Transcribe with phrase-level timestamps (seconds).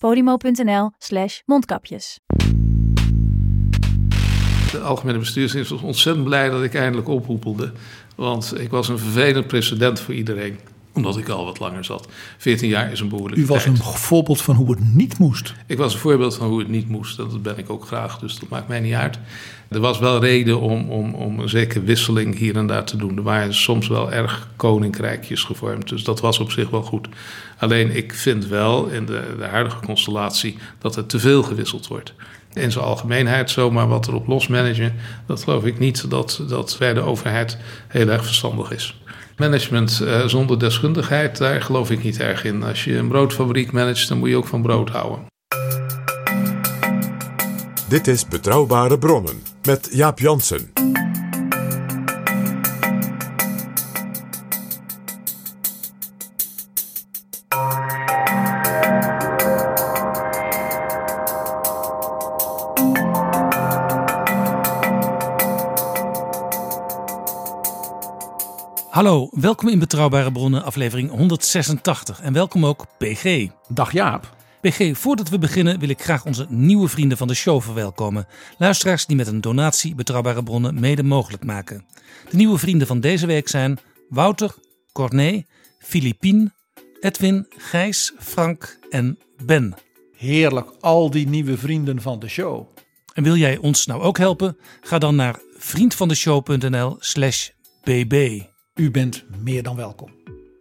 [0.00, 2.18] podimo.nl slash mondkapjes.
[4.72, 7.72] De algemene bestuursdienst was ontzettend blij dat ik eindelijk ophoepelde.
[8.16, 10.58] Want ik was een vervelend precedent voor iedereen.
[10.92, 12.08] Omdat ik al wat langer zat.
[12.38, 13.78] 14 jaar is een behoorlijke U was tijd.
[13.78, 15.54] een voorbeeld van hoe het niet moest.
[15.66, 17.16] Ik was een voorbeeld van hoe het niet moest.
[17.16, 19.18] Dat ben ik ook graag, dus dat maakt mij niet uit.
[19.68, 23.16] Er was wel reden om, om, om een zekere wisseling hier en daar te doen.
[23.16, 27.08] Er waren soms wel erg koninkrijkjes gevormd, dus dat was op zich wel goed.
[27.58, 32.14] Alleen ik vind wel in de, de huidige constellatie dat er te veel gewisseld wordt.
[32.52, 34.94] In zijn algemeenheid zomaar wat erop losmanagen,
[35.26, 39.00] dat geloof ik niet dat dat bij de overheid heel erg verstandig is.
[39.40, 42.62] Management eh, zonder deskundigheid, daar geloof ik niet erg in.
[42.62, 45.26] Als je een broodfabriek managt, dan moet je ook van brood houden.
[47.88, 50.70] Dit is Betrouwbare Bronnen met Jaap Jansen.
[69.00, 72.20] Hallo, welkom in Betrouwbare Bronnen, aflevering 186.
[72.20, 73.48] En welkom ook PG.
[73.68, 74.36] Dag Jaap.
[74.60, 78.26] PG, voordat we beginnen wil ik graag onze nieuwe vrienden van de show verwelkomen.
[78.58, 81.84] Luisteraars die met een donatie Betrouwbare Bronnen mede mogelijk maken.
[82.30, 83.78] De nieuwe vrienden van deze week zijn
[84.08, 84.54] Wouter,
[84.92, 85.42] Corné,
[85.78, 86.52] Filipien,
[87.00, 89.74] Edwin, Gijs, Frank en Ben.
[90.16, 92.66] Heerlijk, al die nieuwe vrienden van de show.
[93.12, 94.56] En wil jij ons nou ook helpen?
[94.80, 97.48] Ga dan naar vriendvandeshow.nl slash
[97.82, 98.48] bb.
[98.80, 100.08] U bent meer dan welkom.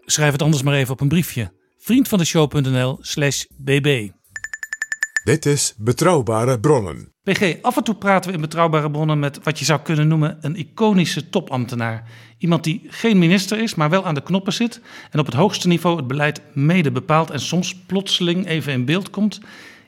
[0.06, 1.52] Schrijf het anders maar even op een briefje.
[1.78, 4.10] vriendvandeshow.nl slash bb.
[5.24, 7.14] Dit is Betrouwbare Bronnen.
[7.24, 10.38] PG, af en toe praten we in betrouwbare bronnen met wat je zou kunnen noemen
[10.42, 12.10] een iconische topambtenaar.
[12.38, 14.82] Iemand die geen minister is, maar wel aan de knoppen zit
[15.12, 19.10] en op het hoogste niveau het beleid mede bepaalt en soms plotseling even in beeld
[19.10, 19.40] komt.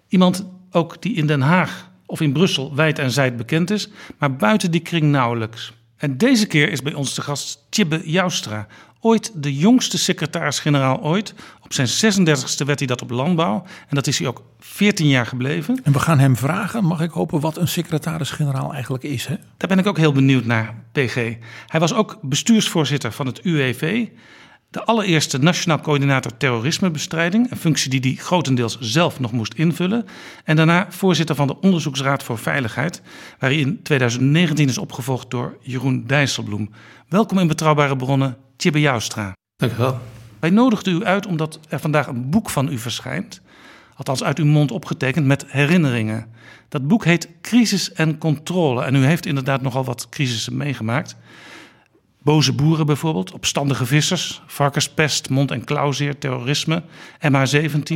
[0.08, 4.36] Iemand ook die in Den Haag of in Brussel wijd en zijd bekend is, maar
[4.36, 5.74] buiten die kring nauwelijks.
[6.02, 8.68] En deze keer is bij ons de gast Tjibbe Joustra.
[9.00, 11.34] Ooit de jongste secretaris-generaal ooit.
[11.64, 13.64] Op zijn 36e werd hij dat op landbouw.
[13.90, 15.80] En dat is hij ook 14 jaar gebleven.
[15.84, 19.26] En we gaan hem vragen, mag ik hopen, wat een secretaris-generaal eigenlijk is.
[19.26, 19.36] Hè?
[19.58, 21.16] Daar ben ik ook heel benieuwd naar, PG.
[21.68, 24.08] Hij was ook bestuursvoorzitter van het UWV.
[24.72, 27.52] De allereerste Nationaal Coördinator Terrorismebestrijding.
[27.52, 30.06] Een functie die hij grotendeels zelf nog moest invullen.
[30.44, 33.02] En daarna voorzitter van de Onderzoeksraad voor Veiligheid.
[33.40, 36.70] Waar hij in 2019 is opgevolgd door Jeroen Dijsselbloem.
[37.08, 39.36] Welkom in Betrouwbare Bronnen, Tjibbe Joustra.
[39.56, 40.00] Dank u wel.
[40.40, 43.42] Wij nodigden u uit omdat er vandaag een boek van u verschijnt.
[43.96, 46.28] Althans uit uw mond opgetekend met herinneringen.
[46.70, 48.84] Dat boek heet Crisis en Controle.
[48.84, 51.16] En u heeft inderdaad nogal wat crisissen meegemaakt.
[52.24, 56.84] Boze boeren bijvoorbeeld, opstandige vissers, varkenspest, mond- en klauwzeer, terrorisme,
[57.20, 57.94] MH17.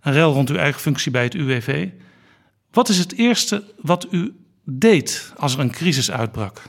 [0.00, 1.88] Een rel rond uw eigen functie bij het UWV.
[2.70, 6.62] Wat is het eerste wat u deed als er een crisis uitbrak?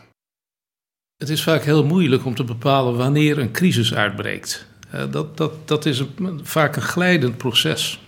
[1.17, 4.67] Het is vaak heel moeilijk om te bepalen wanneer een crisis uitbreekt.
[4.89, 7.99] Eh, dat, dat, dat is een- vaak een glijdend proces.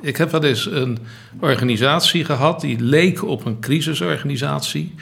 [0.00, 0.98] Ik heb wel eens een
[1.40, 4.94] organisatie gehad die leek op een crisisorganisatie.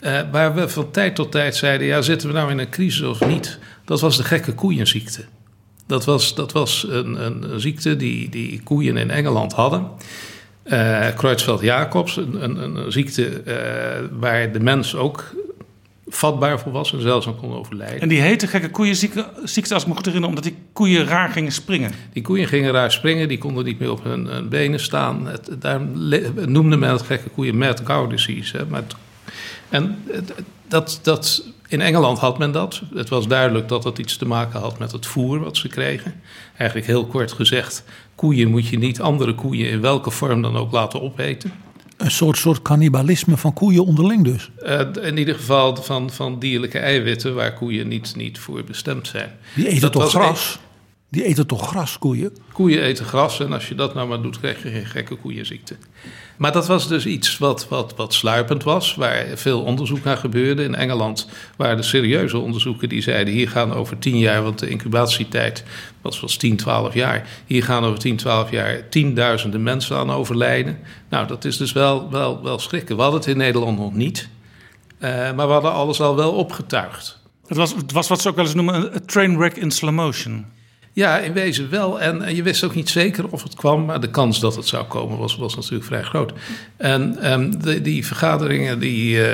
[0.00, 3.02] Eh, waar we van tijd tot tijd zeiden: ja, zitten we nou in een crisis
[3.02, 3.58] of niet?
[3.84, 5.24] Dat was de gekke koeienziekte.
[5.86, 9.88] Dat was, dat was een, een, een ziekte die, die koeien in Engeland hadden.
[10.62, 15.34] Eh Creutzfeldt-Jacobs, een, een, een, ziekte eh, waar de mens ook
[16.08, 18.00] vatbaar voor was en zelfs aan kon overlijden.
[18.00, 21.28] En die heette gekke koeienziekte, ziekte, als ik me goed herinner, omdat die koeien raar
[21.28, 21.92] gingen springen.
[22.12, 25.26] Die koeien gingen raar springen, die konden niet meer op hun, hun benen staan.
[25.26, 25.80] Het, daar
[26.46, 28.56] noemde men het gekke koeien mad cow disease.
[28.56, 28.66] Hè.
[28.66, 28.82] Maar
[29.68, 30.32] en het-
[30.68, 32.82] dat, dat, in Engeland had men dat.
[32.94, 36.14] Het was duidelijk dat het iets te maken had met het voer wat ze kregen.
[36.56, 37.84] Eigenlijk heel kort gezegd,
[38.14, 41.52] koeien moet je niet andere koeien in welke vorm dan ook laten opeten.
[41.96, 44.50] Een soort, soort cannibalisme van koeien onderling dus.
[44.62, 49.30] Uh, in ieder geval van, van dierlijke eiwitten waar koeien niet, niet voor bestemd zijn.
[49.54, 50.58] Die eten toch gras?
[51.10, 52.36] Die eten toch gras, koeien?
[52.52, 55.76] Koeien eten gras en als je dat nou maar doet, krijg je geen gekke koeienziekte.
[56.36, 60.62] Maar dat was dus iets wat, wat, wat sluipend was, waar veel onderzoek naar gebeurde.
[60.62, 64.68] In Engeland waren er serieuze onderzoeken die zeiden: hier gaan over 10 jaar, want de
[64.68, 65.64] incubatietijd
[66.02, 67.28] was, was 10, 12 jaar.
[67.46, 70.78] Hier gaan over 10, 12 jaar tienduizenden mensen aan overlijden.
[71.08, 72.96] Nou, dat is dus wel, wel, wel schrikken.
[72.96, 74.28] We hadden het in Nederland nog niet,
[75.00, 77.20] uh, maar we hadden alles al wel opgetuigd.
[77.46, 80.56] Het was, het was wat ze ook wel eens noemen een trainwreck in slow motion.
[80.98, 82.00] Ja, in wezen wel.
[82.00, 84.84] En, je wist ook niet zeker of het kwam, maar de kans dat het zou
[84.84, 86.32] komen was, was natuurlijk vrij groot.
[86.76, 87.16] En
[87.60, 89.26] de, die vergaderingen die, uh,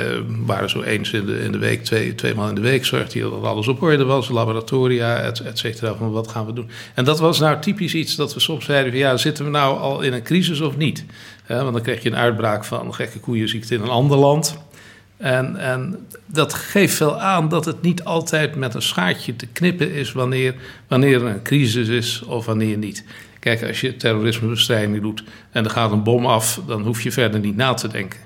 [0.45, 3.29] waren zo eens in de, in de week, twee, maal in de week, zorgde hij
[3.29, 6.69] dat alles op orde was, laboratoria, et, et cetera, van wat gaan we doen.
[6.93, 9.79] En dat was nou typisch iets dat we soms zeiden van ja, zitten we nou
[9.79, 11.05] al in een crisis of niet?
[11.47, 14.57] want dan krijg je een uitbraak van gekke koeienziekte in een ander land.
[15.17, 19.91] En, en, dat geeft wel aan dat het niet altijd met een schaartje te knippen
[19.91, 20.55] is wanneer,
[20.87, 23.05] wanneer er een crisis is of wanneer niet.
[23.39, 27.39] Kijk, als je terrorismebestrijding doet en er gaat een bom af, dan hoef je verder
[27.39, 28.19] niet na te denken.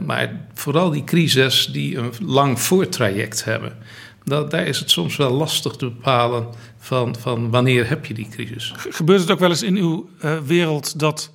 [0.00, 3.76] maar vooral die crises die een lang voortraject hebben,
[4.24, 6.46] daar is het soms wel lastig te bepalen
[6.78, 8.72] van, van wanneer heb je die crisis.
[8.76, 11.32] Gebeurt het ook wel eens in uw uh, wereld dat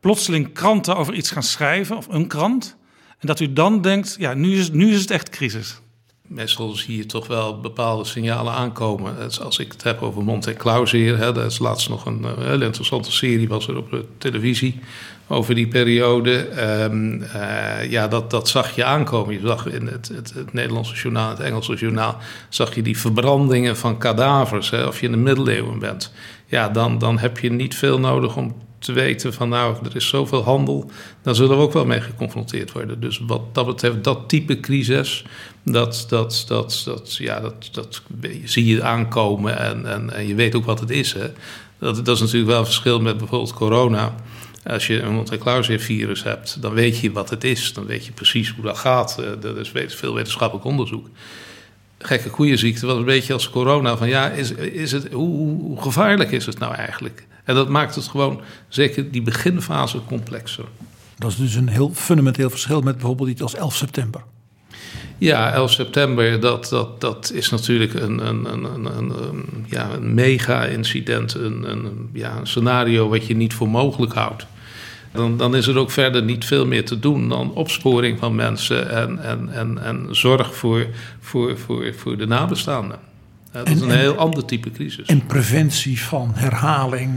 [0.00, 2.76] plotseling kranten over iets gaan schrijven, of een krant?
[3.22, 5.80] En dat u dan denkt, ja, nu is, nu is het echt crisis.
[6.26, 9.16] Meestal zie je toch wel bepaalde signalen aankomen.
[9.42, 12.64] Als ik het heb over Monte Clausier, hè, dat is laatst nog een eh, hele
[12.64, 14.80] interessante serie, was er op de televisie
[15.26, 16.48] over die periode.
[16.82, 19.34] Um, uh, ja, dat, dat zag je aankomen.
[19.34, 22.16] Je zag in het, het, het, Nederlandse journaal, het Engelse journaal,
[22.48, 24.70] zag je die verbrandingen van kadavers.
[24.70, 26.12] Hè, of je in de middeleeuwen bent.
[26.46, 30.08] Ja, dan, dan heb je niet veel nodig om te weten van nou, er is
[30.08, 30.90] zoveel handel,
[31.22, 33.00] dan zullen we ook wel mee geconfronteerd worden.
[33.00, 35.24] Dus wat dat betreft, dat type crisis,
[35.62, 38.02] dat, dat, dat, dat, ja, dat, dat
[38.44, 41.12] zie je aankomen en, en, en je weet ook wat het is.
[41.12, 41.26] Hè.
[41.78, 44.14] Dat, dat is natuurlijk wel een verschil met bijvoorbeeld corona.
[44.66, 47.72] Als je een Monte Clausier virus hebt, dan weet je wat het is.
[47.72, 49.18] Dan weet je precies hoe dat gaat.
[49.18, 51.06] Eh, er is veel wetenschappelijk onderzoek
[52.02, 53.96] gekke koeienziekte was een beetje als corona.
[53.96, 57.26] Van ja, is, is het, hoe, gevaarlijk is het nou eigenlijk?
[57.44, 60.64] En dat maakt het gewoon, zeker die beginfase, complexer.
[61.18, 64.22] Dat is dus een heel fundamenteel verschil met bijvoorbeeld iets als 11 september.
[65.18, 71.34] Ja, 11 september, dat, dat, dat is natuurlijk een, een, een, een, ja, een mega-incident.
[71.34, 74.46] Een, een, ja, een scenario wat je niet voor mogelijk houdt.
[75.12, 78.90] Dan, dan is er ook verder niet veel meer te doen dan opsporing van mensen
[78.90, 80.86] en, en, en, en zorg voor,
[81.20, 82.98] voor, voor, voor de nabestaanden.
[83.52, 85.06] Dat is een heel ander type crisis.
[85.06, 87.12] En preventie van herhaling,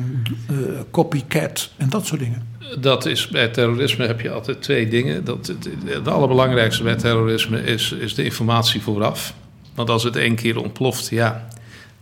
[0.51, 0.57] uh,
[0.91, 2.53] copycat en dat soort dingen.
[2.79, 5.23] Dat is, bij terrorisme heb je altijd twee dingen.
[5.23, 9.33] Dat, het, het allerbelangrijkste bij terrorisme is, is de informatie vooraf.
[9.75, 11.47] Want als het één keer ontploft, ja,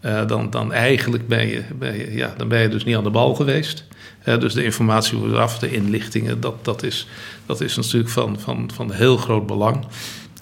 [0.01, 3.03] uh, dan, dan eigenlijk ben je, ben je, ja, dan ben je dus niet aan
[3.03, 3.85] de bal geweest
[4.23, 7.07] dus de informatie vooraf, de inlichtingen, dat, dat, is,
[7.45, 9.85] dat is natuurlijk van, van, van heel groot belang.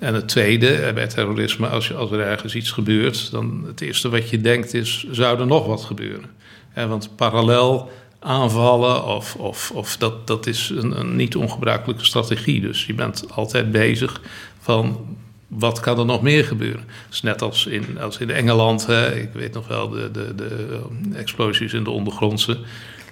[0.02, 3.82] En het tweede, eh, bij terrorisme, als, je, als er ergens iets gebeurt, dan het
[3.82, 6.30] eerste wat je denkt is, zou er nog wat gebeuren?
[6.74, 12.62] want parallel aanvallen, of, of, of dat, dat is een, niet ongebruikelijke strategie.
[12.62, 14.22] Dus je bent altijd bezig
[14.60, 15.00] van
[15.48, 16.84] wat kan er nog meer gebeuren?
[17.12, 20.80] is net als in, als in Engeland, hè, ik weet nog wel de, de, de
[21.14, 22.58] explosies in de ondergrondse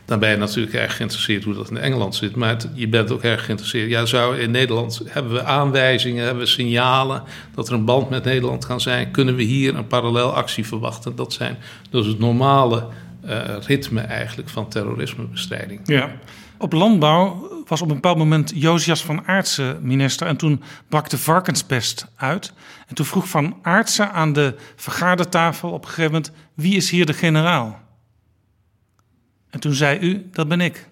[0.09, 2.35] dan ben je natuurlijk erg geïnteresseerd hoe dat in Engeland zit.
[2.35, 3.89] Maar je bent ook erg geïnteresseerd.
[3.89, 7.23] Ja, zou in Nederland hebben we aanwijzingen, hebben we signalen
[7.55, 9.11] dat er een band met Nederland kan zijn?
[9.11, 11.15] Kunnen we hier een parallel actie verwachten?
[11.15, 11.57] Dat zijn
[11.89, 12.87] dus het normale
[13.25, 15.79] uh, ritme eigenlijk van terrorismebestrijding.
[15.83, 16.11] Ja.
[16.57, 20.27] Op landbouw was op een bepaald moment Josias van Aartsen minister.
[20.27, 22.53] En toen brak de varkenspest uit.
[22.87, 27.05] En toen vroeg Van Aartsen aan de vergadertafel op een gegeven moment: wie is hier
[27.05, 27.87] de generaal?
[29.49, 30.87] En toen zei u, dat ben ik.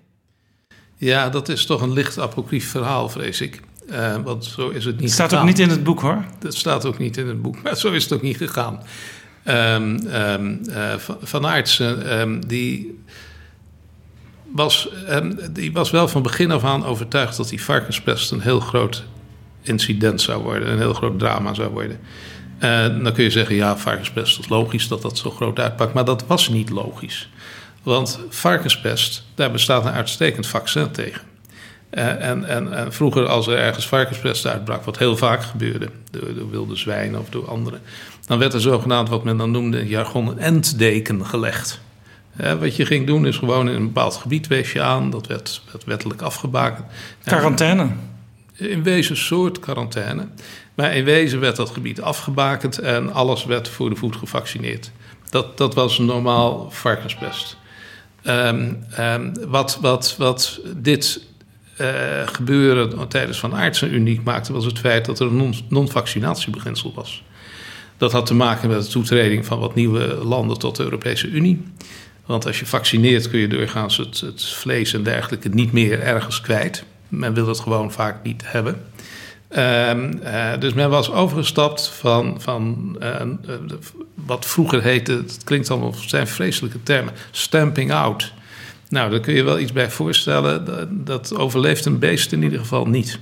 [0.95, 3.61] Ja, dat is toch een licht apocrief verhaal, vrees ik.
[3.89, 6.25] Uh, want zo is het niet Het staat ook niet in het boek, hoor.
[6.39, 8.83] Dat staat ook niet in het boek, maar zo is het ook niet gegaan.
[9.45, 12.99] Um, um, uh, van Aertsen, um, die,
[14.51, 14.89] was,
[15.51, 17.37] die was wel van begin af aan overtuigd...
[17.37, 19.03] dat die varkenspest een heel groot
[19.61, 20.71] incident zou worden.
[20.71, 21.99] Een heel groot drama zou worden.
[22.63, 25.93] Uh, dan kun je zeggen, ja, varkenspest, dat is logisch dat dat zo groot uitpakt.
[25.93, 27.29] Maar dat was niet logisch.
[27.87, 31.21] Want varkenspest, daar bestaat een uitstekend vaccin tegen.
[31.89, 36.49] En, en, en, vroeger, als er ergens varkenspest uitbrak, wat heel vaak gebeurde, door, door,
[36.49, 37.81] wilde zwijnen of door anderen,
[38.25, 41.79] dan werd er zogenaamd wat men dan noemde in jargon een entdeken gelegd.
[42.59, 45.09] wat je ging doen is gewoon in een bepaald gebied wees je aan.
[45.09, 46.85] Dat werd, werd wettelijk afgebakend.
[47.23, 47.87] Quarantaine.
[48.53, 50.27] In wezen soort quarantaine.
[50.75, 54.91] Maar in wezen werd dat gebied afgebakend en alles werd voor de voet gevaccineerd.
[55.29, 57.57] Dat, dat was normaal varkenspest.
[58.23, 61.21] Um, um, wat, wat, wat dit
[61.81, 61.87] uh,
[62.25, 64.53] gebeuren tijdens Van Aartsen uniek maakte...
[64.53, 67.23] was het feit dat er een non-vaccinatiebeginsel was.
[67.97, 71.63] Dat had te maken met de toetreding van wat nieuwe landen tot de Europese Unie.
[72.25, 76.41] Want als je vaccineert kun je doorgaans het, het vlees en dergelijke niet meer ergens
[76.41, 76.83] kwijt.
[77.07, 78.81] Men wil het gewoon vaak niet hebben.
[79.49, 83.21] Um, uh, dus men was overgestapt van, van uh,
[84.13, 88.33] wat vroeger heette, het klinkt allemaal, zijn vreselijke termen, stamping out.
[88.89, 90.65] Nou, daar kun je wel iets bij voorstellen.
[90.65, 93.19] Dat, dat overleeft een beest in ieder geval niet.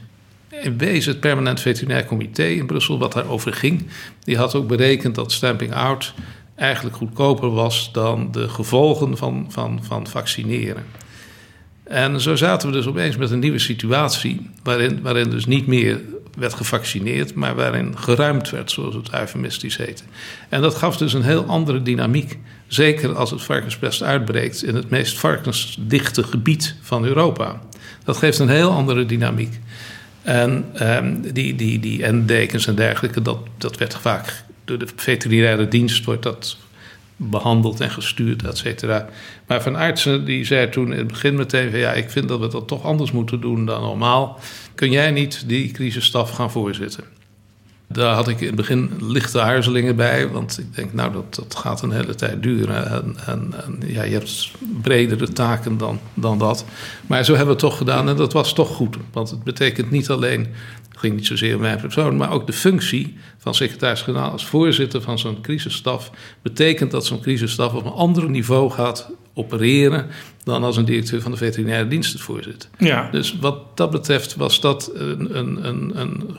[0.62, 3.88] In wezen, het Permanent Veterinair Comité in Brussel, wat daarover ging,
[4.24, 6.13] die had ook berekend dat stamping out
[6.55, 10.84] eigenlijk goedkoper was dan de gevolgen van, van, van vaccineren.
[11.86, 16.01] En zo zaten we dus opeens met een nieuwe situatie, waarin, waarin dus niet meer
[16.38, 20.04] werd gevaccineerd, maar waarin geruimd werd, zoals het eufemistisch heette.
[20.50, 22.38] En dat gaf dus een heel andere dynamiek.
[22.68, 27.62] Zeker als het varkenspest uitbreekt in het meest varkensdichte gebied van Europa.
[28.04, 29.60] Dat geeft een heel andere dynamiek.
[30.22, 35.68] En um, die, die, die endekens en dergelijke, dat, dat werd vaak door de veterinaire
[35.68, 36.58] dienst wordt dat
[37.16, 39.10] behandeld en gestuurd, et cetera.
[39.48, 41.80] Maar Van Aartsen die zei toen in het begin meteen van...
[41.80, 44.40] ja, ik vind dat we dat toch anders moeten doen dan normaal.
[44.76, 47.15] Kun jij niet die crisisstaf gaan voorzitten?
[47.88, 51.56] Daar had ik in het begin lichte aarzelingen bij, want ik denk, nou, dat, dat
[51.56, 52.92] gaat een hele tijd duren.
[52.92, 54.51] En, en, en, ja, je hebt
[54.82, 56.65] bredere taken dan, dan dat.
[57.08, 58.98] Maar zo hebben we het toch gedaan en dat was toch goed.
[59.12, 60.39] Want het betekent niet alleen,
[60.89, 65.01] het ging niet zozeer om mijn persoon, maar ook de functie van secretaris-generaal als voorzitter
[65.01, 66.12] van zo'n crisisstaf.
[66.42, 70.08] betekent dat zo'n crisisstaf op een ander niveau gaat opereren
[70.44, 72.70] dan als een directeur van de veterinaire dienst het voorzit.
[72.77, 73.10] Ja.
[73.12, 76.38] Dus wat dat betreft was dat een, een, een, een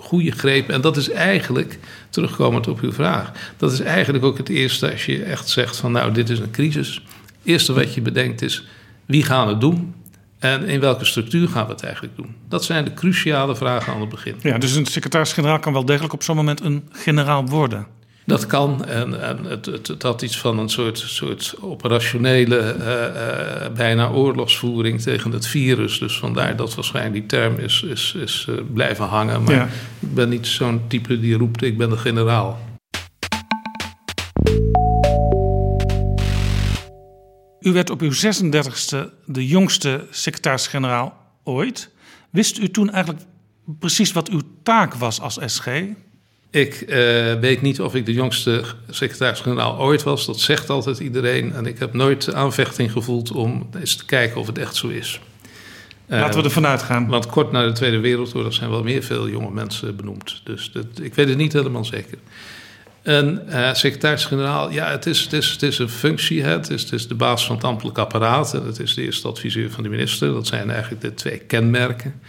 [0.00, 0.68] goede greep.
[0.68, 1.78] En dat is eigenlijk,
[2.10, 5.92] terugkomend op uw vraag, dat is eigenlijk ook het eerste als je echt zegt van
[5.92, 6.94] nou, dit is een crisis.
[6.94, 8.66] Het eerste wat je bedenkt is,
[9.06, 9.94] wie gaan het doen?
[10.38, 12.34] En in welke structuur gaan we het eigenlijk doen?
[12.48, 14.34] Dat zijn de cruciale vragen aan het begin.
[14.40, 17.86] Ja, dus een secretaris-generaal kan wel degelijk op zo'n moment een generaal worden.
[18.30, 22.86] Dat kan en, en het, het, het, had iets van een soort, soort operationele, uh,
[22.86, 25.98] uh, bijna oorlogsvoering tegen het virus.
[25.98, 29.42] Dus vandaar dat waarschijnlijk die term is, is, is uh, blijven hangen.
[29.42, 29.68] Maar ja.
[29.98, 32.60] ik ben niet zo'n type die roept: ik ben de generaal.
[37.60, 38.96] U werd op uw 36e
[39.26, 41.90] de jongste secretaris-generaal ooit.
[42.30, 43.24] Wist u toen eigenlijk
[43.78, 45.66] precies wat uw taak was als SG?
[46.50, 46.96] Ik uh,
[47.34, 50.26] weet niet of ik de jongste secretaris-generaal ooit was.
[50.26, 51.52] Dat zegt altijd iedereen.
[51.52, 55.20] En ik heb nooit aanvechting gevoeld om eens te kijken of het echt zo is.
[56.06, 57.06] Laten we ervan uitgaan.
[57.06, 60.40] Want kort na de Tweede Wereldoorlog zijn wel meer veel jonge mensen benoemd.
[60.44, 62.18] Dus dat, ik weet het niet helemaal zeker.
[63.02, 66.42] Een uh, secretaris-generaal, ja, het is, het, is, het is een functie.
[66.42, 66.50] Hè.
[66.50, 68.54] Het, is, het is de baas van het ambtelijk apparaat.
[68.54, 70.32] En het is de eerste adviseur van de minister.
[70.32, 72.20] Dat zijn eigenlijk de twee kenmerken.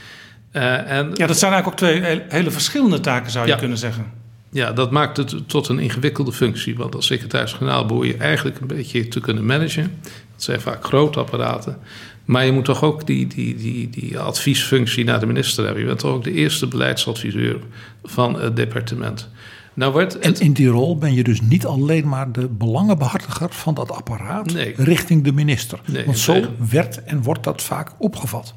[0.54, 3.78] Uh, en, ja, dat zijn eigenlijk ook twee hele verschillende taken, zou je ja, kunnen
[3.78, 4.06] zeggen.
[4.50, 6.76] Ja, dat maakt het tot een ingewikkelde functie.
[6.76, 9.92] Want als secretaris-generaal behoor je eigenlijk een beetje te kunnen managen.
[10.04, 11.78] Dat zijn vaak grote apparaten.
[12.26, 15.82] Maar je moet toch ook die, die, die, die adviesfunctie naar de minister hebben.
[15.82, 17.60] Je bent toch ook de eerste beleidsadviseur
[18.04, 19.30] van het departement.
[19.74, 20.22] Nou wordt het...
[20.22, 24.54] En in die rol ben je dus niet alleen maar de belangenbehartiger van dat apparaat
[24.54, 24.74] nee.
[24.78, 25.80] richting de minister.
[25.86, 28.54] Nee, Want zo werd en wordt dat vaak opgevat.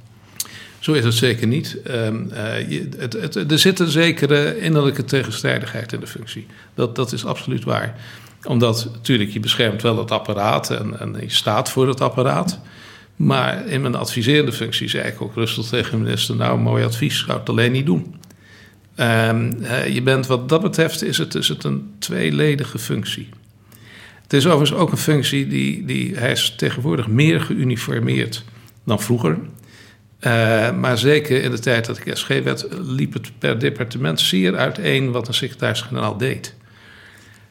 [0.85, 1.79] Zo is het zeker niet.
[1.91, 6.47] Um, uh, je, het, het, er zit een zekere innerlijke tegenstrijdigheid in de functie.
[6.75, 7.97] Dat, dat is absoluut waar.
[8.43, 12.61] Omdat natuurlijk je beschermt wel het apparaat en, en je staat voor het apparaat.
[13.17, 17.25] Maar in mijn adviserende functie zei ik ook rustig tegen de minister: Nou, mooi advies,
[17.27, 18.15] zou het alleen niet doen.
[18.97, 23.29] Um, uh, je bent, wat dat betreft, is het, is het een tweeledige functie.
[24.23, 28.45] Het is overigens ook een functie die, die hij is tegenwoordig meer geuniformeerd
[28.85, 29.39] dan vroeger.
[30.27, 34.57] Uh, maar zeker in de tijd dat ik SG werd, liep het per departement zeer
[34.57, 36.55] uiteen wat een secretaris-generaal deed.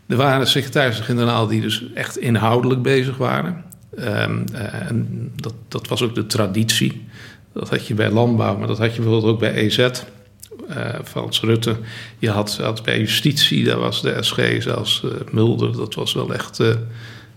[0.08, 3.64] Er waren secretarissen-generaal die dus echt inhoudelijk bezig waren.
[4.00, 7.06] Um, uh, en dat, dat, was ook de traditie.
[7.54, 9.78] Dat had je bij landbouw, maar dat had je bijvoorbeeld ook bij EZ.
[9.78, 9.90] Uh,
[11.04, 11.76] Frans Rutte.
[12.20, 15.76] Je had, had, bij justitie, daar was de SG zelfs Mulder.
[15.76, 16.60] Dat was wel echt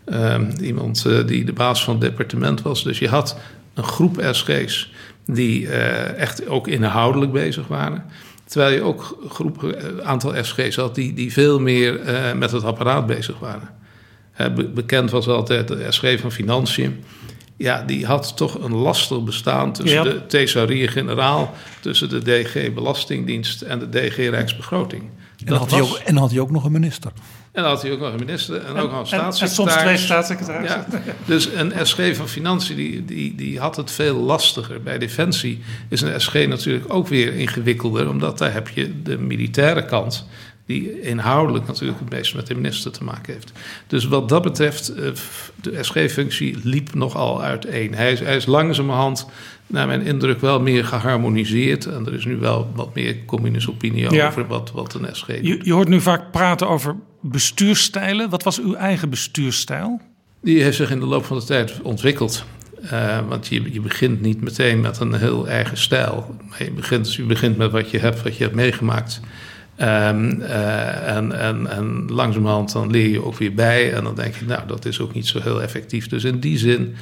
[0.07, 2.85] um, iemand die de baas van het departement was.
[2.85, 3.39] Dus je had
[3.75, 4.93] een groep SG's
[5.27, 8.05] die uh, echt ook inhoudelijk bezig waren.
[8.45, 12.51] Terwijl je ook een groep, een aantal SG's had die, die veel meer uh, met
[12.51, 13.69] het apparaat bezig waren.
[14.75, 17.05] bekend was altijd de SG van Financiën.
[17.57, 23.79] Ja, die had toch een lastig bestaan tussen de Thesaurier-generaal, tussen de DG Belastingdienst en
[23.79, 25.03] de DG Rijksbegroting.
[25.39, 27.13] En dan, had hij ook, en dan had hij ook nog een minister.
[27.53, 29.41] En dan had hij ook nog een minister en, ook nog een staatssecretaris.
[29.41, 30.85] En, soms twee staatssecretarissen.
[30.91, 31.15] Ja.
[31.25, 34.83] Dus een SG van Financiën die, die, die had het veel lastiger.
[34.83, 39.85] Bij Defensie is een SG natuurlijk ook weer ingewikkelder, omdat daar heb je de militaire
[39.85, 40.27] kant
[40.67, 43.53] die inhoudelijk natuurlijk het meest met de minister te maken heeft.
[43.87, 45.11] Dus wat dat betreft, eh,
[45.61, 47.95] de SG-functie liep nogal uiteen.
[47.95, 49.27] Hij is, hij is langzamerhand,
[49.67, 51.87] naar mijn indruk, wel meer geharmoniseerd.
[51.87, 55.27] En er is nu wel wat meer communische opinie over wat, wat een SG.
[55.27, 58.31] Je, je hoort nu vaak praten over bestuursstijlen.
[58.31, 60.01] Wat was uw eigen bestuursstijl?
[60.41, 62.45] Die heeft zich in de loop van de tijd ontwikkeld.
[62.93, 66.37] Uh, want je, je begint niet meteen met een heel eigen stijl.
[66.49, 69.21] Maar je begint, je begint met wat je hebt, wat je hebt meegemaakt.
[69.81, 73.93] Um, uh, en, en, en langzamerhand dan leer je ook weer bij.
[73.93, 76.09] En dan denk je, nou, dat is ook niet zo heel effectief.
[76.09, 76.95] Dus in die zin,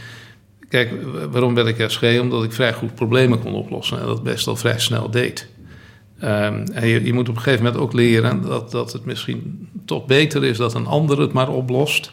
[0.69, 0.93] kijk,
[1.31, 2.03] waarom ben ik SG?
[2.21, 5.49] Omdat ik vrij goed problemen kon oplossen en dat best al vrij snel deed.
[6.23, 9.69] Um, en je, je, moet op een gegeven moment ook leren dat, dat het misschien
[9.85, 12.13] toch beter is dat een ander het maar oplost.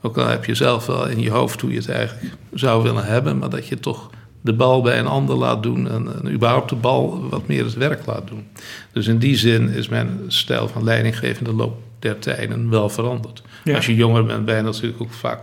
[0.00, 3.04] Ook al heb je zelf wel in je hoofd hoe je het eigenlijk zou willen
[3.04, 4.10] hebben, maar dat je toch
[4.42, 7.74] de bal bij een ander laat doen en, en überhaupt de bal wat meer het
[7.74, 8.46] werk laat doen.
[8.92, 13.42] Dus in die zin is mijn stijl van leidinggeven de loop der tijden wel veranderd.
[13.74, 15.42] Als je jonger bent, ben je natuurlijk ook vaak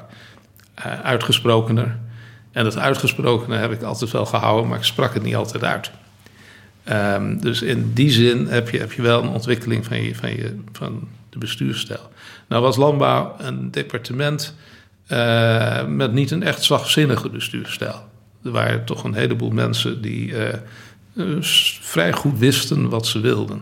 [0.80, 2.00] uh, uitgesprokener.
[2.52, 5.92] En dat uitgesprokene heb ik altijd wel gehouden, maar ik sprak het niet altijd uit.
[6.92, 10.30] Um, dus in die zin heb je, heb je wel een ontwikkeling van, je, van,
[10.30, 12.10] je, van de bestuurstijl.
[12.48, 14.56] Nou was landbouw een departement
[15.08, 18.09] uh, met niet een echt zachtzinnige bestuurstijl.
[18.44, 20.34] Er waren toch een heleboel mensen die
[21.16, 21.38] uh,
[21.82, 23.62] vrij goed wisten wat ze wilden.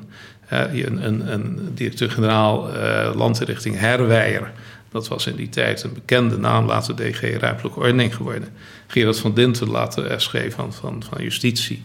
[0.50, 4.52] een, een, een directeur-generaal uh, landinrichting Herwijer.
[4.92, 8.50] Dat was in die tijd een bekende naam, later DG Ruimtelijke Ordening geworden.
[8.88, 11.84] Gerard van Dinten, later SG van, van, van Justitie.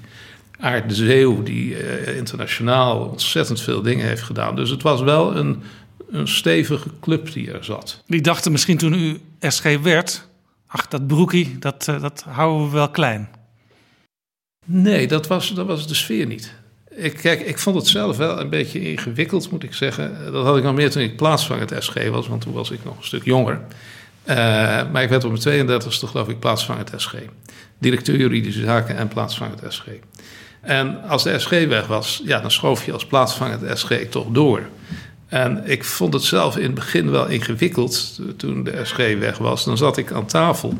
[0.58, 1.76] Aard de Zeeuw, die
[2.16, 4.56] internationaal ontzettend veel dingen heeft gedaan.
[4.56, 5.62] Dus het was wel een,
[6.10, 8.02] een stevige club die er zat.
[8.06, 10.30] Die dachten misschien toen u SG werd
[10.72, 13.28] ach, dat broekie, dat, uh, dat houden we wel klein.
[14.66, 16.54] Nee, dat was, dat was de sfeer niet.
[16.90, 20.32] Ik, kijk, ik vond het zelf wel een beetje ingewikkeld, moet ik zeggen.
[20.32, 22.96] Dat had ik nog meer toen ik plaatsvangend SG was, want toen was ik nog
[22.96, 23.60] een stuk jonger.
[24.24, 24.36] Uh,
[24.92, 27.14] maar ik werd op mijn 32e, geloof ik, plaatsvangend SG.
[27.78, 29.84] Directeur juridische zaken en plaatsvangend SG.
[30.60, 34.62] En als de SG weg was, ja, dan schoof je als plaatsvangend SG toch door.
[35.32, 39.64] En ik vond het zelf in het begin wel ingewikkeld toen de SG weg was.
[39.64, 40.74] Dan zat ik aan tafel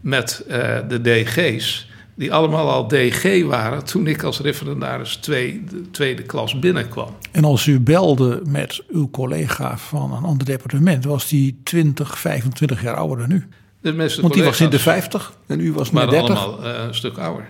[0.00, 0.54] met uh,
[0.88, 6.58] de DG's, die allemaal al DG waren toen ik als referendaris twee, de tweede klas
[6.58, 7.16] binnenkwam.
[7.30, 12.82] En als u belde met uw collega van een ander departement, was die 20, 25
[12.82, 13.46] jaar ouder dan u?
[13.80, 16.44] De meeste Want die was in de 50 en u was maar 30.
[16.44, 17.46] allemaal uh, een stuk ouder.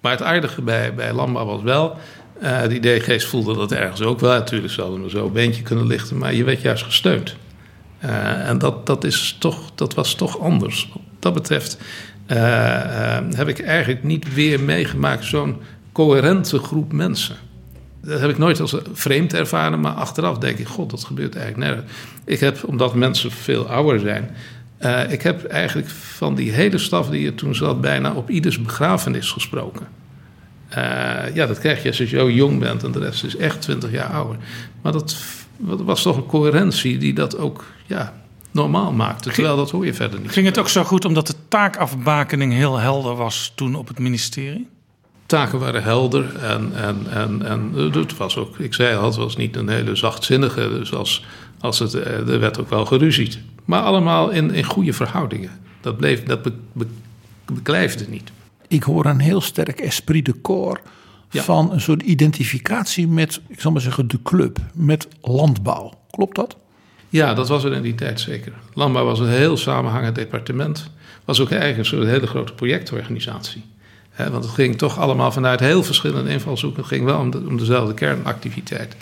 [0.00, 1.96] Maar het aardige bij, bij landbouw was wel
[2.42, 4.30] uh, die DG's voelden dat ergens ook wel.
[4.30, 7.36] Natuurlijk zouden we zo een beentje kunnen lichten, maar je werd juist gesteund.
[8.04, 10.88] Uh, en dat, dat, is toch, dat was toch anders.
[10.92, 11.78] Wat dat betreft
[12.28, 15.56] uh, heb ik eigenlijk niet weer meegemaakt zo'n
[15.92, 17.36] coherente groep mensen.
[18.02, 21.66] Dat heb ik nooit als vreemd ervaren, maar achteraf denk ik: God, dat gebeurt eigenlijk
[21.66, 21.92] nergens.
[22.24, 24.30] Ik heb, omdat mensen veel ouder zijn,
[25.10, 29.30] ik heb eigenlijk van die hele staf die er toen zat, bijna op ieders begrafenis
[29.30, 29.86] gesproken.
[30.70, 33.60] Uh, ja, dat krijg je als je zo jong bent en de rest is echt
[33.60, 34.36] 20 jaar ouder.
[34.82, 35.16] Maar dat,
[35.56, 38.14] dat was toch een coherentie die dat ook ja,
[38.50, 39.30] normaal maakte.
[39.30, 40.30] Terwijl dat hoor je verder niet.
[40.30, 44.68] Ging het ook zo goed omdat de taakafbakening heel helder was toen op het ministerie?
[45.26, 49.36] Taken waren helder en, en, en, en het was ook, ik zei al, het was
[49.36, 50.68] niet een hele zachtzinnige.
[50.68, 51.24] Dus als,
[51.60, 53.38] als het, eh, er werd ook wel geruzied.
[53.64, 55.50] Maar allemaal in, in goede verhoudingen.
[55.80, 56.86] Dat, bleef, dat be, be,
[57.52, 58.30] beklijfde niet
[58.68, 60.80] ik hoor een heel sterk esprit de corps
[61.30, 61.42] ja.
[61.42, 65.92] van een soort identificatie met, ik zal maar zeggen, de club, met landbouw.
[66.10, 66.56] Klopt dat?
[67.08, 68.52] Ja, dat was er in die tijd zeker.
[68.74, 70.90] Landbouw was een heel samenhangend departement.
[71.24, 73.64] Was ook eigenlijk een soort hele grote projectorganisatie.
[74.16, 76.80] want het ging toch allemaal vanuit heel verschillende invalshoeken.
[76.80, 78.96] Het ging wel om, de, om dezelfde kernactiviteit.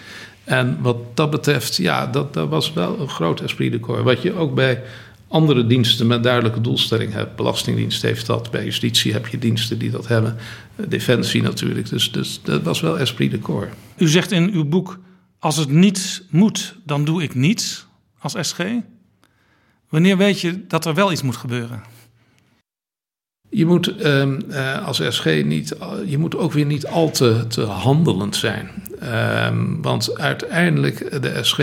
[0.45, 4.03] En wat dat betreft, ja, dat, dat was wel een groot esprit de corps.
[4.03, 4.83] Wat je ook bij
[5.29, 7.37] andere diensten met duidelijke doelstelling hebt.
[7.37, 10.37] Belastingdienst heeft dat, bij justitie heb je diensten die dat hebben.
[10.89, 13.71] Defensie natuurlijk, dus, dus dat was wel esprit de corps.
[13.97, 14.99] U zegt in uw boek,
[15.39, 17.87] als het niet moet, dan doe ik niets
[18.19, 18.61] als SG.
[19.89, 21.83] Wanneer weet je dat er wel iets moet gebeuren?
[23.51, 27.63] Je moet um, uh, als SG niet, je moet ook weer niet al te, te
[27.63, 28.71] handelend zijn.
[29.03, 31.59] Um, want uiteindelijk, de SG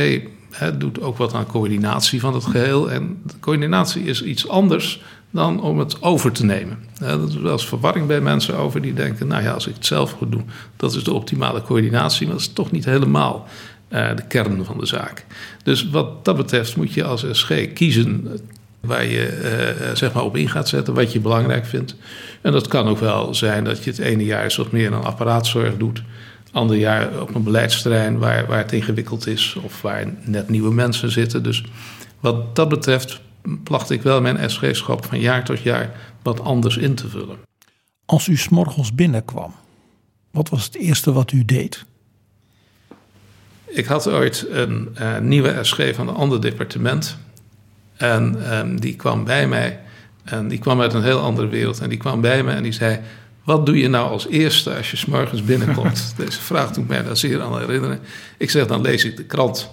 [0.54, 2.92] Hij doet ook wat aan coördinatie van het geheel.
[2.92, 6.78] En coördinatie is iets anders dan om het over te nemen.
[7.00, 9.86] dat is wel eens verwarring bij mensen over die denken: nou ja, als ik het
[9.86, 10.44] zelf goed doe,
[10.76, 12.26] dat is de optimale coördinatie.
[12.26, 13.48] Maar dat is toch niet helemaal
[13.90, 15.26] uh, de kern van de zaak.
[15.64, 18.28] Dus wat dat betreft moet je als SG kiezen
[18.80, 21.96] waar je uh, zeg maar op in gaat zetten, wat je belangrijk vindt.
[22.42, 25.78] En dat kan ook wel zijn dat je het ene jaar wat meer aan apparaatzorg
[25.78, 26.04] doet.
[26.54, 31.12] Ander jaar op een beleidsterrein waar, waar het ingewikkeld is of waar net nieuwe mensen
[31.12, 31.44] zitten.
[31.44, 31.64] Dus
[32.20, 33.22] wat dat betreft
[33.64, 37.38] placht ik wel mijn SG-schap van jaar tot jaar wat anders in te vullen.
[38.06, 39.54] Als u s'morgens binnenkwam,
[40.32, 41.86] wat was het eerste wat u deed?
[43.66, 47.18] Ik had ooit een uh, nieuwe SG van een ander departement.
[47.96, 49.80] En um, die kwam bij mij.
[50.24, 51.80] En die kwam uit een heel andere wereld.
[51.80, 53.00] En die kwam bij me en die zei:
[53.44, 56.14] Wat doe je nou als eerste als je s'morgens binnenkomt?
[56.18, 58.00] Deze vraag doet mij daar zeer aan herinneren.
[58.38, 59.70] Ik zeg: Dan lees ik de krant.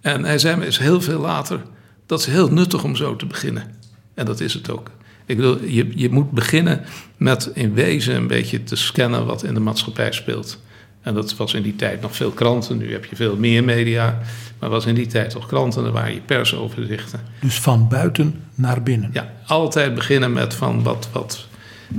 [0.00, 1.62] En hij zei me eens heel veel later:
[2.06, 3.74] Dat is heel nuttig om zo te beginnen.
[4.14, 4.90] En dat is het ook.
[5.26, 6.84] Ik bedoel, je, je moet beginnen
[7.16, 10.58] met in wezen een beetje te scannen wat in de maatschappij speelt.
[11.02, 12.76] En dat was in die tijd nog veel kranten.
[12.78, 14.18] Nu heb je veel meer media.
[14.58, 17.20] Maar was in die tijd toch kranten, er waren je persoverzichten.
[17.40, 19.10] Dus van buiten naar binnen?
[19.12, 21.08] Ja, altijd beginnen met van wat.
[21.12, 21.48] wat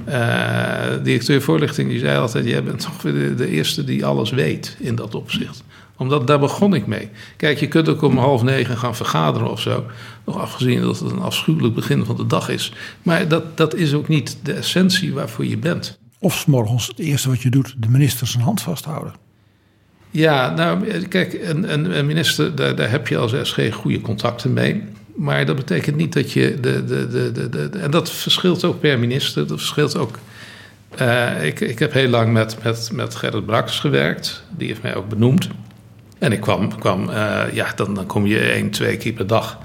[0.07, 4.75] uh, directeur voorlichting die zei altijd: Jij bent toch de, de eerste die alles weet
[4.79, 5.63] in dat opzicht
[6.01, 7.09] omdat daar begon ik mee.
[7.37, 9.85] Kijk, je kunt ook om half negen gaan vergaderen of zo.
[10.25, 12.73] Nog afgezien dat het een afschuwelijk begin van de dag is.
[13.01, 15.99] Maar dat, dat is ook niet de essentie waarvoor je bent.
[16.19, 19.13] Of morgens het eerste wat je doet, de minister zijn hand vasthouden.
[20.11, 24.83] Ja, nou kijk, een, een minister, daar, daar heb je als SG goede contacten mee.
[25.15, 26.59] Maar dat betekent niet dat je.
[26.59, 29.47] De, de, de, de, de en dat verschilt ook per minister.
[29.47, 30.19] Dat verschilt ook.
[31.01, 34.43] Uh, ik, ik heb heel lang met, met, met Gerrit Braks gewerkt.
[34.49, 35.47] Die heeft mij ook benoemd.
[36.19, 39.59] En ik kwam, kwam uh, ja, dan, dan kom je één, twee keer per dag.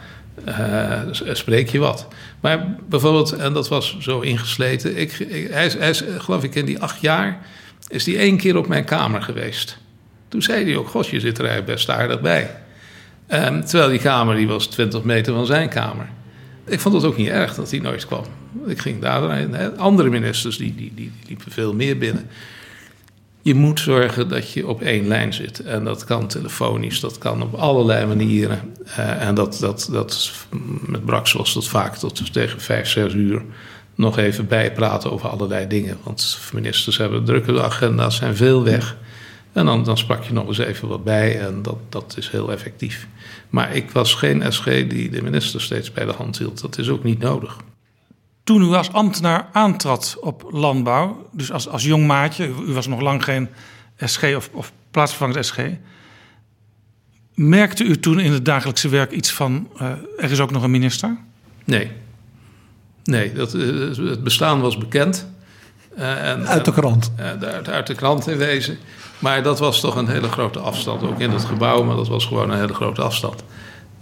[0.49, 2.09] Uh, spreek je wat.
[2.41, 4.97] Maar bijvoorbeeld, en dat was zo ingesleten.
[4.97, 7.39] Ik, hij, hij is, geloof ik, in die acht jaar.
[7.89, 9.79] is hij één keer op mijn kamer geweest.
[10.29, 12.51] Toen zei hij ook: God, je zit er eigenlijk best aardig bij.
[13.29, 16.09] Um, terwijl die kamer die was 20 meter van zijn kamer.
[16.67, 18.25] Ik vond het ook niet erg dat hij nooit kwam.
[18.67, 19.77] Ik ging daar.
[19.77, 22.29] Andere ministers die, die, die, die liepen veel meer binnen.
[23.43, 25.61] Je moet zorgen dat je op één lijn zit.
[25.61, 28.75] En dat kan telefonisch, dat kan op allerlei manieren.
[28.89, 30.33] Uh, en dat, dat, dat
[30.87, 33.43] met Brax was dat vaak tot tegen vijf, zes uur
[33.95, 35.97] nog even bijpraten over allerlei dingen.
[36.03, 38.97] Want ministers hebben drukke agenda's, zijn veel weg.
[39.57, 42.53] En dan, dan sprak je nog eens even wat bij en dat, dat is heel
[42.53, 43.07] effectief.
[43.49, 46.61] Maar ik was geen SG die de minister steeds bij de hand hield.
[46.61, 47.57] Dat is ook niet nodig.
[48.45, 53.01] Toen u als ambtenaar aantrad op landbouw, dus als, als jong maatje, u was nog
[53.01, 53.49] lang geen
[53.99, 55.59] SG of, of plaatsvervangend SG.
[57.35, 60.71] Merkte u toen in het dagelijkse werk iets van, uh, er is ook nog een
[60.71, 61.17] minister?
[61.65, 61.91] Nee.
[63.05, 65.27] Nee, dat, uh, het bestaan was bekend.
[65.99, 67.13] Uh, en, uit de krant?
[67.17, 68.79] Uit, uit de krant in wezen.
[69.19, 72.27] Maar dat was toch een hele grote afstand, ook in het gebouw, maar dat was
[72.27, 73.45] gewoon een hele grote afstand.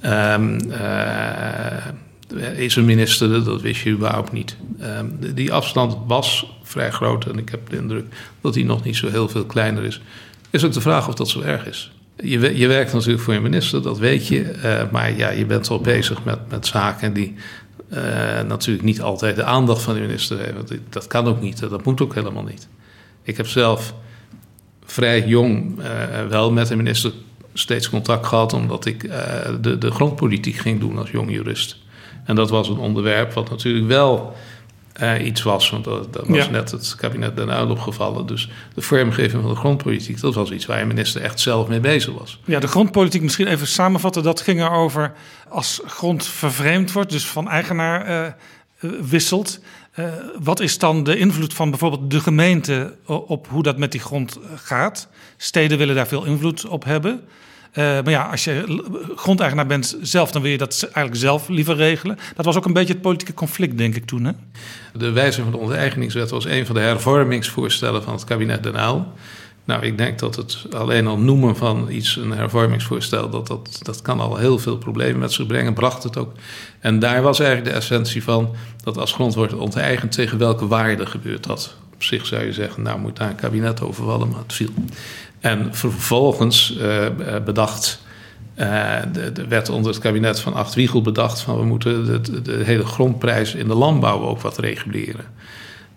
[0.07, 0.59] Um,
[2.55, 4.57] is een minister, dat wist je überhaupt niet.
[4.83, 8.07] Um, die afstand was vrij groot en ik heb de indruk
[8.41, 10.01] dat die nog niet zo heel veel kleiner is.
[10.51, 11.93] Is ook de vraag of dat zo erg is.
[12.17, 14.55] Je, je werkt natuurlijk voor je minister, dat weet je.
[14.65, 17.35] Uh, maar ja, je bent wel bezig met, met zaken die
[17.93, 17.99] uh,
[18.47, 20.67] natuurlijk niet altijd de aandacht van de minister hebben.
[20.89, 22.69] Dat kan ook niet, dat moet ook helemaal niet.
[23.23, 23.95] Ik heb zelf
[24.85, 25.87] vrij jong uh,
[26.29, 27.13] wel met de minister
[27.55, 29.15] steeds contact gehad, omdat ik uh,
[29.61, 31.77] de, de grondpolitiek ging doen als jong jurist.
[32.25, 34.37] En dat was een onderwerp wat natuurlijk wel
[35.03, 36.51] uh, iets was, want dat, dat was ja.
[36.51, 38.27] net het kabinet Den Uyl opgevallen.
[38.27, 41.81] Dus de vormgeving van de grondpolitiek, dat was iets waar je minister echt zelf mee
[41.81, 42.41] bezig was.
[42.45, 45.13] Ja, de grondpolitiek, misschien even samenvatten, dat ging erover
[45.49, 48.37] als grond vervreemd wordt, dus van eigenaar
[49.01, 49.61] wisselt.
[49.99, 50.07] Uh,
[50.43, 54.39] wat is dan de invloed van bijvoorbeeld de gemeente op hoe dat met die grond
[54.57, 55.09] gaat?
[55.37, 57.21] Steden willen daar veel invloed op hebben.
[57.75, 58.83] Uh, maar ja, als je
[59.17, 62.19] grondeigenaar bent zelf, dan wil je dat eigenlijk zelf liever regelen.
[62.37, 64.25] Dat was ook een beetje het politieke conflict, denk ik toen.
[64.25, 64.33] Hè?
[64.93, 69.13] De wijziging van de onteigeningswet was een van de hervormingsvoorstellen van het kabinet Den Uyl.
[69.65, 74.03] Nou, ik denk dat het alleen al noemen van iets, een hervormingsvoorstel, dat, dat, dat
[74.03, 76.33] kan al heel veel problemen met zich brengen, bracht het ook.
[76.81, 81.07] En daar was eigenlijk de essentie van dat als grond wordt onteigend, tegen welke waarde
[81.07, 81.77] gebeurt dat?
[81.95, 84.71] Op zich zou je zeggen, nou moet daar een kabinet over vallen, maar het viel.
[85.41, 87.07] En vervolgens uh,
[87.45, 88.03] bedacht,
[88.57, 92.43] uh, de, de wet onder het kabinet van Acht Wiegel bedacht van we moeten de,
[92.43, 95.25] de hele grondprijs in de landbouw ook wat reguleren.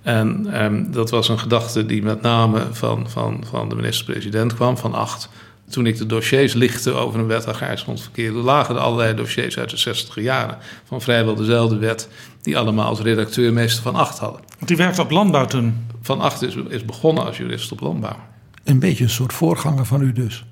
[0.07, 4.77] En um, dat was een gedachte die met name van, van, van de minister-president kwam,
[4.77, 5.29] van acht.
[5.69, 9.69] toen ik de dossiers lichtte over een wet agrarisch grondverkeer, lagen er allerlei dossiers uit
[9.69, 12.09] de 60 jaren van vrijwel dezelfde wet,
[12.41, 14.41] die allemaal als redacteur meester van acht hadden.
[14.55, 15.85] Want die werkte op landbouw toen.
[16.01, 18.17] Van acht is, is begonnen als jurist op landbouw.
[18.63, 20.45] Een beetje een soort voorganger van u dus.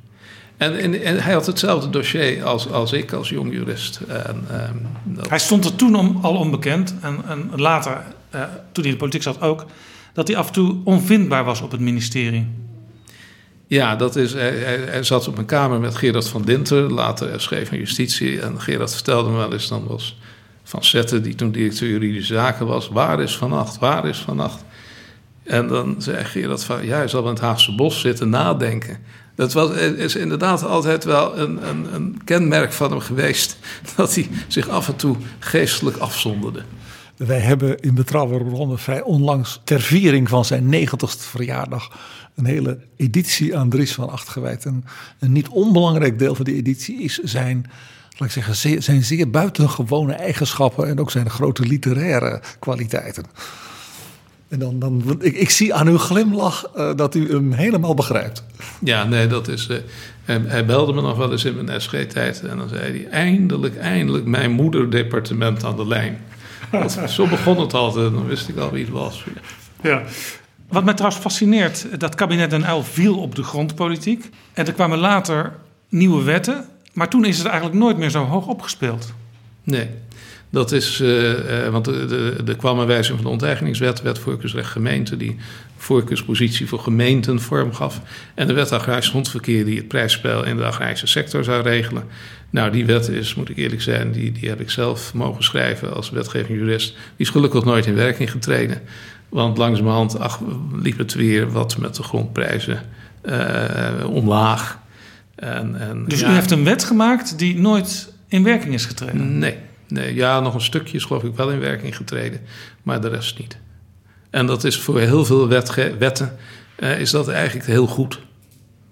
[0.57, 3.99] En, en, en hij had hetzelfde dossier als, als ik als jong jurist.
[4.07, 8.03] En, ehm, dat- Hij stond er toen om, al onbekend en, en later,
[8.35, 9.65] eh, toen hij in de politiek zat ook,
[10.13, 12.47] dat hij af en toe onvindbaar was op het ministerie.
[13.67, 17.77] Ja, dat is, hij, zat op een kamer met Gerard van Dinter, later schreef van
[17.77, 18.41] Justitie.
[18.41, 20.17] En Gerard vertelde me wel eens, dan was
[20.63, 22.89] Van Zetten, die toen directeur juridische zaken was...
[22.89, 24.63] waar is vannacht, waar is vannacht?
[25.43, 28.97] En dan zei Gerard van, ja, hij zal in het Haagse bos zitten nadenken.
[29.35, 33.57] Dat was, is inderdaad altijd wel een, een, een kenmerk van hem geweest...
[33.95, 36.61] dat hij zich af en toe geestelijk afzonderde.
[37.17, 41.91] Wij hebben in Betrouwbare Bronnen vrij onlangs ter viering van zijn 90ste verjaardag
[42.35, 44.65] een hele editie aan Dries van Acht gewijd.
[44.65, 44.85] En
[45.19, 47.65] een niet onbelangrijk deel van die editie is zijn,
[48.09, 53.23] laat ik zeggen, zeer, zijn zeer buitengewone eigenschappen en ook zijn grote literaire kwaliteiten.
[54.47, 58.43] En dan, dan, ik, zie aan uw glimlach uh, dat u hem helemaal begrijpt.
[58.79, 59.69] Ja, nee, dat is.
[59.69, 59.77] Uh,
[60.23, 63.77] hij, hij, belde me nog wel eens in mijn SG-tijd en dan zei hij: eindelijk,
[63.77, 66.17] eindelijk mijn moederdepartement aan de lijn.
[66.71, 69.23] Dat, zo begon het altijd, dan wist ik al wie het was.
[69.81, 70.01] Ja.
[70.67, 74.29] Wat mij trouwens fascineert, dat kabinet Den Uyl viel op de grondpolitiek.
[74.53, 75.53] En er kwamen later
[75.89, 79.13] nieuwe wetten, maar toen is het eigenlijk nooit meer zo hoog opgespeeld.
[79.63, 79.89] Nee,
[80.49, 81.87] dat is, uh, uh, want
[82.47, 85.35] er kwam een wijziging van de onteigeningswet, wet voorkeursrecht gemeente, die
[85.77, 88.01] voorkeurspositie voor gemeenten vorm gaf.
[88.35, 92.03] En de wet agrarisch grondverkeer, die het prijsspel in de agrarische sector zou regelen.
[92.49, 95.95] Nou, die wet is, moet ik eerlijk zijn, die, die heb ik zelf mogen schrijven
[95.95, 96.93] als wetgeving jurist.
[96.93, 98.81] Die is gelukkig nooit in werking getreden.
[99.29, 100.39] Want langzamerhand ach,
[100.81, 102.81] liep het weer wat met de grondprijzen
[103.25, 104.79] uh, omlaag.
[105.35, 109.37] En, en, dus ja, u heeft een wet gemaakt die nooit in werking is getreden?
[109.37, 112.41] Nee, nee, ja, nog een stukje is geloof ik wel in werking getreden,
[112.83, 113.57] maar de rest niet.
[114.29, 115.47] En dat is voor heel veel
[115.97, 116.37] wetten
[116.79, 118.19] uh, is dat eigenlijk heel goed.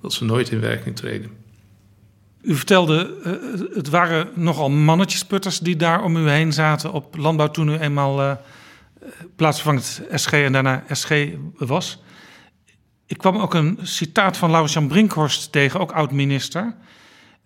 [0.01, 1.31] Dat ze nooit in werking treden.
[2.41, 7.47] U vertelde, uh, het waren nogal mannetjesputters die daar om u heen zaten op landbouw
[7.47, 8.31] toen u eenmaal uh,
[9.35, 11.11] plaatsvervangend SG en daarna SG
[11.57, 12.01] was.
[13.05, 16.75] Ik kwam ook een citaat van Laurens-Jan Brinkhorst tegen, ook oud-minister.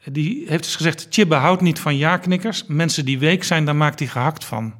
[0.05, 2.63] Die heeft dus gezegd, Tjibbe houdt niet van ja-knikkers.
[2.67, 4.73] Mensen die week zijn, daar maakt hij gehakt van.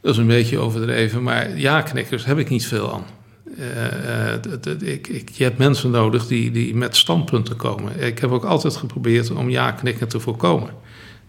[0.00, 3.04] Dat is een beetje overdreven, maar ja-knikkers heb ik niet veel aan.
[3.58, 3.66] Uh,
[4.66, 8.02] uh, ik, ik, je hebt mensen nodig die, die met standpunten komen.
[8.02, 10.70] Ik heb ook altijd geprobeerd om ja-knikken te voorkomen.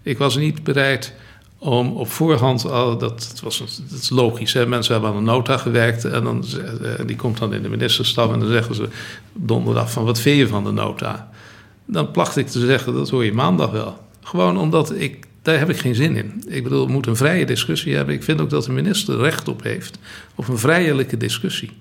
[0.01, 1.13] Ik was niet bereid
[1.57, 3.57] om op voorhand al, dat, was,
[3.89, 4.67] dat is logisch, hè?
[4.67, 6.45] mensen hebben aan een nota gewerkt en dan,
[6.81, 8.89] uh, die komt dan in de ministerstaf en dan zeggen ze
[9.33, 11.29] donderdag van wat vind je van de nota?
[11.87, 13.97] Dan placht ik te zeggen, dat hoor je maandag wel.
[14.23, 16.43] Gewoon omdat ik, daar heb ik geen zin in.
[16.47, 18.15] Ik bedoel, we moeten een vrije discussie hebben.
[18.15, 19.99] Ik vind ook dat de minister recht op heeft
[20.35, 21.71] op een vrijelijke discussie.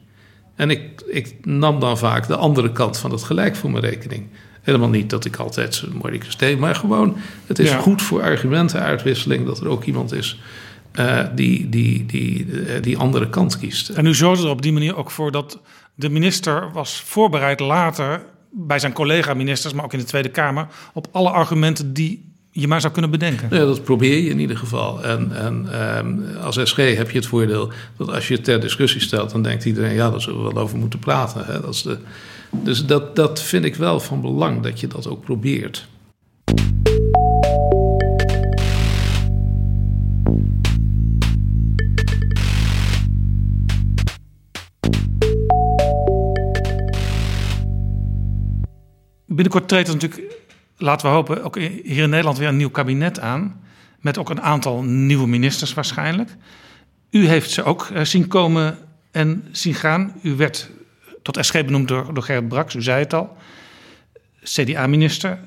[0.54, 4.26] En ik, ik nam dan vaak de andere kant van het gelijk voor mijn rekening.
[4.62, 7.16] Helemaal niet dat ik altijd moeilijk deed, maar gewoon,
[7.46, 7.78] het is ja.
[7.78, 10.38] goed voor argumentenuitwisseling dat er ook iemand is
[10.98, 13.88] uh, die, die, die, uh, die andere kant kiest.
[13.88, 15.60] En u zorgde er op die manier ook voor dat
[15.94, 21.08] de minister was voorbereid later bij zijn collega-ministers, maar ook in de Tweede Kamer, op
[21.12, 23.48] alle argumenten die je maar zou kunnen bedenken.
[23.50, 25.04] Ja, dat probeer je in ieder geval.
[25.04, 29.00] En, en um, als SG heb je het voordeel dat als je het ter discussie
[29.00, 31.44] stelt, dan denkt iedereen, ja, daar zullen we wel over moeten praten.
[31.44, 31.60] Hè?
[31.60, 31.98] Dat is de,
[32.50, 35.88] dus dat, dat vind ik wel van belang, dat je dat ook probeert.
[49.36, 50.34] Binnenkort treedt er natuurlijk,
[50.76, 53.60] laten we hopen, ook hier in Nederland weer een nieuw kabinet aan.
[54.00, 56.30] Met ook een aantal nieuwe ministers waarschijnlijk.
[57.10, 58.78] U heeft ze ook zien komen
[59.10, 60.14] en zien gaan.
[60.22, 60.70] U werd
[61.22, 63.36] tot SG benoemd door, door Gerrit Braks, u zei het al.
[64.42, 65.38] CDA-minister.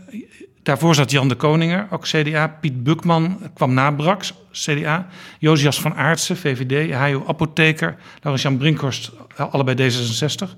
[0.63, 2.47] Daarvoor zat Jan de Koninger, ook CDA.
[2.47, 5.07] Piet Bukman kwam na Braks, CDA.
[5.39, 6.93] Josias van Aartsen, VVD.
[6.93, 7.95] Hajo Apotheker.
[8.21, 10.55] Laurens-Jan Brinkhorst, allebei D66.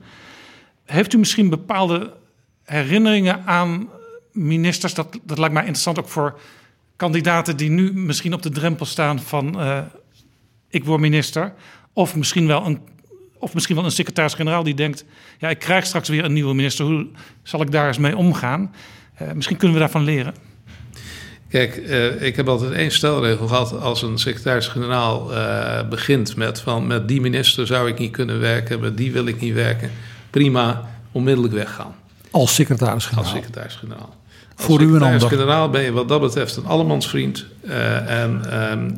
[0.85, 2.19] Heeft u misschien bepaalde
[2.63, 3.89] herinneringen aan
[4.31, 4.93] ministers?
[4.93, 6.39] Dat, dat lijkt mij interessant ook voor
[6.95, 9.61] kandidaten die nu misschien op de drempel staan van...
[9.61, 9.79] Uh,
[10.71, 11.53] ik word minister.
[11.93, 12.79] Of misschien wel een
[13.39, 15.05] of misschien wel een secretaris-generaal die denkt:
[15.39, 16.85] ja, ik krijg straks weer een nieuwe minister.
[16.85, 17.07] Hoe
[17.43, 18.73] zal ik daar eens mee omgaan?
[19.21, 20.33] Uh, misschien kunnen we daarvan leren.
[21.49, 25.29] Kijk, uh, ik heb altijd één stelregel gehad als een secretaris-generaal
[25.89, 29.41] begint met van met die minister zou ik niet kunnen werken, met die wil ik
[29.41, 29.91] niet werken.
[30.29, 31.95] Prima, onmiddellijk weggaan.
[32.31, 33.23] Als secretaris-generaal.
[33.23, 34.15] Als secretaris-generaal.
[34.55, 35.27] Voor u en ander.
[35.27, 37.45] generaal ben je wat dat betreft een allemansvriend.
[37.63, 38.41] Uh, en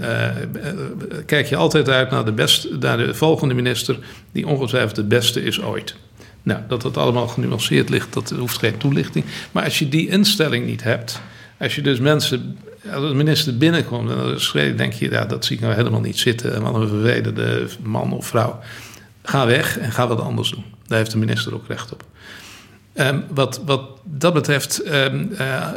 [0.02, 4.00] uh, kijk je altijd uit naar de, beste, naar de volgende minister...
[4.32, 5.96] die ongetwijfeld de beste is ooit.
[6.44, 9.26] Nou, dat het allemaal genuanceerd ligt, dat hoeft geen toelichting.
[9.52, 11.22] Maar als je die instelling niet hebt...
[11.60, 12.58] als je dus mensen
[12.92, 16.02] als de minister binnenkomt en dan schreef, denk je, ja, dat zie ik nou helemaal
[16.02, 16.62] niet zitten.
[16.62, 18.60] Wat een vervelende man of vrouw.
[19.24, 20.64] Ga weg en ga wat anders doen.
[20.88, 22.04] Daar heeft de minister ook recht op.
[22.96, 25.70] Um, wat, wat dat betreft, um, uh,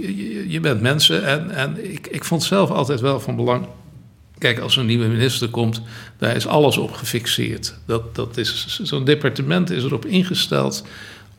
[0.00, 3.66] je, je, bent mensen en, en ik, ik vond zelf altijd wel van belang.
[4.38, 5.82] Kijk, als een nieuwe minister komt,
[6.18, 7.74] daar is alles op gefixeerd.
[7.86, 10.84] Dat, dat is, zo'n departement is erop ingesteld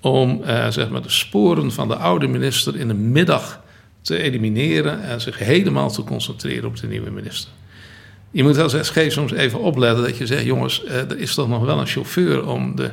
[0.02, 3.62] om uh, zeg maar de sporen van de oude minister in de middag
[4.02, 7.52] te elimineren en zich helemaal te concentreren op de nieuwe minister.
[8.32, 11.66] Je moet als SG soms even opletten dat je zegt: jongens, er is toch nog
[11.66, 12.92] wel een chauffeur om de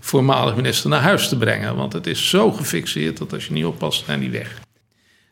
[0.00, 1.76] voormalig minister naar huis te brengen.
[1.76, 4.60] Want het is zo gefixeerd dat als je niet oppast, zijn die weg.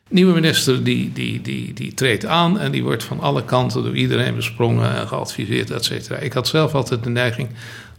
[0.09, 3.95] Nieuwe minister die, die, die, die treedt aan en die wordt van alle kanten door
[3.95, 6.17] iedereen besprongen en geadviseerd, et cetera.
[6.17, 7.49] Ik had zelf altijd de neiging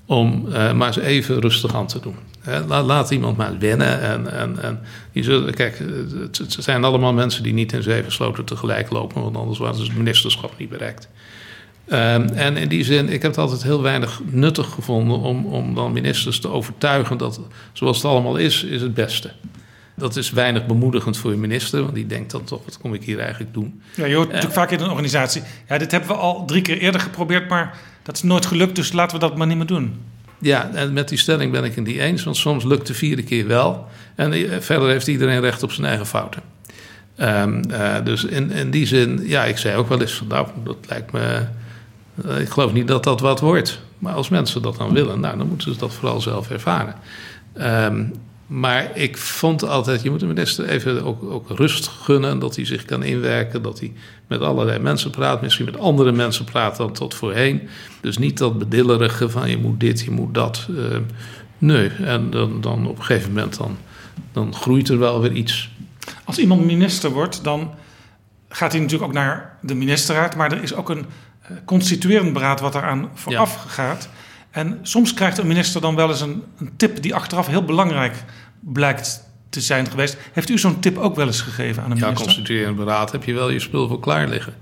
[0.06, 2.16] om uh, maar eens even rustig aan te doen.
[2.66, 4.00] laat, laat, iemand maar wennen.
[4.00, 4.80] En, en, en
[5.54, 9.58] kijk, het, het, zijn allemaal mensen die niet in zeven sloten tegelijk lopen, want anders
[9.58, 11.08] waren ze het ministerschap niet bereikt.
[11.92, 15.74] Um, en in die zin, ik heb het altijd heel weinig nuttig gevonden om, om
[15.74, 17.40] dan ministers te overtuigen dat
[17.72, 19.30] zoals het allemaal is, is het beste.
[19.96, 23.04] Dat is weinig bemoedigend voor een minister, want die denkt dan toch, wat kom ik
[23.04, 23.82] hier eigenlijk doen?
[23.94, 26.62] Ja, je hoort uh, natuurlijk vaak in een organisatie, ja, dit hebben we al drie
[26.62, 29.66] keer eerder geprobeerd, maar dat is nooit gelukt, dus laten we dat maar niet meer
[29.66, 29.94] doen.
[30.38, 33.22] Ja, en met die stelling ben ik het niet eens, want soms lukt de vierde
[33.22, 33.86] keer wel.
[34.14, 36.42] En eh, verder heeft iedereen recht op zijn eigen fouten.
[37.20, 40.46] Um, uh, dus in, in die zin, ja, ik zei ook wel eens van, nou,
[40.64, 41.46] dat lijkt me
[42.38, 43.80] ik geloof niet dat dat wat wordt.
[43.98, 46.94] Maar als mensen dat dan willen, nou, dan moeten ze dat vooral zelf ervaren.
[47.60, 48.12] Um,
[48.50, 52.38] maar ik vond altijd, je moet de minister even ook, ook, rust gunnen.
[52.38, 53.62] Dat hij zich kan inwerken.
[53.62, 53.92] Dat hij
[54.26, 55.42] met allerlei mensen praat.
[55.42, 57.68] Misschien met andere mensen praat dan tot voorheen.
[58.00, 60.66] Dus niet dat bedillerige van je moet dit, je moet dat.
[60.70, 60.96] Uh,
[61.58, 63.76] nee, en dan, dan op een gegeven moment dan,
[64.32, 65.70] dan groeit er wel weer iets.
[66.24, 67.74] Als iemand minister wordt, dan
[68.48, 70.36] gaat hij natuurlijk ook naar de ministerraad.
[70.36, 71.06] Maar er is ook een
[71.64, 73.70] constituerend beraad wat eraan vooraf ja.
[73.70, 74.08] gaat.
[74.50, 78.24] En soms krijgt een minister dan wel eens een, een, tip die achteraf heel belangrijk
[78.60, 80.16] blijkt te zijn geweest.
[80.32, 82.18] Heeft u zo'n tip ook wel eens gegeven aan een minister?
[82.18, 84.54] Ja, constituerend beraad heb je wel je spul voor klaar liggen.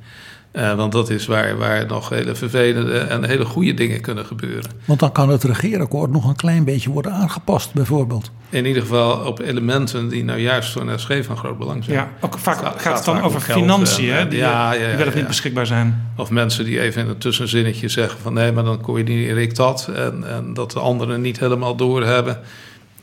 [0.53, 4.71] Uh, want dat is waar, waar nog hele vervelende en hele goede dingen kunnen gebeuren.
[4.85, 8.31] Want dan kan het regeerakkoord nog een klein beetje worden aangepast, bijvoorbeeld.
[8.51, 11.97] In ieder geval op elementen die nou juist voor een SG van groot belang zijn.
[11.97, 14.97] Ja, ook vaak gaat, gaat het dan over financiën, en, die, ja, ja, ja, die
[14.97, 16.11] wel of niet beschikbaar zijn.
[16.17, 19.91] Of mensen die even in een tussenzinnetje zeggen van nee, maar dan coördineer dat.
[19.95, 22.39] En, en dat de anderen niet helemaal doorhebben.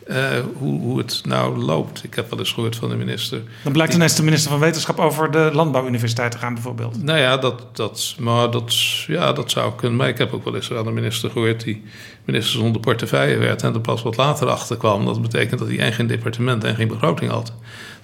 [0.07, 0.17] Uh,
[0.57, 2.03] hoe, hoe het nou loopt.
[2.03, 3.41] Ik heb wel eens gehoord van de minister.
[3.63, 7.03] Dan blijkt die, ineens de minister van Wetenschap over de landbouwuniversiteit te gaan, bijvoorbeeld.
[7.03, 8.75] Nou ja, dat, dat, maar dat,
[9.07, 9.97] ja, dat zou kunnen.
[9.97, 11.83] Maar ik heb ook wel eens aan de minister gehoord die
[12.25, 15.05] minister zonder portefeuille werd en er pas wat later achter kwam.
[15.05, 17.53] Dat betekent dat hij en geen departement en geen begroting had.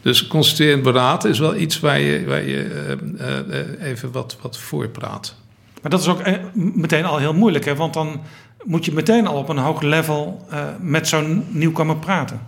[0.01, 4.57] Dus constituerend beraad is wel iets waar je, waar je uh, uh, even wat, wat
[4.57, 5.35] voor praat.
[5.81, 6.21] Maar dat is ook
[6.53, 7.75] meteen al heel moeilijk, hè?
[7.75, 8.21] want dan
[8.63, 12.41] moet je meteen al op een hoog level uh, met zo'n nieuwkomer praten.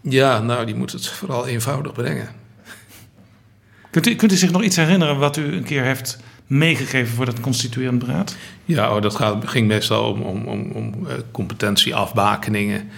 [0.00, 2.28] Ja, nou, die moet het vooral eenvoudig brengen.
[3.90, 7.24] Kunt u, kunt u zich nog iets herinneren wat u een keer heeft meegegeven voor
[7.24, 8.36] dat constituerend beraad?
[8.64, 12.90] Ja, oh, dat gaat, ging meestal om, om, om, om uh, competentieafbakeningen.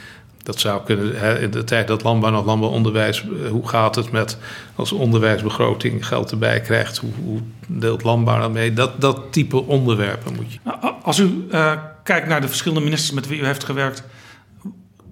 [0.43, 4.11] Dat zou kunnen, hè, in de tijd dat landbouw nog landbouwonderwijs, uh, hoe gaat het
[4.11, 4.39] met
[4.75, 8.73] als onderwijsbegroting geld erbij krijgt, hoe, hoe deelt landbouw dan mee?
[8.73, 10.59] Dat, dat type onderwerpen moet je.
[10.65, 11.73] Nou, als u uh,
[12.11, 14.03] kijkt naar de verschillende ministers met wie u heeft gewerkt,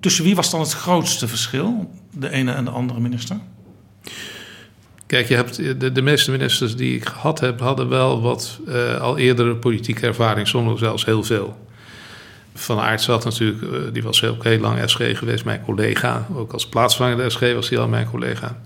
[0.00, 3.36] tussen wie was dan het grootste verschil, de ene en de andere minister?
[5.06, 5.56] Kijk, je hebt
[5.94, 10.48] de, meeste ministers die ik gehad heb, hadden wel wat uh, al eerdere politieke ervaring,
[10.48, 11.66] sommigen zelfs heel veel.
[12.54, 16.26] Van Aert zat natuurlijk, uh, die was heel, heel lang SG geweest, mijn collega.
[16.34, 18.60] Ook als plaatsvanger SG was hij al mijn collega.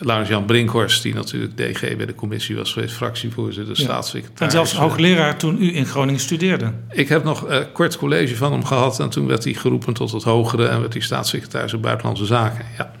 [0.00, 3.82] Laurens-Jan Brinkhorst, die natuurlijk DG bij de commissie was geweest, fractievoorzitter, ja.
[3.82, 4.40] staatssecretaris.
[4.40, 6.72] En zelfs hoogleraar toen u in Groningen studeerde.
[6.90, 10.12] Ik heb nog uh, kort college van hem gehad en toen werd hij geroepen tot
[10.12, 12.64] het hogere en werd hij staatssecretaris op Buitenlandse Zaken.
[12.78, 12.92] Ja.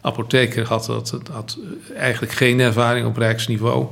[0.00, 1.58] Apotheker had, dat, had
[1.96, 3.86] eigenlijk geen ervaring op rijksniveau.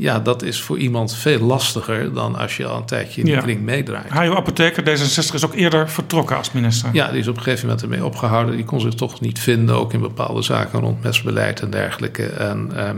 [0.00, 3.32] Ja, dat is voor iemand veel lastiger dan als je al een tijdje in de
[3.32, 3.40] ja.
[3.40, 4.08] kring meedraait.
[4.08, 6.90] Hajo Apotheker, D66, is ook eerder vertrokken als minister.
[6.92, 8.56] Ja, die is op een gegeven moment ermee opgehouden.
[8.56, 12.26] Die kon zich toch niet vinden, ook in bepaalde zaken rond mesbeleid en dergelijke.
[12.26, 12.88] En eh,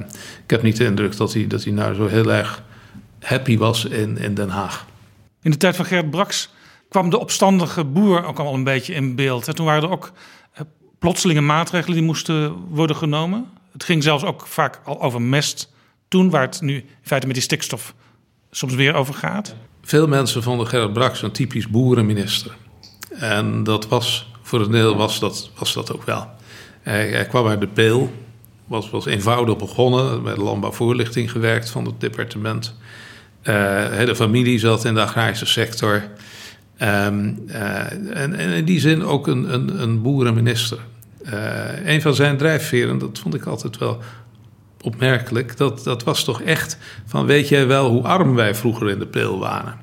[0.44, 2.62] ik heb niet de indruk dat hij, dat hij nou zo heel erg
[3.20, 4.86] happy was in, in Den Haag.
[5.42, 6.50] In de tijd van Gert Braks
[6.88, 9.48] kwam de opstandige boer ook al een beetje in beeld.
[9.48, 10.12] En toen waren er ook
[10.98, 13.46] plotselinge maatregelen die moesten worden genomen.
[13.72, 15.70] Het ging zelfs ook vaak al over mest
[16.12, 17.94] toen, waar het nu in feite met die stikstof
[18.50, 19.54] soms weer over gaat.
[19.82, 22.56] Veel mensen vonden Gerrit Brax een typisch boerenminister.
[23.10, 26.28] En dat was, voor een deel was dat, was dat ook wel.
[26.82, 28.12] Hij, kwam uit de Peel,
[28.66, 32.74] was, was eenvoudig begonnen, bij de landbouwvoorlichting gewerkt van het departement.
[33.40, 36.04] Uh, de hele familie zat in de agrarische sector.
[36.78, 37.48] Uh, en,
[38.14, 40.78] en, in die zin ook een, een, een boerenminister.
[41.24, 44.02] Uh, een van zijn drijfveren, dat vond ik altijd wel
[44.82, 48.98] opmerkelijk, dat, dat was toch echt van weet jij wel hoe arm wij vroeger in
[48.98, 49.80] de peel waren?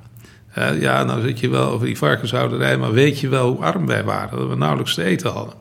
[0.79, 4.03] Ja, nou zit je wel over die varkenshouderij, maar weet je wel hoe arm wij
[4.03, 4.39] waren?
[4.39, 5.53] Dat we nauwelijks te eten hadden.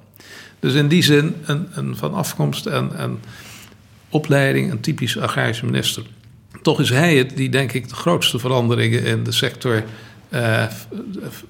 [0.60, 3.20] Dus in die zin een, een van afkomst en, en
[4.08, 6.02] opleiding een typisch agrarische minister.
[6.62, 9.84] Toch is hij het die, denk ik, de grootste veranderingen in de sector
[10.30, 10.64] uh,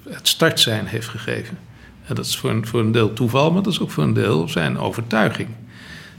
[0.09, 1.57] het start zijn heeft gegeven.
[2.05, 4.13] En dat is voor een, voor een deel toeval, maar dat is ook voor een
[4.13, 5.49] deel zijn overtuiging.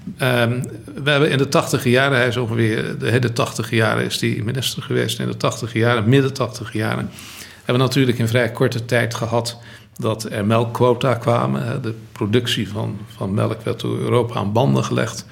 [0.07, 0.62] Um,
[1.03, 4.40] we hebben in de tachtige jaren, hij is ongeveer de hele tachtige jaren is hij
[4.44, 5.18] minister geweest.
[5.18, 7.11] In de tachtige jaren, midden tachtige jaren,
[7.57, 9.59] hebben we natuurlijk in vrij korte tijd gehad
[9.96, 11.82] dat er melkquota kwamen.
[11.82, 15.26] De productie van, van melk werd door Europa aan banden gelegd.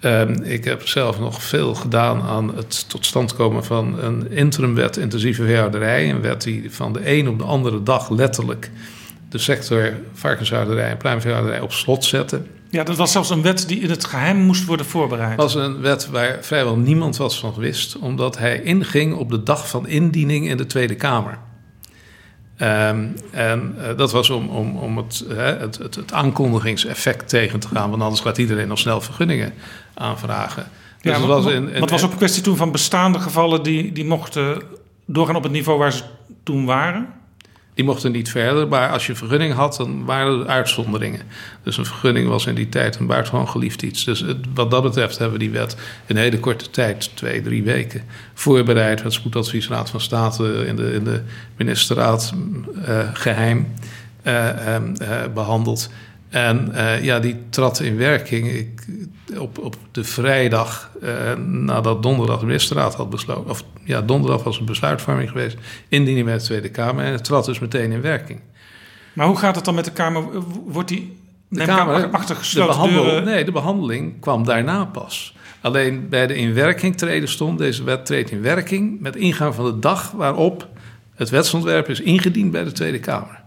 [0.00, 4.96] Um, ik heb zelf nog veel gedaan aan het tot stand komen van een interimwet
[4.96, 6.10] intensieve veehouderij.
[6.10, 8.70] Een wet die van de een op de andere dag letterlijk
[9.28, 12.40] de sector varkenshouderij en pluimveehouderij op slot zette.
[12.74, 15.30] Ja, dat was zelfs een wet die in het geheim moest worden voorbereid.
[15.30, 19.42] Het was een wet waar vrijwel niemand wat van wist, omdat hij inging op de
[19.42, 21.38] dag van indiening in de Tweede Kamer.
[22.58, 27.60] Um, en uh, dat was om, om, om het, uh, het, het, het, aankondigingseffect tegen
[27.60, 29.52] te gaan, want anders gaat iedereen nog snel vergunningen
[29.94, 30.68] aanvragen.
[31.00, 33.62] Dus ja, het was, in, in, het was ook een kwestie toen van bestaande gevallen
[33.62, 34.62] die, die mochten
[35.06, 36.02] doorgaan op het niveau waar ze
[36.42, 37.08] toen waren.
[37.74, 41.20] Die mochten niet verder, maar als je vergunning had, dan waren er uitzonderingen.
[41.62, 44.04] Dus een vergunning was in die tijd een buitengewoon geliefd iets.
[44.04, 48.02] Dus wat dat betreft hebben we die wet in hele korte tijd, twee, drie weken,
[48.34, 49.02] voorbereid.
[49.02, 51.22] Het spoedadviesraad van State in de, in de
[51.56, 52.34] ministerraad
[52.88, 53.66] uh, geheim
[54.26, 54.48] uh,
[55.00, 55.90] uh, behandeld.
[56.28, 56.72] En
[57.02, 58.86] ja, die trad in werking ik,
[59.38, 60.90] op, op de vrijdag
[61.46, 65.56] nadat donderdag de ministerraad had besloten, of ja, donderdag was een besluitvorming geweest.
[65.88, 67.04] Indiening met de Tweede Kamer.
[67.04, 68.40] En het trad dus meteen in werking.
[69.12, 70.24] Maar hoe gaat het dan met de Kamer?
[70.66, 71.16] Wordt die
[71.48, 75.36] de Kamer, achter gesloten de behandel, Nee, de behandeling kwam daarna pas.
[75.60, 79.00] Alleen bij de inwerking treden stond, deze wet treedt in werking...
[79.00, 80.68] met ingang van de dag waarop
[81.14, 83.42] het wetsontwerp is ingediend bij de Tweede Kamer.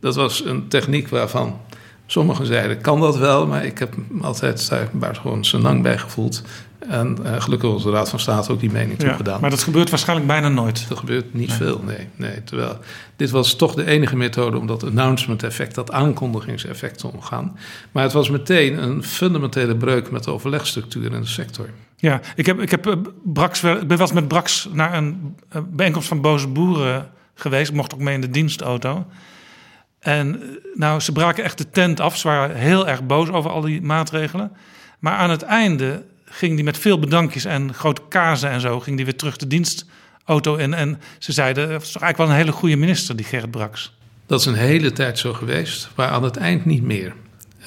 [0.00, 1.60] Dat was een techniek waarvan
[2.06, 3.46] sommigen zeiden, kan dat wel...
[3.46, 6.42] maar ik heb altijd daar gewoon lang bij gevoeld...
[6.88, 9.40] En uh, gelukkig was de Raad van State ook die mening ja, toegedaan.
[9.40, 10.88] Maar dat gebeurt waarschijnlijk bijna nooit.
[10.88, 12.44] Dat gebeurt niet veel, nee, nee.
[12.44, 12.78] Terwijl
[13.16, 17.58] dit was toch de enige methode om dat announcement-effect, dat aankondigingseffect te omgaan.
[17.92, 21.70] Maar het was meteen een fundamentele breuk met de overlegstructuur in de sector.
[21.96, 22.94] Ja, ik, heb, ik, heb, uh,
[23.24, 27.70] Brax, ik ben wel eens met Brax naar een uh, bijeenkomst van boze boeren geweest.
[27.70, 29.06] Ik mocht ook mee in de dienstauto.
[30.06, 30.40] En
[30.74, 32.16] nou, ze braken echt de tent af.
[32.16, 34.52] Ze waren heel erg boos over al die maatregelen.
[34.98, 38.80] Maar aan het einde ging die met veel bedankjes en grote kazen en zo...
[38.80, 40.74] ging die weer terug de dienstauto in.
[40.74, 43.92] En ze zeiden, het is toch eigenlijk wel een hele goede minister, die Gerrit Braks.
[44.26, 47.14] Dat is een hele tijd zo geweest, maar aan het eind niet meer.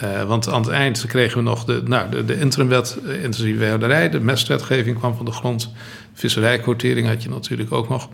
[0.04, 4.10] Uh, want aan het eind kregen we nog de, nou, de, interimwet uh, intensieve weerderij.
[4.10, 5.74] De mestwetgeving kwam van de grond.
[6.14, 8.10] Visserijquotering had je natuurlijk ook nog.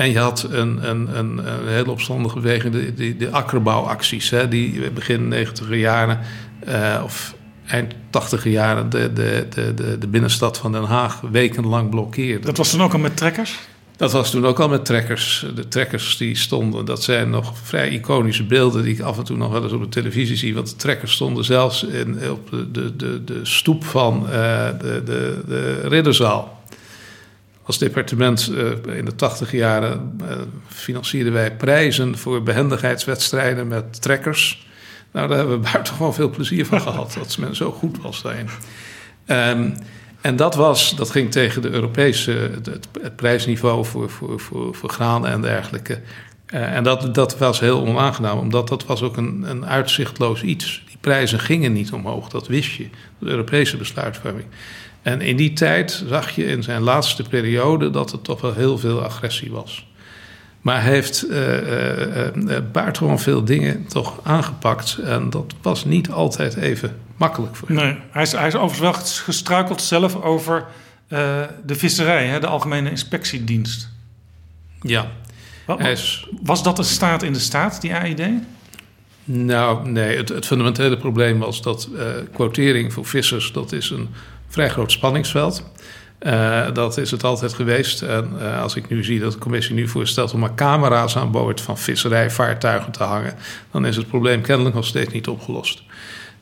[0.00, 4.30] En je had een, een, een, een hele opstandige beweging, de, de, de akkerbouwacties.
[4.30, 6.18] Hè, die begin 90 jaren,
[6.68, 7.34] uh, of
[7.66, 12.46] eind tachtige jaren de, de, de, de, binnenstad van Den Haag wekenlang blokkeerde.
[12.46, 13.58] Dat was toen ook al met trekkers?
[13.96, 15.46] Dat was toen ook al met trekkers.
[15.54, 19.36] De trekkers die stonden, dat zijn nog vrij iconische beelden die ik af en toe
[19.36, 20.54] nog wel eens op de televisie zie.
[20.54, 24.30] Want de trekkers stonden zelfs in, op de, de, de, de stoep van uh,
[24.80, 26.59] de, de, de Ridderzaal.
[27.70, 30.28] Als departement uh, in de tachtige jaren uh,
[30.68, 34.66] financierden wij prijzen voor behendigheidswedstrijden met trekkers.
[35.12, 37.14] Nou, daar hebben we buitengewoon veel plezier van gehad.
[37.18, 38.48] Dat men zo goed was daarin.
[39.26, 39.74] Um,
[40.20, 42.50] en dat, was, dat ging tegen de Europese,
[43.00, 46.00] het, prijsniveau voor, voor, voor, voor graan en dergelijke.
[46.54, 50.82] Uh, en dat, dat was heel onaangenaam, omdat dat was ook een, een uitzichtloos iets.
[50.86, 52.88] Die prijzen gingen niet omhoog, dat wist je.
[53.18, 54.46] De Europese besluitvorming.
[55.02, 58.78] En in die tijd zag je in zijn laatste periode dat er toch wel heel
[58.78, 59.88] veel agressie was.
[60.60, 64.98] Maar hij heeft uh, uh, buitengewoon veel dingen toch aangepakt.
[65.04, 67.76] En dat was niet altijd even makkelijk voor hem.
[67.76, 70.66] Nee, hij is, hij is overigens wel gestruikeld zelf over
[71.08, 73.88] de visserij, hè, de Algemene Inspectiedienst.
[74.80, 75.10] Ja.
[75.66, 76.28] Wat, is...
[76.42, 78.22] Was dat een staat in de staat, die AID?
[79.24, 81.88] Nou, nee, het, het fundamentele probleem was dat
[82.32, 84.08] quotering voor vissers, dat is een
[84.50, 85.64] vrij groot spanningsveld.
[86.20, 88.02] Uh, dat is het altijd geweest.
[88.02, 91.30] En uh, als ik nu zie dat de commissie nu voorstelt om maar camera's aan
[91.30, 93.34] boord van visserijvaartuigen te hangen,
[93.70, 95.82] dan is het probleem kennelijk nog steeds niet opgelost.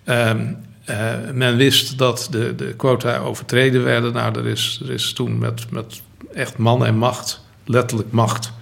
[0.04, 0.56] Um,
[0.90, 0.96] uh,
[1.32, 4.12] men wist dat de, de quota overtreden werden.
[4.12, 6.02] Nou, er is, er is toen met, met
[6.34, 8.52] echt man en macht, letterlijk macht,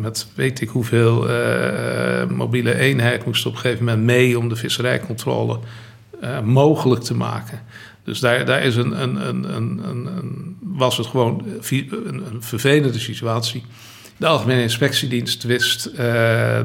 [0.00, 1.26] met weet ik hoeveel
[2.28, 5.58] mobiele eenheid moest op een gegeven moment mee om de visserijcontrole
[6.44, 7.60] mogelijk te maken.
[8.04, 13.64] Dus daar, is een, een, een, een, was het gewoon een, vervelende situatie.
[14.16, 15.90] De Algemene Inspectiedienst wist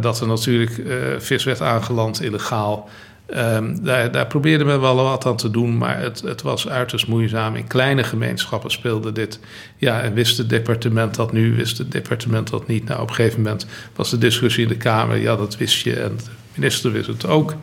[0.02, 0.82] dat er natuurlijk
[1.20, 2.90] vis werd aangeland illegaal.
[3.36, 7.08] Um, daar, daar probeerde men wel wat aan te doen, maar het, het was uiterst
[7.08, 7.56] moeizaam.
[7.56, 9.40] In kleine gemeenschappen speelde dit.
[9.78, 12.86] Ja, en wist het departement dat nu, wist het departement dat niet.
[12.86, 16.00] Nou, op een gegeven moment was de discussie in de Kamer, ja, dat wist je.
[16.00, 16.24] En de
[16.54, 17.56] minister wist het ook.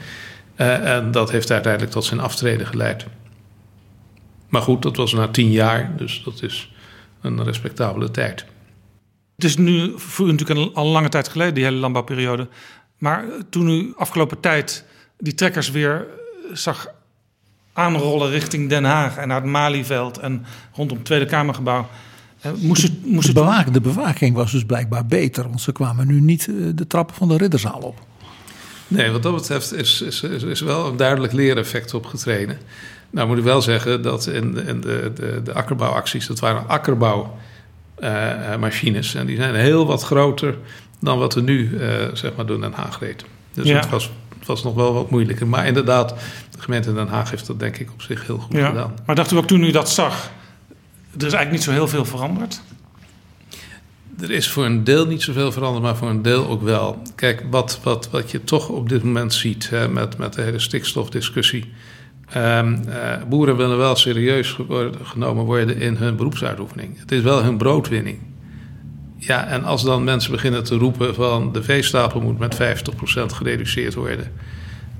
[0.57, 3.07] Uh, en dat heeft uiteindelijk tot zijn aftreden geleid.
[4.55, 6.73] Maar goed, dat was na tien jaar, dus dat is
[7.21, 8.45] een respectabele tijd.
[9.35, 12.49] Het is nu voor u natuurlijk al lange tijd geleden, die hele landbouwperiode.
[12.99, 14.85] Maar toen u afgelopen tijd
[15.19, 16.07] die trekkers weer
[16.53, 16.89] zag
[17.73, 21.89] aanrollen richting Den Haag en naar het Malieveld en rondom het Tweede Kamergebouw.
[22.61, 26.21] Moest het, moest de, bewaking, de bewaking was dus blijkbaar beter, want ze kwamen nu
[26.21, 28.01] niet eh, de trappen van de ridderzaal op.
[28.89, 32.59] Nee, wat dat betreft is, is, is, is wel een duidelijk leereffect opgetreden.
[33.15, 39.15] Nou moet ik wel zeggen dat in, in de, de, de akkerbouwacties, dat waren akkerbouwmachines.
[39.15, 40.57] Uh, en die zijn heel wat groter
[41.01, 43.25] dan wat er nu uh, zeg maar door Den Haag reed.
[43.53, 43.77] Dus ja.
[43.77, 44.11] het was
[44.45, 45.47] het was nog wel wat moeilijker.
[45.47, 46.09] Maar inderdaad,
[46.51, 48.69] de gemeente Den Haag heeft dat denk ik op zich heel goed ja.
[48.69, 48.95] gedaan.
[49.07, 50.31] Maar dacht u ook toen u dat zag,
[51.19, 52.61] er is eigenlijk niet zo heel veel veranderd?
[54.21, 57.03] Er is voor een deel niet zoveel veranderd, maar voor een deel ook wel.
[57.15, 60.59] Kijk, wat, wat, wat je toch op dit moment ziet hè, met, met de hele
[60.59, 61.73] stikstofdiscussie.
[62.37, 62.95] Um, uh,
[63.29, 64.57] boeren willen wel serieus
[65.03, 66.99] genomen worden in hun beroepsuitoefening.
[66.99, 68.19] Het is wel hun broodwinning.
[69.19, 72.57] Ja, en als dan mensen beginnen te roepen van de veestapel moet met 50%
[73.27, 74.33] gereduceerd worden.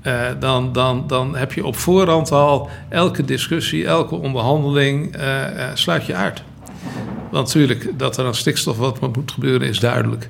[0.03, 5.21] Uh, dan, dan, dan heb je op voorhand al elke discussie, elke onderhandeling uh,
[5.73, 6.43] sluit je uit.
[7.31, 10.29] Want natuurlijk, dat er aan stikstof wat moet gebeuren is duidelijk.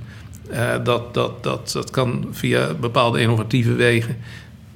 [0.84, 4.18] dat, dat, dat, dat kan via bepaalde innovatieve wegen.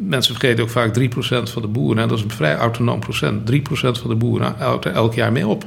[0.01, 1.03] Mensen vergeten ook vaak 3%
[1.51, 3.51] van de boeren, en dat is een vrij autonoom procent.
[3.51, 5.65] 3% van de boeren houdt er elk jaar mee op.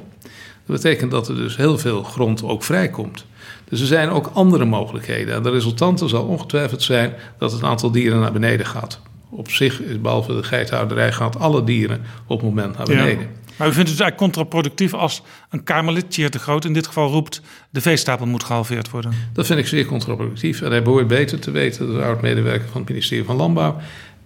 [0.66, 3.24] Dat betekent dat er dus heel veel grond ook vrijkomt.
[3.68, 5.34] Dus er zijn ook andere mogelijkheden.
[5.34, 9.00] En de resultante zal ongetwijfeld zijn dat het aantal dieren naar beneden gaat.
[9.30, 13.20] Op zich, is behalve de geithouderij, gaat alle dieren op het moment naar beneden.
[13.20, 13.40] Ja.
[13.56, 17.42] Maar u vindt het eigenlijk contraproductief als een Kamerlid, de Groot, in dit geval roept:
[17.70, 19.12] de veestapel moet gehalveerd worden?
[19.32, 20.60] Dat vind ik zeer contraproductief.
[20.60, 23.76] En hij behoort beter te weten, de oud-medewerker van het ministerie van Landbouw.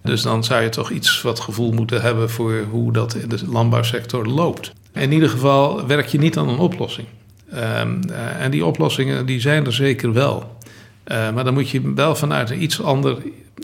[0.07, 3.39] Dus dan zou je toch iets wat gevoel moeten hebben voor hoe dat in de
[3.47, 4.73] landbouwsector loopt.
[4.93, 7.07] In ieder geval werk je niet aan een oplossing.
[7.53, 7.59] Um,
[8.09, 10.57] uh, en die oplossingen die zijn er zeker wel.
[11.07, 13.17] Uh, maar dan moet je wel vanuit een iets ander,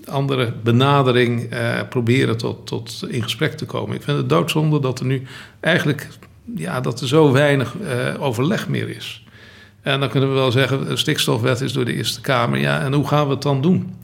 [0.06, 3.96] andere benadering uh, proberen tot, tot in gesprek te komen.
[3.96, 5.24] Ik vind het doodzonde dat er nu
[5.60, 6.08] eigenlijk
[6.56, 7.76] ja, dat er zo weinig
[8.20, 9.24] overleg meer is.
[9.82, 12.60] En dan kunnen we wel zeggen, de stikstofwet is door de Eerste Kamer.
[12.60, 13.96] Ja, en hoe gaan we het dan doen?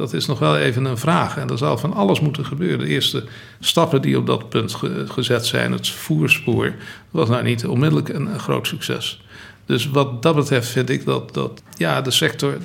[0.00, 1.36] Dat is nog wel even een vraag.
[1.36, 2.78] En er zal van alles moeten gebeuren.
[2.78, 3.24] De eerste
[3.58, 6.74] stappen die op dat punt ge gezet zijn, het voerspoor,
[7.10, 9.22] was nou niet onmiddellijk een, een, groot succes.
[9.66, 12.58] Dus wat dat betreft vind ik dat, dat ja, de sector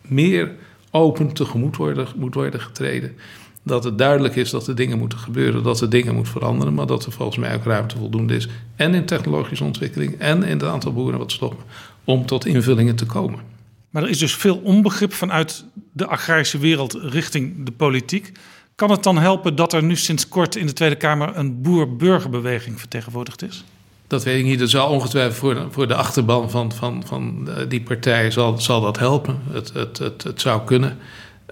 [0.00, 0.50] meer
[0.90, 3.16] open tegemoet worden, moet worden getreden.
[3.62, 6.86] Dat het duidelijk is dat er dingen moeten gebeuren, dat er dingen moeten veranderen, maar
[6.86, 8.48] dat er volgens mij ook ruimte voldoende is.
[8.76, 11.64] En in technologische ontwikkeling en in het aantal boeren wat stoppen,
[12.04, 13.51] om tot invullingen te komen.
[13.92, 18.32] Maar er is dus veel onbegrip vanuit de agrarische wereld richting de politiek.
[18.74, 22.78] Kan het dan helpen dat er nu sinds kort in de Tweede Kamer een boer-burgerbeweging
[22.78, 23.64] vertegenwoordigd is?
[24.06, 24.58] Dat weet ik niet.
[24.58, 29.40] Dat zal ongetwijfeld voor de, achterban van, van, van die partij zal, zal dat helpen.
[29.50, 30.98] Het, het, het, het zou kunnen.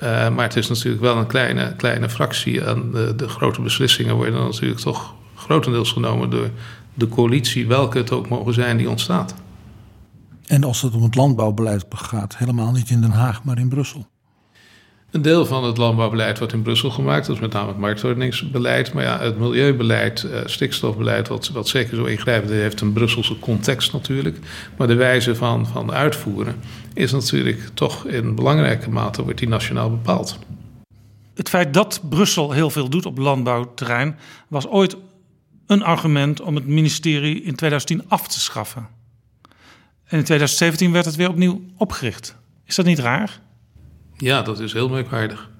[0.03, 2.65] Uh, maar het is natuurlijk wel een kleine, kleine fractie.
[2.65, 6.51] En de, de grote beslissingen worden natuurlijk toch grotendeels genomen door
[6.95, 9.35] de coalitie, welke het ook mogen zijn die ontstaat.
[10.51, 14.07] En als het om het landbouwbeleid gaat, helemaal niet in Den Haag, maar in Brussel.
[15.11, 18.93] Een deel van het landbouwbeleid wordt in Brussel gemaakt, dat is met name het marktordeningsbeleid.
[18.93, 23.93] Maar ja, het milieubeleid, uh, stikstofbeleid, wat, wat zeker zo ingrijpend heeft een Brusselse context
[23.93, 24.39] natuurlijk.
[24.77, 26.55] Maar de wijze van, van uitvoeren
[26.95, 30.39] is natuurlijk toch in belangrijke mate wordt die nationaal bepaald.
[31.35, 34.97] Het feit dat Brussel heel veel doet op landbouwterrein was ooit
[35.67, 38.99] een argument om het ministerie in 2010 af te schaffen.
[40.11, 42.37] En in 2017 werd het weer opnieuw opgericht.
[42.65, 43.41] Is dat niet raar?
[44.17, 45.51] Ja, dat is heel merkwaardig.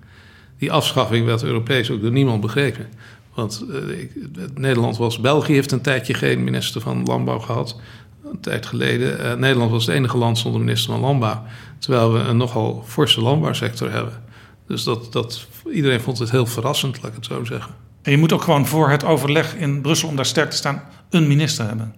[0.59, 2.89] Die afschaffing werd Europees ook door niemand begrepen.
[3.35, 4.13] Want uh, ik,
[4.55, 5.21] Nederland was.
[5.21, 7.81] België heeft een tijdje geen minister van Landbouw gehad.
[8.25, 9.21] Een tijd geleden.
[9.21, 11.43] Uh, Nederland was het enige land zonder minister van Landbouw.
[11.79, 14.23] Terwijl we een nogal forse landbouwsector hebben.
[14.67, 17.75] Dus dat, dat, iedereen vond het heel verrassend, laat ik het zo zeggen.
[18.03, 20.83] En je moet ook gewoon voor het overleg in Brussel, om daar sterk te staan,
[21.11, 21.95] een minister hebben.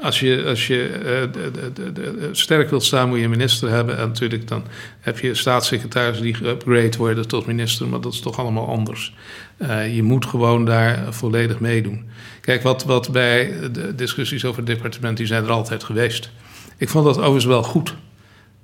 [0.00, 3.68] Als je, als je uh, de, de, de, sterk wilt staan, moet je een minister
[3.68, 3.98] hebben.
[3.98, 4.64] En natuurlijk dan
[5.00, 9.14] heb je staatssecretaris die geupgrade worden tot minister, maar dat is toch allemaal anders.
[9.58, 12.08] Uh, je moet gewoon daar volledig meedoen.
[12.40, 16.30] Kijk, wat, wat bij de discussies over het departement, die zijn er altijd geweest.
[16.76, 17.94] Ik vond dat overigens wel goed.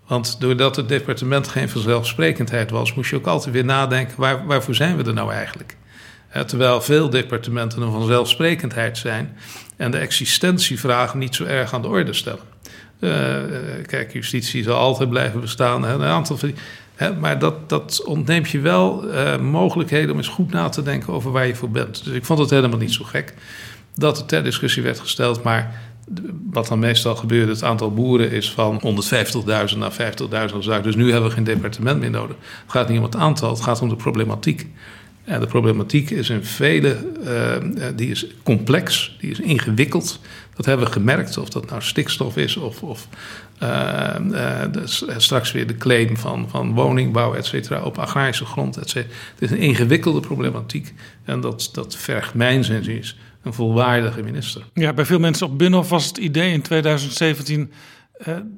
[0.06, 4.74] Want doordat het departement geen vanzelfsprekendheid was, moest je ook altijd weer nadenken: waar, waarvoor
[4.74, 5.76] zijn we er nou eigenlijk?
[6.46, 9.36] terwijl veel departementen een vanzelfsprekendheid zijn
[9.76, 12.52] en de existentievragen niet zo erg aan de orde stellen.
[13.00, 13.10] Uh,
[13.86, 15.84] kijk, justitie zal altijd blijven bestaan.
[15.84, 16.38] Hè, een aantal
[16.94, 21.12] hè, maar dat, dat ontneemt je wel uh, mogelijkheden om eens goed na te denken
[21.12, 22.04] over waar je voor bent.
[22.04, 23.34] Dus ik vond het helemaal niet zo gek
[23.94, 25.42] dat het ter discussie werd gesteld.
[25.42, 25.80] Maar
[26.50, 28.80] wat dan meestal gebeurt, het aantal boeren is van
[29.72, 30.82] 150.000 naar 50.000.
[30.82, 32.36] Dus nu hebben we geen departement meer nodig.
[32.62, 34.66] Het gaat niet om het aantal, het gaat om de problematiek.
[35.24, 40.20] En de problematiek is in vele, uh, die is complex, die is ingewikkeld.
[40.56, 43.08] Dat hebben we gemerkt, of dat nou stikstof is of, of
[44.72, 48.94] dus straks weer de claim van, van woningbouw, et cetera, op agrarische grond, et.
[48.94, 49.06] Het
[49.38, 50.94] is een ingewikkelde problematiek
[51.24, 52.64] en dat, dat vergt mijn
[52.98, 54.62] is een volwaardige minister.
[54.74, 57.66] Ja, bij veel mensen op Binnenhof was het idee in 2017 uh,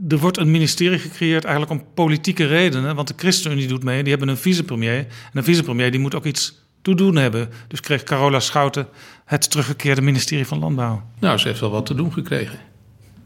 [0.09, 2.97] er wordt een ministerie gecreëerd eigenlijk om politieke redenen.
[2.97, 4.03] Want de ChristenUnie doet mee.
[4.03, 4.97] Die hebben een vicepremier.
[4.97, 7.49] En een vicepremier die moet ook iets te doen hebben.
[7.69, 8.89] Dus kreeg Carola Schouten
[9.25, 11.03] het teruggekeerde ministerie van Landbouw.
[11.19, 12.59] Nou, ze heeft wel wat te doen gekregen.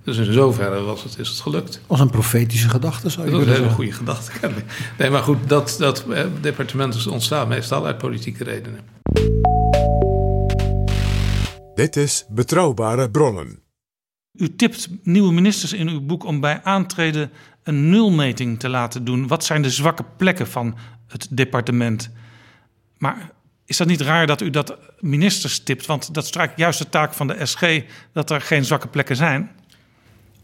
[0.05, 1.81] Dus in zoverre was het, is het gelukt.
[1.87, 4.31] Als een profetische gedachte zou je Dat is een hele goede gedachte.
[4.99, 8.81] Nee, maar goed, dat, dat eh, departement ontstaan meestal uit politieke redenen.
[11.75, 13.70] Dit is Betrouwbare Bronnen.
[14.41, 17.31] U tipt nieuwe ministers in uw boek om bij aantreden
[17.63, 19.27] een nulmeting te laten doen.
[19.27, 20.77] Wat zijn de zwakke plekken van
[21.07, 22.11] het departement?
[22.99, 23.31] Maar
[23.65, 25.87] is dat niet raar dat u dat ministers tipt?
[25.87, 27.83] Want dat eigenlijk juist de taak van de SG
[28.13, 29.51] dat er geen zwakke plekken zijn.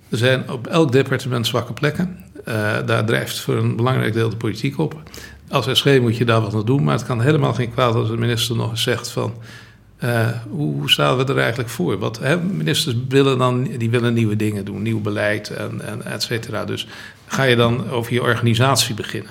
[0.08, 2.24] Er zijn op elk departement zwakke plekken.
[2.38, 2.54] Uh,
[2.86, 5.02] daar drijft voor een belangrijk deel de politiek op.
[5.48, 8.08] Als SG moet je daar wat aan doen, maar het kan helemaal geen kwaad als
[8.08, 9.34] de minister nog eens zegt van
[10.04, 12.10] uh, hoe, staan we er eigenlijk voor?
[12.20, 16.64] Hè, ministers willen dan die willen nieuwe dingen doen, nieuw beleid en, en et cetera.
[16.64, 16.86] Dus
[17.26, 19.30] ga je dan over je organisatie beginnen.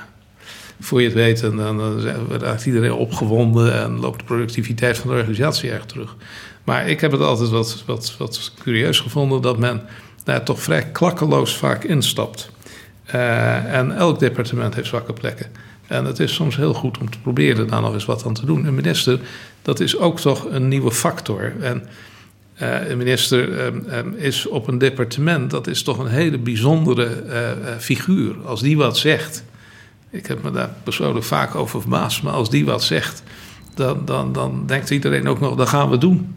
[0.80, 2.01] Voor je het weet, en dan, dan
[2.39, 6.16] raakt iedereen opgewonden en loopt de productiviteit van de organisatie erg terug.
[6.63, 9.82] Maar ik heb het altijd wat, wat, wat curieus gevonden dat men
[10.24, 12.49] daar toch vrij klakkeloos vaak instapt.
[13.16, 15.51] Uh, en elk departement heeft zwakke plekken.
[15.88, 18.45] En het is soms heel goed om te proberen daar nog eens wat aan te
[18.45, 18.65] doen.
[18.65, 19.19] Een minister,
[19.61, 21.53] dat is ook toch een nieuwe factor.
[21.61, 21.88] En
[22.61, 27.23] uh, een minister um, um, is op een departement, dat is toch een hele bijzondere
[27.25, 28.36] uh, uh, figuur.
[28.45, 29.43] Als die wat zegt,
[30.09, 33.23] ik heb me daar persoonlijk vaak over verbaasd, maar als die wat zegt,
[33.73, 36.36] dan, dan, dan denkt iedereen ook nog, dat gaan we doen.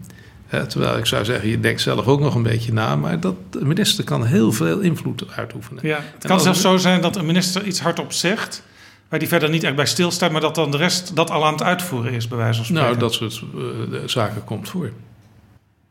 [0.68, 3.64] terwijl ik zou zeggen, je denkt zelf ook nog een beetje na, maar dat, de
[3.64, 5.86] minister kan heel veel invloed uitoefenen.
[5.86, 8.62] Ja, het kan zelfs zo zijn dat een minister iets hardop zegt,
[9.08, 11.52] waar die verder niet echt bij stilstaat, maar dat dan de rest dat al aan
[11.52, 12.86] het uitvoeren is, bij wijze van spreken.
[12.86, 14.92] Nou, dat soort uh, zaken komt voor.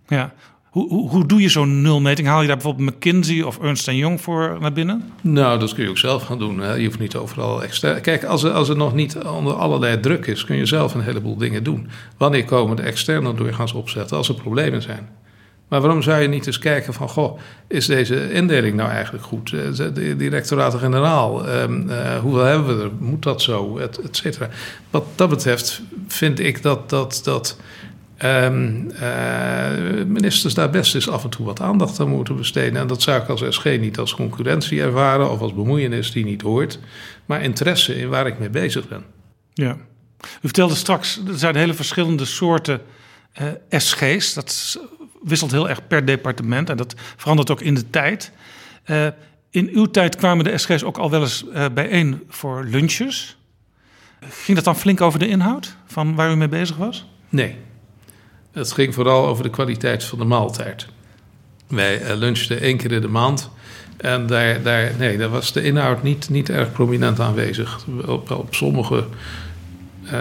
[0.07, 0.33] Ja.
[0.69, 2.27] Hoe, hoe, hoe doe je zo'n nulmeting?
[2.27, 5.11] Haal je daar bijvoorbeeld McKinsey of Ernst Young voor naar binnen?
[5.21, 6.59] Nou, dat kun je ook zelf gaan doen.
[6.59, 6.73] Hè.
[6.73, 8.01] Je hoeft niet overal extern.
[8.01, 11.01] Kijk, als er, als er nog niet onder allerlei druk is, kun je zelf een
[11.01, 11.89] heleboel dingen doen.
[12.17, 15.09] Wanneer komen de externe doorgaans opzetten als er problemen zijn?
[15.67, 19.49] Maar waarom zou je niet eens kijken van, goh, is deze indeling nou eigenlijk goed?
[19.49, 22.91] De directoraten-generaal, um, uh, hoeveel hebben we er?
[22.99, 23.77] Moet dat zo?
[23.77, 24.49] Et, et cetera.
[24.89, 27.57] Wat dat betreft vind ik dat, dat, dat
[28.23, 32.81] um, uh, ministers daar best eens af en toe wat aandacht aan moeten besteden.
[32.81, 36.41] En dat zou ik als SG niet als concurrentie ervaren of als bemoeienis die niet
[36.41, 36.79] hoort,
[37.25, 39.03] maar interesse in waar ik mee bezig ben.
[39.53, 39.77] Ja.
[40.21, 42.81] U vertelde straks, er zijn hele verschillende soorten
[43.41, 44.33] uh, SG's.
[44.33, 44.79] Dat
[45.27, 48.31] wisselt heel erg per departement en dat verandert ook in de tijd.
[48.85, 49.07] Uh,
[49.49, 53.37] in uw tijd kwamen de SG's ook al wel eens uh, bijeen voor lunches.
[54.29, 57.05] Ging dat dan flink over de inhoud van waar u mee bezig was?
[57.29, 57.55] Nee.
[58.51, 60.87] Het ging vooral over de kwaliteit van de maaltijd.
[61.67, 63.49] Wij uh, lunchten één keer in de maand.
[63.97, 67.85] En daar, daar, nee, daar was de inhoud niet, niet erg prominent aanwezig.
[68.05, 69.05] Op, op sommige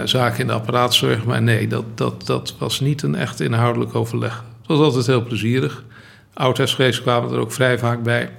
[0.03, 4.43] zaken in de apparaatzorg, maar nee, dat, dat, dat was niet een echt inhoudelijk overleg.
[4.67, 5.83] Het was altijd heel plezierig.
[6.33, 8.31] Oud-SG's kwamen er ook vrij vaak bij.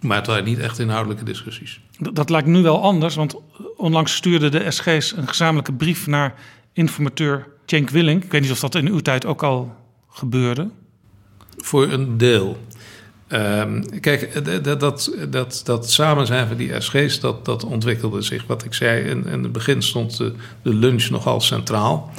[0.00, 1.80] Maar het waren niet echt inhoudelijke discussies.
[1.98, 3.36] Dat, dat lijkt nu wel anders, want
[3.76, 6.34] onlangs stuurde de SG's een gezamenlijke brief naar
[6.72, 8.24] informateur Cenk Willink.
[8.24, 9.74] Ik weet niet of dat in uw tijd ook al
[10.08, 10.68] gebeurde.
[11.56, 12.58] Voor een deel.
[13.28, 18.46] Um, kijk, dat, dat, dat, dat samen zijn van die SG's, dat, dat ontwikkelde zich.
[18.46, 22.10] Wat ik zei, in, in het begin stond de, de lunch nogal centraal.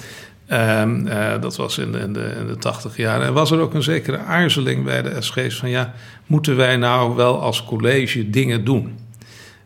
[0.51, 3.27] Um, uh, dat was in de, in, de, in de tachtig jaren.
[3.27, 5.69] En was er ook een zekere aarzeling bij de SG's van...
[5.69, 5.93] ja,
[6.25, 8.97] moeten wij nou wel als college dingen doen?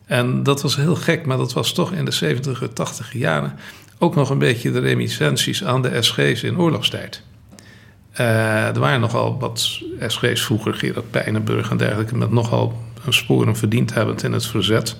[0.06, 3.56] En dat was heel gek, maar dat was toch in de 70 en 80 jaren...
[3.98, 7.24] ook nog een beetje de reminiscenties aan de SG's in oorlogstijd.
[8.20, 13.56] Uh, er waren nogal wat SG's vroeger, Gerard Pijnenburg en dergelijke, met nogal een sporen
[13.56, 14.98] verdiend hebben in het verzet.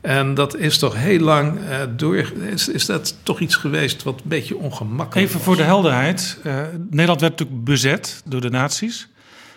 [0.00, 2.16] En dat is toch heel lang uh, door.
[2.16, 6.60] Is, is dat toch iets geweest wat een beetje ongemakkelijk Even voor de helderheid: uh,
[6.90, 9.08] Nederland werd natuurlijk bezet door de nazi's.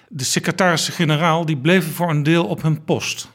[0.07, 3.27] De secretarissen-generaal die bleven voor een deel op hun post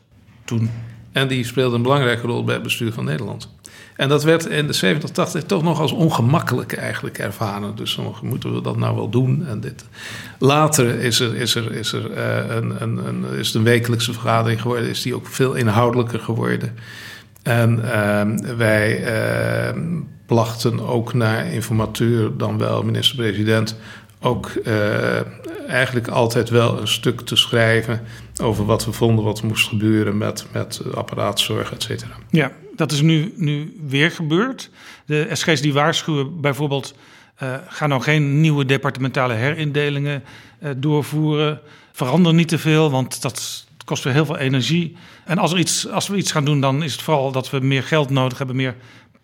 [0.45, 0.71] toen.
[1.13, 3.55] En die speelden een belangrijke rol bij het bestuur van Nederland.
[3.97, 7.77] En dat werd in de 70, 80 toch nog als ongemakkelijk eigenlijk ervaren.
[7.77, 9.47] Dus sommigen moeten we dat nou wel doen.
[9.47, 9.85] En dit.
[10.39, 14.13] Later is er, is er, is er uh, een, een, een, is het een wekelijkse
[14.13, 14.89] vergadering geworden.
[14.89, 16.75] Is die ook veel inhoudelijker geworden.
[17.43, 19.01] En uh, wij
[19.75, 19.83] uh,
[20.27, 23.77] plachten ook naar informateur, dan wel minister-president,
[24.21, 25.21] ook uh,
[25.69, 28.01] eigenlijk altijd wel een stuk te schrijven
[28.43, 32.13] over wat we vonden wat moest gebeuren met, met apparaatzorg, et cetera.
[32.31, 34.71] Ja, dat is nu, nu weer gebeurd.
[35.07, 36.95] De SG's die waarschuwen bijvoorbeeld...
[37.43, 40.23] Uh, ga nou geen nieuwe departementale herindelingen
[40.63, 41.61] uh, doorvoeren.
[41.93, 44.97] Verander niet te veel, want dat kost weer heel veel energie.
[45.25, 47.59] En als, er iets, als we iets gaan doen, dan is het vooral dat we
[47.59, 48.77] meer geld nodig hebben, meer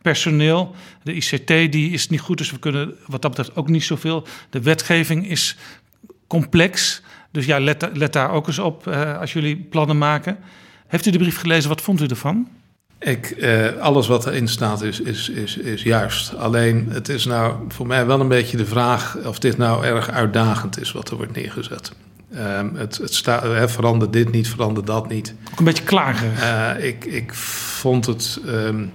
[0.03, 0.75] personeel.
[1.03, 4.27] De ICT die is niet goed, dus we kunnen wat dat betreft ook niet zoveel.
[4.51, 5.57] De wetgeving is
[6.27, 10.39] complex, dus ja, let, let daar ook eens op uh, als jullie plannen maken.
[10.87, 11.69] Heeft u de brief gelezen?
[11.69, 12.49] Wat vond u ervan?
[13.03, 16.35] Ik, uh, alles wat erin staat is, is, is, is juist.
[16.37, 20.11] Alleen het is nou voor mij wel een beetje de vraag of dit nou erg
[20.11, 21.93] uitdagend is wat er wordt neergezet.
[22.37, 25.35] Um, het, het sta, verander dit niet, verander dat niet.
[25.53, 26.33] Ook een beetje klagen.
[26.33, 28.41] Uh, ik, ik vond het.
[28.47, 28.93] Um,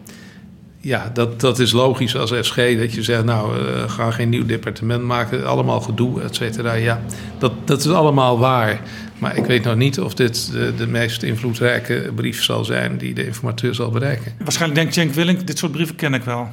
[0.87, 4.45] ja, dat, dat is logisch als SG dat je zegt, nou, uh, ga geen nieuw
[4.45, 6.73] departement maken, allemaal gedoe, et cetera.
[6.73, 7.01] Ja,
[7.37, 8.81] dat, dat is allemaal waar.
[9.17, 13.13] Maar ik weet nog niet of dit de, de meest invloedrijke brief zal zijn die
[13.13, 14.33] de informateur zal bereiken.
[14.39, 16.49] Waarschijnlijk denkt Cenk Willink, dit soort brieven ken ik wel.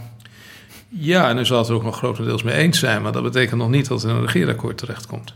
[0.88, 3.60] Ja, en u zal het er ook nog grotendeels mee eens zijn, maar dat betekent
[3.60, 5.34] nog niet dat er een regeerakkoord terechtkomt.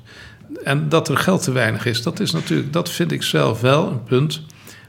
[0.64, 3.90] En dat er geld te weinig is, dat is natuurlijk, dat vind ik zelf wel
[3.90, 4.42] een punt.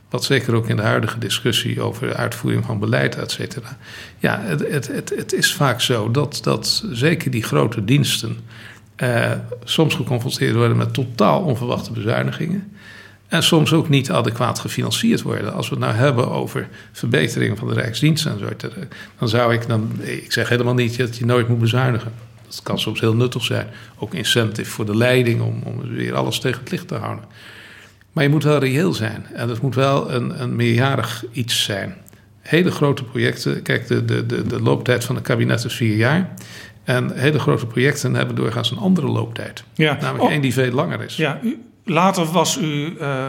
[0.09, 3.77] Wat zeker ook in de huidige discussie over de uitvoering van beleid, et cetera.
[4.17, 8.37] Ja, het, het, het, is vaak zo dat, dat zeker die grote diensten
[8.97, 9.31] uh,
[9.63, 12.71] soms geconfronteerd worden met totaal onverwachte bezuinigingen.
[13.27, 15.53] En soms ook niet adequaat gefinancierd worden.
[15.53, 18.49] Als we het nou hebben over verbetering van de Rijksdienst en zo,
[19.19, 19.91] dan zou ik dan.
[20.01, 22.11] Ik zeg helemaal niet dat je nooit moet bezuinigen.
[22.45, 23.67] Dat kan soms heel nuttig zijn.
[23.97, 27.23] Ook incentive voor de leiding om, om weer alles tegen het licht te houden.
[28.11, 29.25] Maar je moet wel reëel zijn.
[29.33, 31.95] En het moet wel een, een meerjarig iets zijn.
[32.39, 33.61] Hele grote projecten.
[33.61, 36.33] Kijk, de, de, de, de looptijd van een kabinet is vier jaar.
[36.83, 39.63] En hele grote projecten hebben doorgaans een andere looptijd.
[39.73, 39.97] Ja.
[40.01, 40.31] Namelijk oh.
[40.31, 41.15] één die veel langer is.
[41.15, 43.27] Ja, u, later was u uh,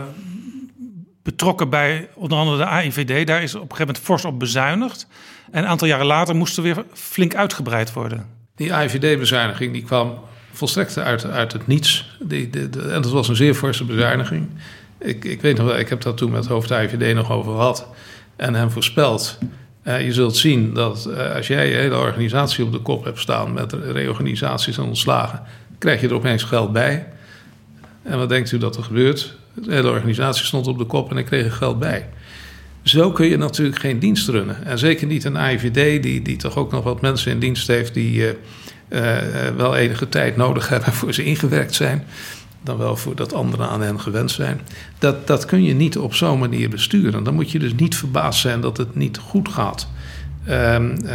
[1.23, 3.27] betrokken bij onder andere de AIVD.
[3.27, 5.07] Daar is op een gegeven moment fors op bezuinigd.
[5.51, 8.27] En een aantal jaren later moest er weer flink uitgebreid worden.
[8.55, 10.19] Die AIVD-bezuiniging die kwam
[10.53, 12.19] volstrekt uit, uit het niets.
[12.21, 14.49] Die, de, en dat was een zeer forse bezuiniging.
[14.99, 17.87] Ik, ik weet nog wel, ik heb dat toen met hoofd AIVD nog over gehad.
[18.37, 19.39] En hem voorspeld.
[19.85, 23.19] Uh, je zult zien dat uh, als jij je hele organisatie op de kop hebt
[23.19, 25.43] staan met reorganisaties en ontslagen,
[25.79, 27.07] krijg je er opeens geld bij.
[28.03, 29.37] En wat denkt u dat er gebeurt?
[29.55, 32.09] De hele organisatie stond op de kop en ik kreeg er geld bij.
[32.83, 34.65] Zo kun je natuurlijk geen dienst runnen.
[34.65, 37.95] En zeker niet een AIVD, die, die toch ook nog wat mensen in dienst heeft
[37.95, 38.31] die uh,
[39.57, 42.05] wel enige tijd nodig hebben voor ze ingewerkt zijn
[42.63, 44.61] dan wel voor dat anderen aan hen gewend zijn.
[44.99, 47.25] Dat, dat kun je niet op zo'n manier besturen.
[47.25, 49.89] Dan moet je dus niet verbaasd zijn dat het niet goed gaat.
[50.49, 51.13] Um, uh,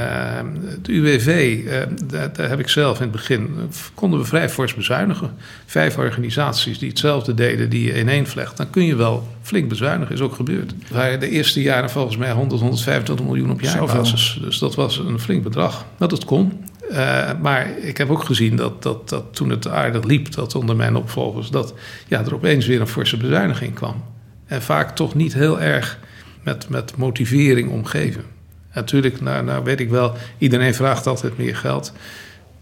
[0.66, 1.74] het UWV, uh,
[2.06, 3.50] daar, daar, heb ik zelf in het begin,
[3.94, 5.32] konden we vrij fors bezuinigen.
[5.66, 8.58] Vijf organisaties die hetzelfde deden, die je ineenvlecht.
[8.58, 10.74] Dan kun je wel flink bezuinigen, is ook gebeurd.
[10.80, 14.40] Het waren de eerste jaren volgens mij 100, 125 miljoen op jaarbasis.
[14.42, 15.86] Dus dat was een flink bedrag.
[15.98, 16.52] Maar dat kon.
[16.92, 20.76] Uh, maar ik heb ook gezien dat, dat, dat toen het aardig liep, dat onder
[20.76, 21.74] mijn opvolgers, dat
[22.08, 24.04] ja, er opeens weer een forse bezuiniging kwam.
[24.46, 26.00] En vaak toch niet heel erg
[26.44, 28.35] met, met motivering omgeven.
[28.76, 31.94] Natuurlijk, nou, nou weet ik wel, iedereen vraagt altijd meer geld.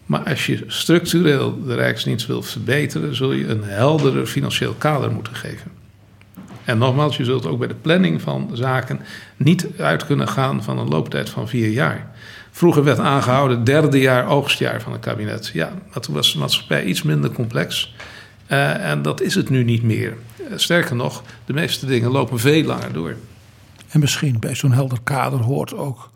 [0.06, 5.36] Maar als je structureel de Rijksdienst wil verbeteren, zul je een helderder financieel kader moeten
[5.36, 5.72] geven.
[6.66, 9.00] En nogmaals, je zult ook bij de planning van zaken
[9.38, 12.12] niet uit kunnen gaan van een looptijd van vier jaar.
[12.52, 15.52] Vroeger werd aangehouden derde jaar oogstjaar van het kabinet.
[15.54, 17.96] Ja, maar toen was de maatschappij iets minder complex.
[18.48, 20.14] Uh, en dat is het nu niet meer.
[20.56, 23.16] sterker nog, de meeste dingen lopen veel langer door.
[23.94, 26.12] En misschien bij zo'n helder kader hoort ook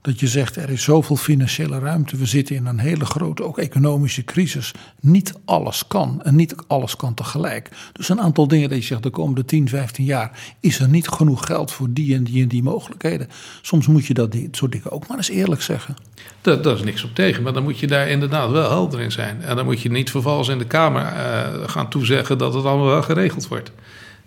[0.00, 2.16] dat je zegt er is zoveel financiële ruimte.
[2.16, 4.72] We zitten in een hele grote, ook economische crisis.
[5.00, 7.70] Niet alles kan en niet alles kan tegelijk.
[7.92, 11.08] Dus een aantal dingen dat je zegt de komende 10, 15 jaar is er niet
[11.08, 13.28] genoeg geld voor die en die en die mogelijkheden.
[13.62, 15.96] Soms moet je dat soort dingen ook maar eens eerlijk zeggen.
[16.40, 19.12] Dat, dat is niks op tegen, maar dan moet je daar inderdaad wel helder in
[19.12, 19.42] zijn.
[19.42, 22.86] En dan moet je niet vervolgens in de Kamer uh, gaan toezeggen dat het allemaal
[22.86, 23.72] wel geregeld wordt.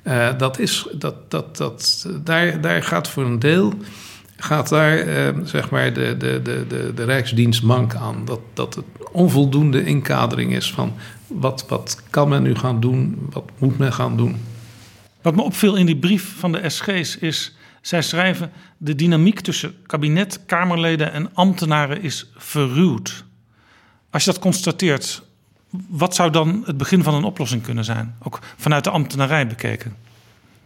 [0.03, 3.73] Uh, dat is, dat, dat, dat, daar, daar gaat voor een deel
[4.43, 8.25] gaat daar eh, zeg maar de, de, de, de, de Rijksdienst mank aan.
[8.25, 10.93] Dat, dat het onvoldoende inkadering is van
[11.27, 14.35] wat, wat kan men nu gaan doen, wat moet men gaan doen.
[15.21, 18.51] Wat me opviel in die brief van de SG's is, zij schrijven...
[18.77, 23.25] de dynamiek tussen kabinet, Kamerleden en ambtenaren is verruwd.
[24.09, 25.23] Als je dat constateert,
[25.87, 28.15] wat zou dan het begin van een oplossing kunnen zijn?
[28.23, 29.95] Ook vanuit de ambtenarij bekeken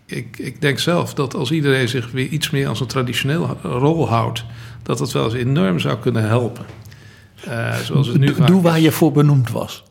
[0.05, 4.09] ik, ik denk zelf dat als iedereen zich weer iets meer als een traditioneel rol
[4.09, 4.45] houdt,
[4.83, 6.65] dat dat wel eens enorm zou kunnen helpen.
[7.47, 9.83] Uh, zoals het nu Doe waar je voor benoemd was.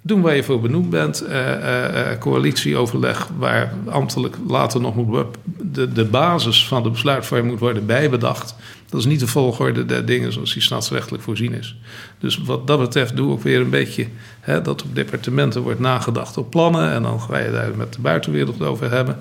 [0.00, 1.22] Doen waar je voor benoemd bent.
[1.22, 5.32] Uh, uh, coalitieoverleg waar ambtelijk later nog moet worden.
[5.60, 8.54] De, de basis van de besluitvorming moet worden bijbedacht.
[8.88, 11.76] Dat is niet de volgorde der dingen zoals die staatsrechtelijk voorzien is.
[12.18, 14.06] Dus wat dat betreft doe ook weer een beetje
[14.40, 16.90] hè, dat op departementen wordt nagedacht op plannen.
[16.90, 19.16] En dan ga je daar met de buitenwereld over hebben.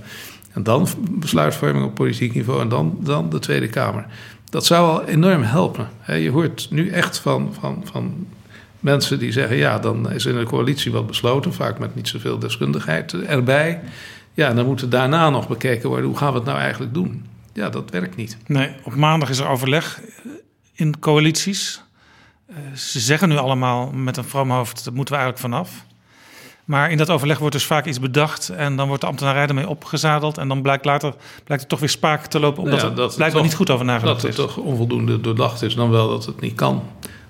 [0.51, 4.05] En dan besluitvorming op politiek niveau en dan, dan de Tweede Kamer.
[4.49, 5.89] Dat zou al enorm helpen.
[6.07, 8.27] Je hoort nu echt van, van, van
[8.79, 12.39] mensen die zeggen: ja, dan is in de coalitie wat besloten, vaak met niet zoveel
[12.39, 13.81] deskundigheid erbij.
[14.33, 17.25] Ja, dan moet er daarna nog bekeken worden: hoe gaan we het nou eigenlijk doen?
[17.55, 18.37] Ja, dat werkt niet.
[18.47, 20.01] Nee, op maandag is er overleg
[20.73, 21.81] in coalities.
[22.49, 25.85] Uh, ze zeggen nu allemaal met een vroom hoofd: dat moeten we eigenlijk vanaf.
[26.65, 29.69] Maar in dat overleg wordt dus vaak iets bedacht en dan wordt de ambtenarij ermee
[29.69, 30.37] opgezadeld.
[30.37, 33.17] En dan blijkt later blijkt het toch weer spaak te lopen omdat ja, dat er
[33.17, 34.35] blijkbaar niet goed over nagedacht is.
[34.35, 36.83] Dat het toch onvoldoende doordacht is, dan wel dat het niet kan.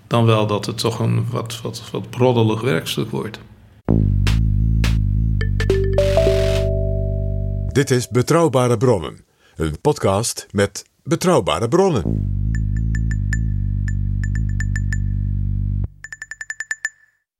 [0.08, 3.40] Dan wel dat het toch een wat, wat, wat broddelig werkstuk wordt.
[7.68, 9.25] Dit is Betrouwbare Bronnen,
[9.56, 12.04] een podcast met betrouwbare bronnen.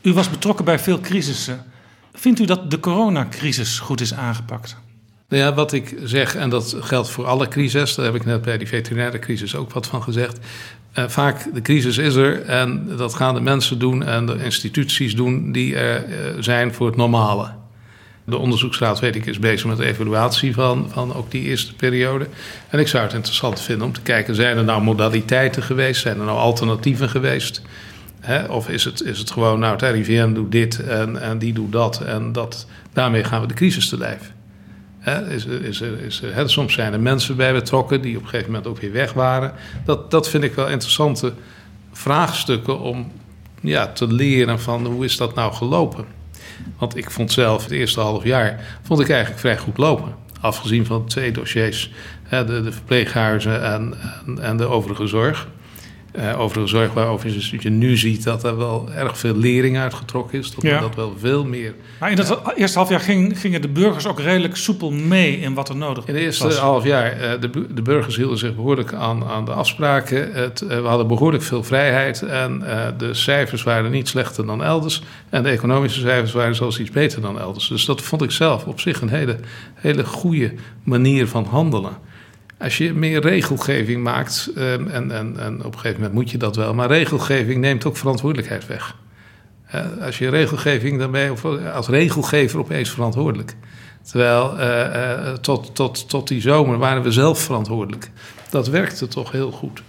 [0.02, 1.64] U was betrokken bij veel crisissen.
[2.14, 4.78] Vindt u dat de coronacrisis goed is aangepakt?
[5.30, 8.42] Nou ja, wat ik zeg, en dat geldt voor alle crises, daar heb ik net
[8.42, 10.40] bij die veterinaire crisis ook wat van gezegd.
[10.98, 15.16] Uh, vaak, de crisis is er en dat gaan de mensen doen en de instituties
[15.16, 17.65] doen die er uh, zijn voor het normale.
[18.26, 22.28] De onderzoeksraad, weet ik, is bezig met de evaluatie van, van ook die eerste periode.
[22.70, 26.02] En ik zou het interessant vinden om te kijken, zijn er nou modaliteiten geweest?
[26.02, 27.62] Zijn er nou alternatieven geweest?
[28.50, 31.72] Of is het, is het gewoon, nou, het RIVM doet dit en, en die doet
[31.72, 34.34] dat en dat, daarmee gaan we de crisis te lijf.
[35.30, 36.48] Is, is, is, hè?
[36.48, 39.54] Soms zijn er mensen bij betrokken die op een gegeven moment ook weer weg waren.
[39.86, 41.34] Dat, dat vind ik wel interessante
[41.92, 43.12] vraagstukken om
[43.62, 46.06] ja, te leren van hoe is dat nou gelopen.
[46.78, 50.16] Want ik vond zelf het eerste half jaar vond ik eigenlijk vrij goed lopen.
[50.42, 51.92] Afgezien van twee dossiers,
[52.30, 53.94] de, de verpleeghuizen en,
[54.26, 55.48] en, en de overige zorg.
[56.18, 60.40] Uh, over de zorg waarover je nu ziet dat er wel erg veel lering uitgetrokken
[60.40, 60.52] is.
[60.52, 60.80] Dat ja.
[60.80, 61.74] dat wel veel meer.
[62.00, 65.54] Maar in dat eerste half jaar ging, gingen de burgers ook redelijk soepel mee in
[65.54, 66.06] wat er nodig was.
[66.06, 69.52] In het eerste half jaar, uh, de, de burgers hielden zich behoorlijk aan, aan de
[69.52, 70.34] afspraken.
[70.34, 72.64] Het, uh, we hadden behoorlijk veel vrijheid en
[72.98, 75.04] de cijfers waren niet slechter dan elders.
[75.30, 77.68] En de economische cijfers waren zelfs iets beter dan elders.
[77.68, 79.38] Dus dat vond ik zelf op zich een hele,
[79.74, 80.54] hele goede
[80.84, 81.98] manier van handelen.
[82.58, 86.38] Als je meer regelgeving maakt, ehm, en, en, en op een gegeven moment moet je
[86.38, 88.96] dat wel, maar regelgeving neemt ook verantwoordelijkheid weg.
[90.02, 93.56] als je regelgeving, dan ben je als regelgever opeens verantwoordelijk.
[94.02, 98.12] Terwijl uh, uh, tot, tot, tot die zomer waren we zelf verantwoordelijk.
[98.50, 99.84] Dat werkte toch heel goed.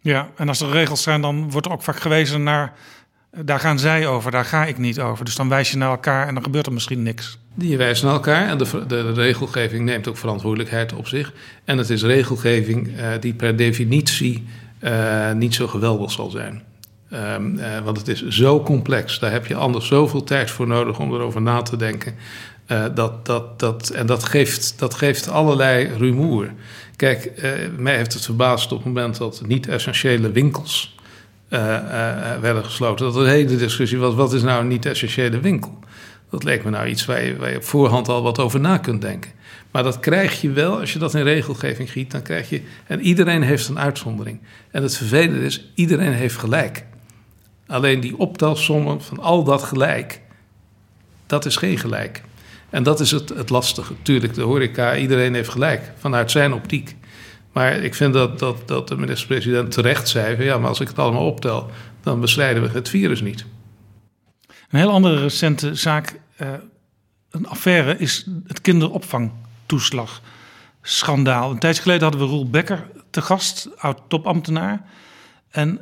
[0.00, 2.72] Ja, en als er regels zijn, dan wordt er ook vaak gewezen naar
[3.30, 5.24] daar gaan zij over, daar ga ik niet over.
[5.24, 7.38] Dus dan wijs je naar elkaar en dan gebeurt er misschien niks.
[7.54, 11.32] Die wijzen naar elkaar en de, de, regelgeving neemt ook verantwoordelijkheid op zich.
[11.64, 14.46] En het is regelgeving uh, die per definitie
[14.80, 16.62] uh, niet zo geweldig zal zijn.
[17.12, 17.36] Uh,
[17.84, 19.18] want het is zo complex.
[19.18, 22.14] Daar heb je anders zoveel tijd voor nodig om erover na te denken.
[22.94, 26.52] dat, dat, dat, en dat geeft, dat geeft allerlei rumoer.
[26.96, 27.32] Kijk,
[27.76, 30.95] mij heeft het verbaasd op het moment dat niet-essentiële winkels
[31.50, 33.06] uh, uh, werden gesloten.
[33.06, 35.78] Dat een hele discussie was: wat is nou een niet-essentiële winkel?
[36.30, 38.78] Dat leek me nou iets waar je, waar je op voorhand al wat over na
[38.78, 39.30] kunt denken.
[39.70, 42.10] Maar dat krijg je wel als je dat in regelgeving giet.
[42.10, 42.62] Dan krijg je.
[42.86, 44.40] En iedereen heeft een uitzondering.
[44.70, 46.84] En het vervelende is, iedereen heeft gelijk.
[47.66, 50.20] Alleen die optelsommen van al dat gelijk,
[51.26, 52.22] dat is geen gelijk.
[52.70, 53.94] En dat is het, het lastige.
[54.02, 56.96] Tuurlijk, de horeca, iedereen heeft gelijk vanuit zijn optiek.
[57.56, 60.88] Maar ik vind dat, dat, dat de minister-president terecht zei: van, ja, maar als ik
[60.88, 63.44] het allemaal optel, dan bestrijden we het virus niet.
[64.46, 66.48] Een heel andere recente zaak, uh,
[67.30, 70.22] een affaire, is het kinderopvangtoeslag.
[70.82, 71.50] Schandaal.
[71.50, 74.84] Een tijdje geleden hadden we Roel Becker te gast, oud topambtenaar.
[75.50, 75.80] En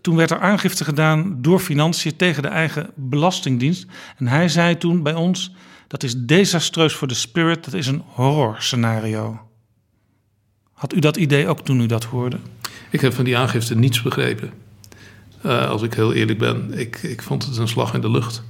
[0.00, 3.86] toen werd er aangifte gedaan door financiën tegen de eigen belastingdienst.
[4.16, 5.52] En hij zei toen bij ons:
[5.86, 9.47] dat is desastreus voor de spirit, dat is een horrorscenario.
[10.78, 12.36] Had u dat idee ook toen u dat hoorde?
[12.90, 14.50] Ik heb van die aangifte niets begrepen.
[15.46, 18.42] Uh, als ik heel eerlijk ben, ik, ik vond het een slag in de lucht.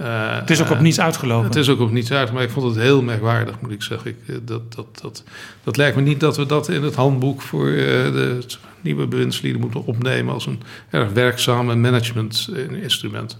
[0.00, 1.46] Uh, het is ook op niets uitgelopen.
[1.46, 4.10] Het is ook op niets uit, maar ik vond het heel merkwaardig, moet ik zeggen.
[4.10, 5.24] Ik, dat, dat, dat,
[5.64, 7.76] dat lijkt me niet dat we dat in het handboek voor uh,
[8.12, 8.44] de
[8.80, 13.38] nieuwe bewindslieden moeten opnemen als een erg werkzaam managementinstrument.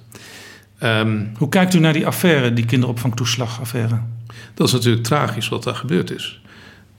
[0.83, 4.01] Um, Hoe kijkt u naar die affaire, die kinderopvangtoeslagaffaire?
[4.55, 6.41] Dat is natuurlijk tragisch wat daar gebeurd is.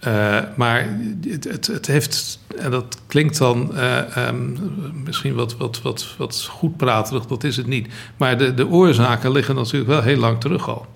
[0.08, 0.88] Uh, maar
[1.28, 4.58] het, het, het, heeft, en dat klinkt dan uh, um,
[5.04, 7.88] misschien wat, wat, wat, wat goed praterig, dat is het niet.
[8.18, 10.88] Maar de, de oorzaken liggen natuurlijk wel heel lang terug al.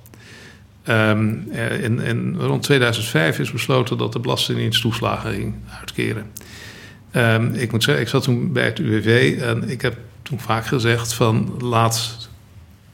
[0.89, 1.51] Um,
[1.82, 6.32] in, in, rond 2005 is besloten dat de Belastingdienst toeslagen ging uitkeren.
[7.16, 10.66] Um, ik moet zeggen, ik zat toen bij het UWV en ik heb toen vaak
[10.66, 12.30] gezegd van laat,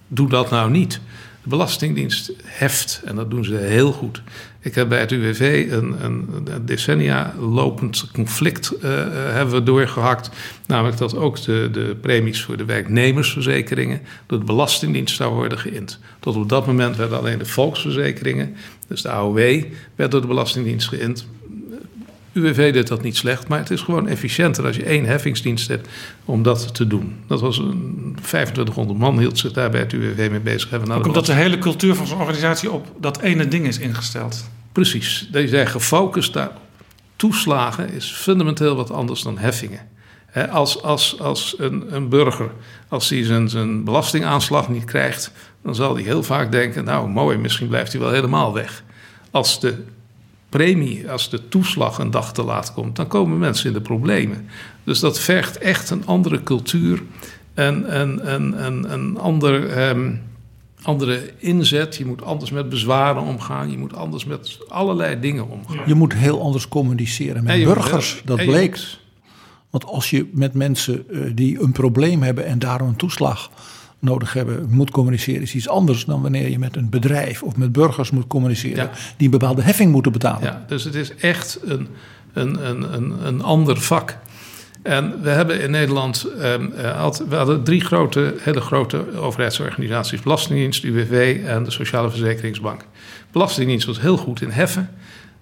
[0.07, 0.99] doe dat nou niet.
[1.43, 4.22] De Belastingdienst heft, en dat doen ze heel goed.
[4.64, 6.28] Ik heb bij het UWV een, een,
[6.66, 8.82] decennia lopend conflict uh,
[9.12, 10.30] hebben we doorgehakt.
[10.68, 15.99] Namelijk dat ook de, de premies voor de werknemersverzekeringen door de Belastingdienst zou worden geïnd.
[16.20, 18.55] Tot op dat moment werden alleen de volksverzekeringen,
[18.88, 19.64] dus de AOW,
[19.95, 21.28] werd door de Belastingdienst geïnd.
[22.34, 25.88] UWV deed dat niet slecht, maar het is gewoon efficiënter als je één heffingsdienst hebt
[26.25, 27.15] om dat te doen.
[27.27, 30.73] Dat was een 2500 man hield zich daar bij het UWV mee bezig.
[30.73, 34.49] Ook omdat de hele cultuur van zo'n organisatie op dat ene ding is ingesteld.
[34.71, 36.51] Precies, die zijn gefocust daar.
[37.15, 39.89] Toeslagen is fundamenteel wat anders dan heffingen.
[40.49, 42.51] Als, als, als een, een burger,
[42.88, 45.32] als hij zijn, zijn belastingaanslag niet krijgt,
[45.63, 48.84] dan zal hij heel vaak denken: Nou, mooi, misschien blijft hij wel helemaal weg.
[49.32, 49.84] Als de
[50.51, 54.47] premie, als de toeslag een dag te laat komt, dan komen mensen in de problemen.
[54.83, 57.01] Dus dat vergt echt een andere cultuur
[57.53, 60.21] en een, een, een, een ander, um,
[60.81, 61.95] andere inzet.
[61.95, 65.83] Je moet anders met bezwaren omgaan, je moet anders met allerlei dingen omgaan.
[65.85, 68.79] Je moet heel anders communiceren met burgers, dat bleek.
[69.69, 73.51] Want als je met mensen uh, die een probleem hebben en daarom een toeslag
[74.01, 77.71] nodig hebben, moet communiceren, is iets anders dan wanneer je met een bedrijf of met
[77.71, 80.43] burgers moet communiceren die een bepaalde heffing moeten betalen.
[80.43, 81.87] Ja, dus het is echt een,
[82.33, 84.17] een, een, een, een ander vak.
[84.83, 86.71] En we hebben in Nederland, um,
[87.29, 92.85] we hadden drie grote, hele grote overheidsorganisaties: Belastingdienst, UWV en de Sociale Verzekeringsbank.
[93.31, 94.89] Belastingdienst was heel goed in heffen.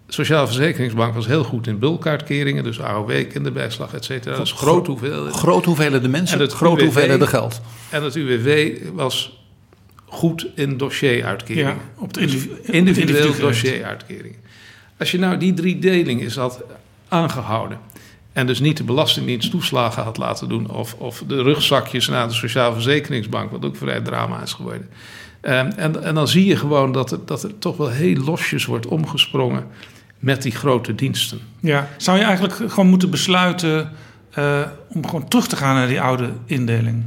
[0.09, 4.35] De Sociale Verzekeringsbank was heel goed in bulkuitkeringen, dus AOW, kinderbijslag, et cetera.
[4.35, 5.33] Dat is groot hoeveelheden.
[5.33, 7.61] Groot hoeveelheden mensen, en het groot hoeveelheden geld.
[7.89, 9.43] En het UWV was
[10.05, 11.73] goed in dossieruitkeringen.
[11.73, 14.37] Ja, op de individu individueel dossieruitkeringen.
[14.97, 16.63] Als je nou die drie delingen is had
[17.07, 17.79] aangehouden...
[18.33, 20.69] en dus niet de Belastingdienst toeslagen had laten doen...
[20.71, 23.51] of, of de rugzakjes naar de Sociale Verzekeringsbank...
[23.51, 24.89] wat ook vrij drama is geworden...
[25.41, 28.65] Um, en, en dan zie je gewoon dat, het, dat er toch wel heel losjes
[28.65, 29.67] wordt omgesprongen
[30.19, 31.39] met die grote diensten.
[31.59, 33.91] Ja, zou je eigenlijk gewoon moeten besluiten
[34.37, 37.03] uh, om gewoon terug te gaan naar die oude indeling?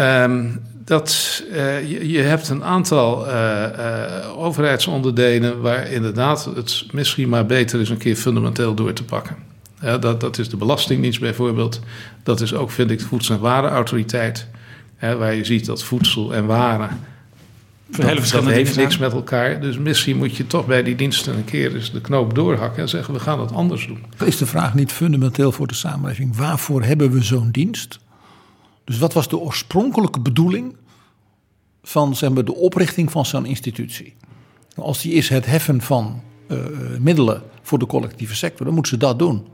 [0.00, 3.64] Um, dat, uh, je, je, hebt een aantal uh,
[4.36, 9.36] overheidsonderdelen waar inderdaad het misschien maar beter is een keer fundamenteel door te pakken.
[10.00, 11.80] dat, dat is de Belastingdienst bijvoorbeeld.
[12.22, 14.46] Dat is ook, vind ik, de Voedsel- en Warenautoriteit.
[14.96, 16.90] Hè, waar je ziet dat voedsel en waren
[17.90, 19.60] dat, dat heeft niks met elkaar.
[19.60, 22.88] Dus misschien moet je toch bij die diensten een keer eens de knoop doorhakken en
[22.88, 24.04] zeggen: we gaan het anders doen.
[24.24, 26.36] Is de vraag niet fundamenteel voor de samenleving?
[26.36, 27.98] Waarvoor hebben we zo'n dienst?
[28.84, 30.76] Dus wat was de oorspronkelijke bedoeling
[31.82, 34.14] van zeg maar, de oprichting van zo'n institutie?
[34.74, 36.58] Als die is het heffen van uh,
[36.98, 39.46] middelen voor de collectieve sector, dan moeten ze dat doen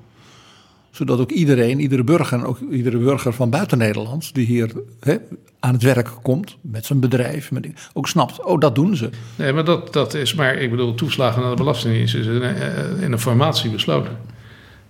[0.95, 5.17] zodat ook iedereen, iedere burger en ook iedere burger van buiten Nederland die hier hè,
[5.61, 9.11] aan het werk komt met zijn bedrijf, met, ook snapt, oh dat doen ze.
[9.37, 13.03] Nee, maar dat, dat is maar, ik bedoel, toeslagen naar de Belastingdienst is in, eh,
[13.03, 14.17] in een formatie besloten.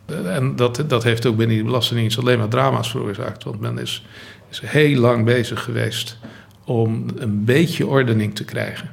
[0.06, 3.44] En dat, dat heeft ook binnen die Belastingdienst alleen maar drama's veroorzaakt.
[3.44, 4.06] Want men is,
[4.50, 6.18] is heel lang bezig geweest
[6.64, 8.90] om een beetje ordening te krijgen.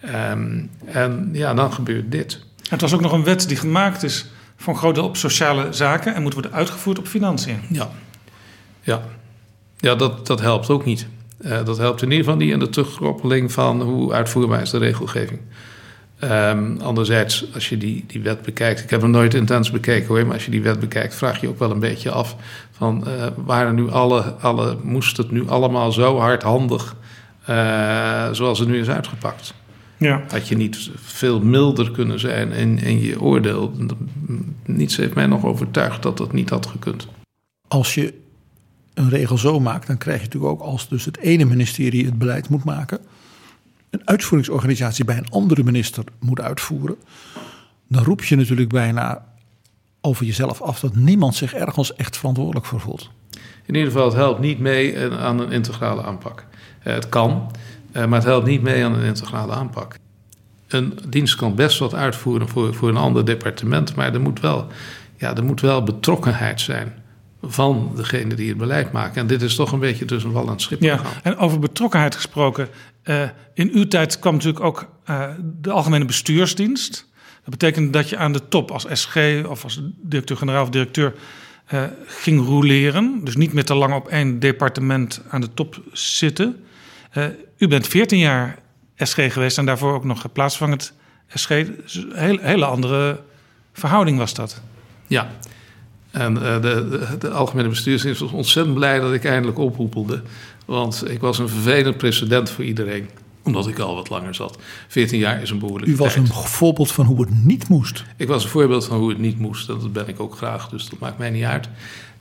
[0.00, 2.44] Ehm, en ja, dan gebeurt dit.
[2.68, 4.26] Het was ook nog een wet die gemaakt is
[4.56, 7.60] voor een groot deel op sociale zaken en moet worden uitgevoerd op financiën.
[7.68, 7.90] Ja,
[8.80, 9.02] ja.
[9.76, 11.06] ja dat, dat helpt ook niet.
[11.40, 14.78] Uh, dat helpt in ieder geval niet in de terugkoppeling van hoe uitvoerbaar is de
[14.78, 15.40] regelgeving.
[16.24, 20.24] Um, anderzijds, als je die, die wet bekijkt, ik heb hem nooit intens bekeken hoor,
[20.24, 22.36] maar als je die wet bekijkt, vraag je ook wel een beetje af
[22.70, 26.96] van uh, waren nu alle, alle, moest het nu allemaal zo hardhandig
[27.50, 29.54] uh, zoals het nu is uitgepakt?
[29.96, 30.22] Ja.
[30.28, 33.72] Had je niet veel milder kunnen zijn in, in je oordeel?
[34.64, 37.08] Niets heeft mij nog overtuigd dat dat niet had gekund.
[37.68, 38.14] Als je
[38.94, 42.18] een regel zo maakt, dan krijg je natuurlijk ook als dus het ene ministerie het
[42.18, 42.98] beleid moet maken,
[43.90, 46.96] een uitvoeringsorganisatie bij een andere minister moet uitvoeren,
[47.88, 49.24] dan roep je natuurlijk bijna
[50.00, 53.10] over jezelf af dat niemand zich ergens echt verantwoordelijk voor voelt.
[53.66, 56.46] In ieder geval, het helpt niet mee aan een integrale aanpak.
[56.82, 57.60] Eh, het kan, eh,
[57.96, 59.96] maar het helpt niet mee aan een integrale aanpak.
[60.68, 64.66] Een dienst kan best wat uitvoeren voor, voor een ander departement, maar er moet, wel,
[65.16, 66.94] ja, er moet wel betrokkenheid zijn
[67.42, 69.20] van degene die het beleid maken.
[69.20, 72.68] En dit is toch een beetje tussen wal en schip ja, En over betrokkenheid gesproken.
[73.04, 73.22] Uh,
[73.54, 75.28] in uw tijd kwam natuurlijk ook uh,
[75.60, 77.08] de Algemene Bestuursdienst.
[77.40, 79.16] Dat betekent dat je aan de top als SG
[79.48, 81.14] of als directeur-generaal of directeur
[81.72, 83.20] uh, ging roleren.
[83.24, 86.64] Dus niet meer te lang op één departement aan de top zitten.
[87.58, 88.58] U bent 14 jaar
[88.96, 90.92] SG geweest en daarvoor ook nog plaatsvangend
[91.28, 91.48] SG.
[91.48, 93.20] Dus een hele, hele andere
[93.72, 94.60] verhouding was dat.
[95.06, 95.30] Ja,
[96.10, 100.22] en uh, de, de, de, algemene bestuursdienst was ontzettend blij dat ik eindelijk ophoepelde.
[100.64, 103.08] Want ik was een vervelend precedent voor iedereen.
[103.42, 104.58] Omdat ik al wat langer zat.
[104.88, 106.28] 14 jaar is een behoorlijke U was tijd.
[106.28, 108.04] een voorbeeld van hoe het niet moest.
[108.16, 109.68] Ik was een voorbeeld van hoe het niet moest.
[109.68, 111.68] En dat ben ik ook graag, dus dat maakt mij niet uit.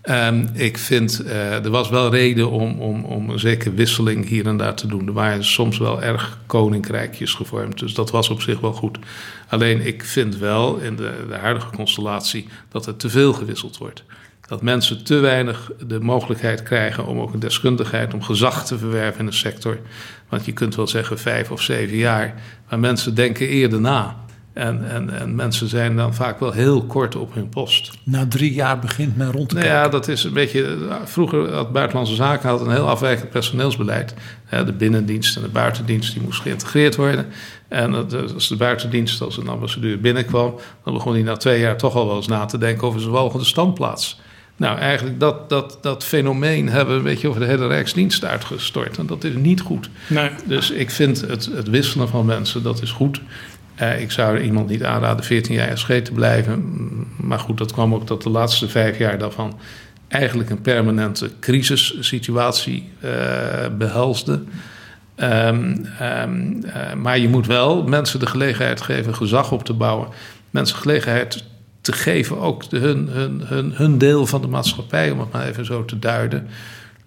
[0.10, 4.46] Um, ik vind, uh, er was wel reden om, om, om een zekere wisseling hier
[4.48, 5.08] en daar te doen.
[5.08, 8.98] Er waren soms wel erg koninkrijkjes gevormd, dus dat was op zich wel goed.
[9.48, 14.04] Alleen ik vind wel in de, de huidige constellatie dat er te veel gewisseld wordt.
[14.48, 19.20] Dat mensen te weinig de mogelijkheid krijgen om ook een deskundigheid, om gezag te verwerven
[19.20, 19.80] in de sector.
[20.30, 24.25] Want je kunt wel zeggen vijf of zeven jaar, maar mensen denken eerder na.
[24.56, 27.92] En, en, en mensen zijn dan vaak wel heel kort op hun post.
[28.04, 29.84] Na drie jaar begint men rond te nou kijken.
[29.84, 30.78] Ja, dat is een beetje.
[31.04, 34.14] Vroeger had Buitenlandse Zaken had een heel afwijkend personeelsbeleid.
[34.50, 37.26] De binnendienst en de buitendienst die moest geïntegreerd worden.
[37.68, 37.94] En
[38.34, 42.08] als de buitendienst, als een ambassadeur binnenkwam, dan begon hij na twee jaar toch al
[42.08, 44.20] wel eens na te denken over zijn volgende standplaats.
[44.58, 48.98] Nou, eigenlijk dat, dat, dat fenomeen hebben we een beetje over de hele Rijksdienst uitgestort.
[48.98, 49.90] En dat is niet goed.
[50.08, 50.30] Nee.
[50.46, 53.22] Dus ik vind het, het wisselen van mensen, dat is goed.
[53.82, 56.64] Uh, ik zou iemand niet aanraden 14 jaar SG te blijven.
[57.18, 59.60] Maar goed, dat kwam ook dat de laatste vijf jaar daarvan
[60.08, 63.12] eigenlijk een permanente crisissituatie uh,
[63.78, 64.44] behelsde.
[65.18, 70.08] Um, um, uh, maar je moet wel mensen de gelegenheid geven gezag op te bouwen.
[70.50, 71.44] Mensen gelegenheid
[71.82, 75.48] te geven, ook de, hun, hun, hun, hun deel van de maatschappij, om het maar
[75.48, 76.48] even zo te duiden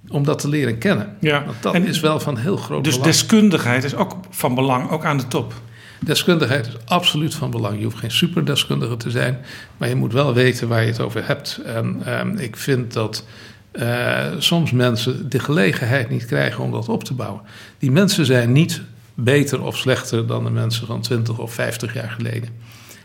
[0.09, 1.17] om dat te leren kennen.
[1.21, 1.45] Ja.
[1.45, 3.13] Want dat En is wel van heel groot Dus belang.
[3.13, 5.55] deskundigheid is ook van belang, ook aan de top.
[6.01, 7.79] Deskundigheid is absoluut van belang.
[7.79, 9.39] Je hoeft geen superdeskundige te zijn,
[9.77, 11.61] maar je moet wel weten waar je het over hebt.
[11.65, 13.25] En ehm, ik vind dat
[13.71, 17.41] eh, soms mensen de gelegenheid niet krijgen om dat op te bouwen.
[17.79, 18.83] Die mensen zijn niet
[19.15, 22.49] beter of slechter dan de mensen van 20 of 50 jaar geleden.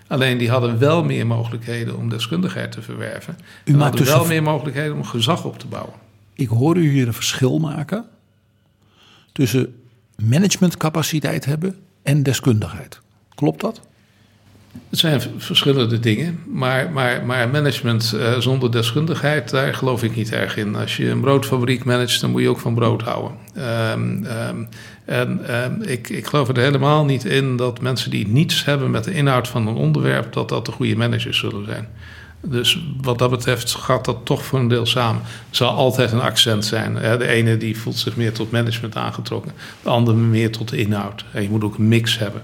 [0.08, 3.36] Alleen die hadden wel meer mogelijkheden om deskundigheid te verwerven.
[3.66, 5.94] U en maakt hadden dus wel meer mogelijkheden om gezag op te bouwen.
[6.34, 8.06] Ik hoor u hier een verschil maken
[9.32, 9.76] tussen
[10.24, 13.02] managementcapaciteit hebben en deskundigheid.
[13.36, 13.82] Klopt dat?
[14.90, 20.32] Het zijn verschillende dingen, maar, maar, maar management eh, zonder deskundigheid, daar geloof ik niet
[20.32, 20.76] erg in.
[20.76, 23.38] Als je een broodfabriek managt, dan moet je ook van brood houden.
[23.54, 24.64] Ehm, ehm,
[25.06, 29.04] en ehm, ik, ik geloof er helemaal niet in dat mensen die niets hebben met
[29.04, 31.88] de inhoud van een onderwerp, dat dat de goede managers zullen zijn.
[32.46, 35.22] Dus wat dat betreft gaat dat toch voor een deel samen.
[35.22, 36.94] Er zal altijd een accent zijn.
[36.94, 39.52] De ene die voelt zich meer tot management aangetrokken,
[39.84, 41.26] de andere meer tot de inhoud.
[41.32, 42.42] En je moet ook een mix hebben.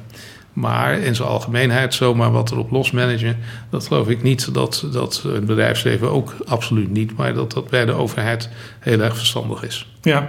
[0.53, 3.37] Maar in zijn algemeenheid zomaar wat erop losmanagen,
[3.69, 7.85] dat geloof ik niet dat dat het bedrijfsleven ook absoluut niet, maar dat dat bij
[7.85, 8.49] de overheid
[8.79, 9.93] heel erg verstandig is.
[10.01, 10.25] Ja,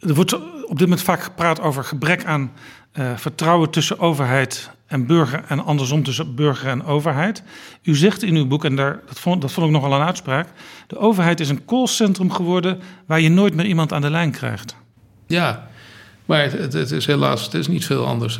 [0.00, 0.34] er wordt
[0.64, 2.52] op dit moment vaak gepraat over gebrek aan
[2.92, 7.42] eh, vertrouwen tussen overheid en burger en andersom tussen burger en overheid.
[7.82, 10.48] U zegt in uw boek, en daar, dat, vond, dat vond ik nogal een uitspraak,
[10.86, 14.76] de overheid is een callcentrum geworden waar je nooit meer iemand aan de lijn krijgt.
[15.26, 15.68] Ja,
[16.24, 18.38] maar het, het, is helaas het is niet veel anders.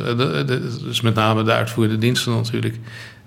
[0.89, 2.79] Is met name de uitvoerende diensten natuurlijk.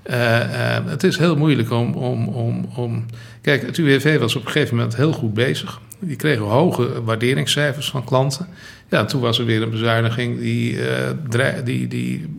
[0.02, 3.06] Eh, eh, het is heel moeilijk om, om, om, om.
[3.42, 5.82] Kijk, het UWV was op een gegeven moment heel goed bezig.
[6.06, 8.48] Die kregen hoge waarderingscijfers van klanten.
[8.90, 12.36] Ja, en toen was er weer een bezuiniging die, uh, die, die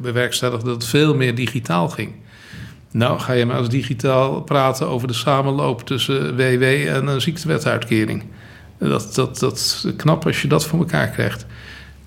[0.00, 2.12] bewerkstelligde dat veel meer digitaal ging.
[2.90, 8.22] Nou, ga je maar als digitaal praten over de samenloop tussen WW en een ziektewetuitkering.
[8.78, 11.46] Dat, dat, dat knap als je dat voor elkaar krijgt.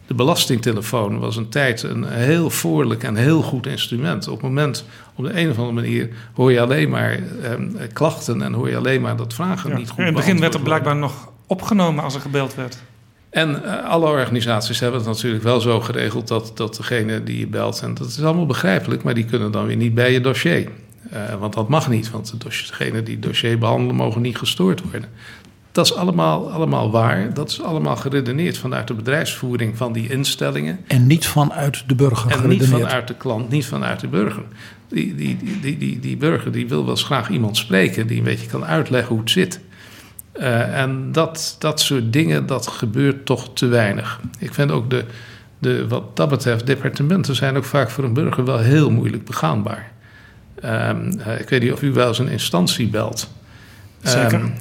[0.08, 4.28] De belastingtelefoon was een tijd een heel voorlijk en heel goed instrument.
[4.28, 4.86] Op het moment,
[5.16, 7.54] op de een of andere manier, hoor je alleen maar eh,
[7.94, 10.62] klachten en hoor je alleen maar dat vragen niet goed In het begin werd er
[10.62, 12.78] blijkbaar nog opgenomen als er gebeld werd.
[13.30, 17.48] En uh, alle organisaties hebben het natuurlijk wel zo geregeld dat, dat degene die je
[17.48, 20.70] belt, en dat is allemaal begrijpelijk, maar die kunnen dan weer niet bij je dossier.
[21.14, 25.10] Uh, want dat mag niet, want degene die het dossier behandelen mogen niet gestoord worden.
[25.78, 27.34] Dat is allemaal, allemaal waar.
[27.34, 30.80] Dat is allemaal geredeneerd vanuit de bedrijfsvoering van die instellingen.
[30.88, 34.44] En niet vanuit de burger En niet vanuit de klant, niet vanuit de burger.
[34.88, 38.24] Die, die, die, die, die, burger die wil wel eens graag iemand spreken die een
[38.24, 39.60] beetje kan uitleggen hoe het zit.
[40.40, 44.20] Uh, en dat, dat soort dingen, dat gebeurt toch te weinig.
[44.40, 45.06] Ik vind ook de,
[45.60, 49.92] de, wat dat betreft, departementen zijn ook vaak voor een burger wel heel moeilijk begaanbaar.
[50.66, 53.36] Um, ik weet niet of u wel eens een instantie belt.
[54.02, 54.40] Zeker.
[54.40, 54.54] Um,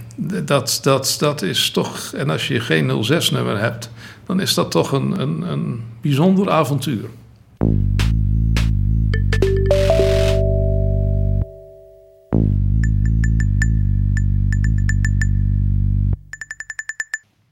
[0.47, 3.91] dat, dat, dat is toch, en als je geen 06-nummer hebt,
[4.27, 7.09] dan is dat toch een, een, een bijzonder avontuur.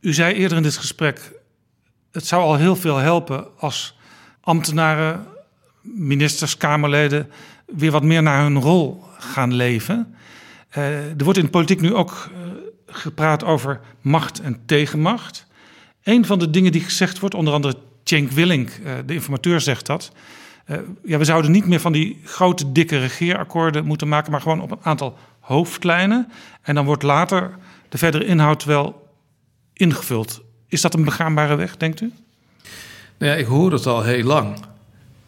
[0.00, 1.32] U zei eerder in dit gesprek:
[2.12, 3.96] het zou al heel veel helpen als
[4.40, 5.26] ambtenaren,
[5.82, 7.30] ministers, Kamerleden
[7.66, 10.14] weer wat meer naar hun rol gaan leven.
[10.78, 12.52] Uh, er wordt in de politiek nu ook uh,
[12.86, 15.46] gepraat over macht en tegenmacht.
[16.02, 19.86] Een van de dingen die gezegd wordt, onder andere Cenk Willink, uh, de informateur, zegt
[19.86, 20.12] dat.
[21.04, 24.70] ja, we zouden niet meer van die grote, dikke regeerakkoorden moeten maken, maar gewoon op
[24.70, 26.28] een aantal hoofdlijnen.
[26.62, 27.56] En dan wordt later
[27.88, 29.08] de verdere inhoud wel
[29.72, 30.42] ingevuld.
[30.68, 32.12] Is dat een begaanbare weg, denkt u?
[33.18, 34.56] Nou ja, ik hoor het al heel lang.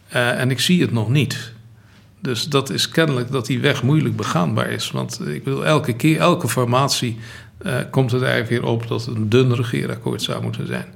[0.09, 1.55] en ik zie het nog niet.
[2.27, 4.91] Dus dat is kennelijk dat die weg moeilijk begaanbaar is.
[4.91, 7.19] Want ik bedoel, elke keer, elke formatie
[7.63, 10.87] uh, komt het eigenlijk weer op dat het een dun regeerakkoord zou moeten zijn.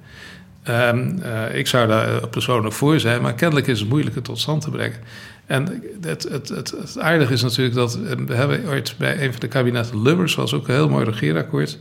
[0.94, 4.62] Um, uh, ik zou daar persoonlijk voor zijn, maar kennelijk is het moeilijker tot stand
[4.62, 4.98] te brengen.
[5.46, 9.48] En het, het, het, aardige is natuurlijk dat we hebben ooit bij een van de
[9.48, 11.78] kabinetten Lubbers, was ook een heel mooi regeerakkoord.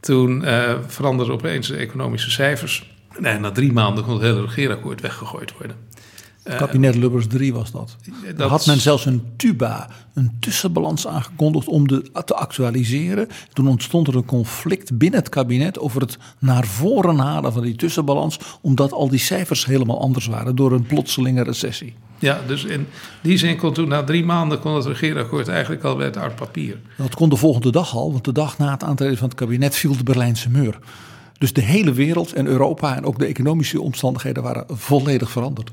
[0.00, 0.44] Toen
[0.86, 2.90] veranderden opeens de economische cijfers.
[3.18, 5.76] Nee, na drie maanden kon het hele regeerakkoord weggegooid worden.
[6.42, 7.96] Het kabinet Lubbers 3 was dat.
[8.36, 8.50] dat.
[8.50, 13.28] had men zelfs een tuba, een tussenbalans aangekondigd om de, te actualiseren.
[13.52, 17.76] Toen ontstond er een conflict binnen het kabinet over het naar voren halen van die
[17.76, 21.94] tussenbalans, omdat al die cijfers helemaal anders waren door een plotselinge recessie.
[22.18, 22.86] Ja, dus in
[23.20, 26.80] die zin kon toen na drie maanden kon het regeerakkoord eigenlijk al bij het papier.
[26.96, 29.76] Dat kon de volgende dag al, want de dag na het aantreden van het kabinet
[29.76, 30.78] viel de Berlijnse muur.
[31.38, 35.70] Dus de hele wereld en Europa en ook de economische omstandigheden waren volledig veranderd.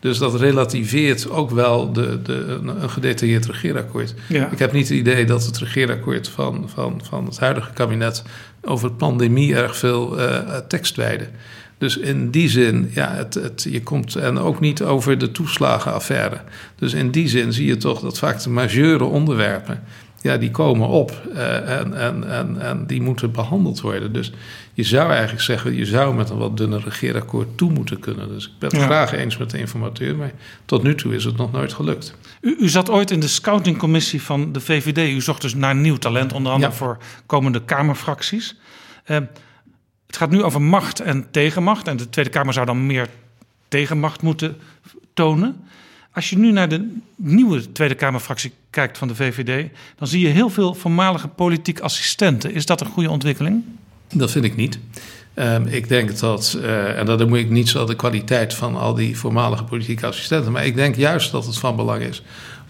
[0.00, 4.14] Dus dat relativeert ook wel de, de, een gedetailleerd regeerakkoord.
[4.28, 4.50] Ja.
[4.50, 8.22] Ik heb niet het idee dat het regeerakkoord van, van, van het huidige kabinet
[8.62, 11.28] over pandemie erg veel uh, tekst wijde.
[11.78, 14.16] Dus in die zin, ja, het, het, je komt.
[14.16, 16.40] En ook niet over de toeslagenaffaire.
[16.76, 19.82] Dus in die zin zie je toch dat vaak de majeure onderwerpen
[20.20, 24.12] ja, die komen op uh, en, en, en, en die moeten behandeld worden.
[24.12, 24.32] Dus
[24.72, 28.28] je zou eigenlijk zeggen, je zou met een wat dunner regeerakkoord toe moeten kunnen.
[28.28, 30.32] Dus ik ben het graag eens met de informateur, maar
[30.64, 32.14] tot nu toe is het nog nooit gelukt.
[32.40, 34.98] U, u zat ooit in de scoutingcommissie van de VVD.
[35.16, 36.78] U zocht dus naar nieuw talent, onder andere ja.
[36.78, 38.56] voor komende Kamerfracties.
[39.06, 39.16] Uh,
[40.06, 41.88] het gaat nu over macht en tegenmacht.
[41.88, 43.08] En de Tweede Kamer zou dan meer
[43.68, 44.56] tegenmacht moeten
[45.14, 45.64] tonen.
[46.18, 49.68] Als je nu naar de nieuwe Tweede Kamerfractie kijkt van de VVD,
[49.98, 52.54] dan zie je heel veel voormalige politiek assistenten.
[52.54, 53.64] Is dat een goede ontwikkeling?
[54.14, 54.78] Dat vind ik niet.
[55.34, 58.94] Um, ik denk dat, uh, en dat moet ik niet zo de kwaliteit van al
[58.94, 62.22] die voormalige politieke assistenten, maar ik denk juist dat het van belang is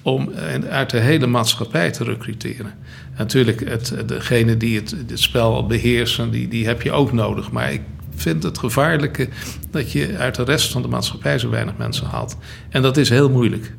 [0.03, 0.33] om
[0.71, 2.75] uit de hele maatschappij te recruteren.
[3.19, 7.51] natuurlijk, het, degene die het, het spel beheersen, die, die heb je ook nodig.
[7.51, 7.83] Maar ik
[8.21, 9.29] vind het gevaarlijke
[9.71, 12.37] dat je uit de rest van de maatschappij zo weinig mensen haalt.
[12.69, 13.73] En dat is heel moeilijk.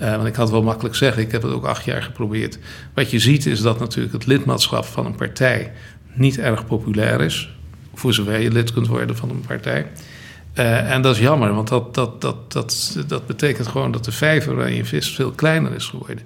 [0.00, 2.58] Uh, want ik had wel makkelijk zeggen, ik heb het ook acht jaar geprobeerd.
[2.94, 5.72] Wat je ziet is dat natuurlijk het lidmaatschap van een partij
[6.14, 7.54] niet erg populair is.
[7.94, 9.86] Voor zover je lid kunt worden van een partij.
[10.54, 14.12] Uh, en dat is jammer, want dat, dat, dat, dat, dat betekent gewoon dat de
[14.12, 16.24] vijver waar je vist veel kleiner is geworden.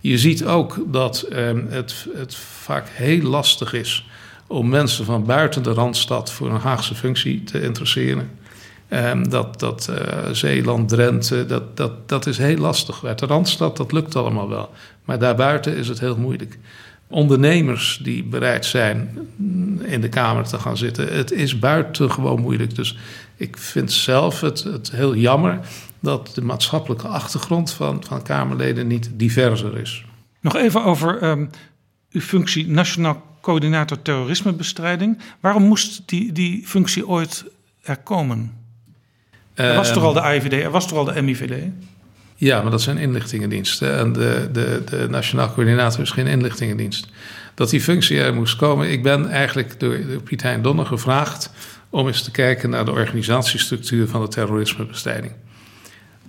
[0.00, 4.06] Je ziet ook dat um, het, het vaak heel lastig is
[4.46, 8.30] om mensen van buiten de Randstad voor een Haagse functie te interesseren.
[8.90, 13.04] Um, dat dat uh, Zeeland, Drenthe, dat, dat, dat is heel lastig.
[13.04, 14.70] Uit de Randstad, dat lukt allemaal wel.
[15.04, 16.58] Maar daarbuiten is het heel moeilijk.
[17.08, 19.18] Ondernemers die bereid zijn
[19.82, 21.14] in de Kamer te gaan zitten.
[21.14, 22.74] Het is buitengewoon moeilijk.
[22.74, 22.98] Dus
[23.36, 25.60] ik vind zelf het, het heel jammer
[26.00, 30.04] dat de maatschappelijke achtergrond van, van Kamerleden niet diverser is.
[30.40, 31.50] Nog even over um,
[32.10, 35.18] uw functie Nationaal Coördinator Terrorismebestrijding.
[35.40, 37.44] Waarom moest die, die functie ooit
[37.82, 38.52] er komen?
[39.54, 41.52] Er was toch al de AIVD, er was toch al de MIVD?
[42.34, 43.98] Ja, maar dat zijn inlichtingendiensten.
[43.98, 47.08] En de, de, de Nationaal Coördinator is geen inlichtingendienst.
[47.54, 48.90] Dat die functie er moest komen.
[48.90, 51.50] Ik ben eigenlijk door, door Piet Hein Donner gevraagd
[51.90, 55.32] om eens te kijken naar de organisatiestructuur van de terrorismebestrijding.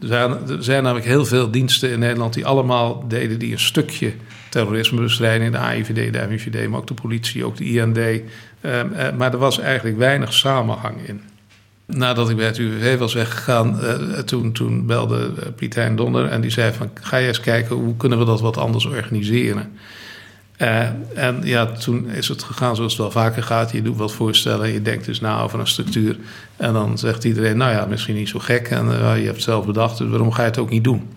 [0.01, 3.59] Er zijn, er zijn namelijk heel veel diensten in Nederland die allemaal deden die een
[3.59, 4.13] stukje
[4.49, 7.97] terrorismebestrijding, de AIVD, de MIVD, maar ook de politie, ook de IND.
[7.97, 11.21] Ehm, eh, maar er was eigenlijk weinig samenhang in.
[11.85, 16.25] Nadat ik bij het UWV was weggegaan, uh, toen, toen belde uh, Piet Hein Donder
[16.25, 16.89] en die zei van...
[17.01, 19.77] ga eens kijken, hoe kunnen we dat wat anders organiseren?
[20.61, 20.81] Uh,
[21.13, 23.71] en ja, toen is het gegaan zoals het wel vaker gaat.
[23.71, 26.17] Je doet wat voorstellen, je denkt dus na over een structuur.
[26.55, 28.67] En dan zegt iedereen, nou ja, misschien niet zo gek.
[28.67, 31.09] En je hebt het zelf bedacht, dus waarom ga je het ook niet doen?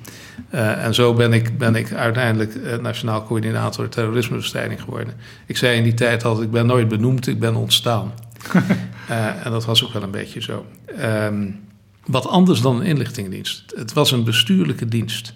[0.50, 5.14] en zo ben ik, ben ik uiteindelijk Nationaal Coördinator Terrorismebestrijding geworden.
[5.46, 8.12] Ik zei in die tijd altijd, ik ben nooit benoemd, ik ben ontstaan.
[9.44, 10.66] en dat was ook wel een beetje zo.
[11.00, 11.60] Um,
[12.06, 13.72] wat anders dan een inlichtingendienst.
[13.76, 15.34] Het was een bestuurlijke dienst.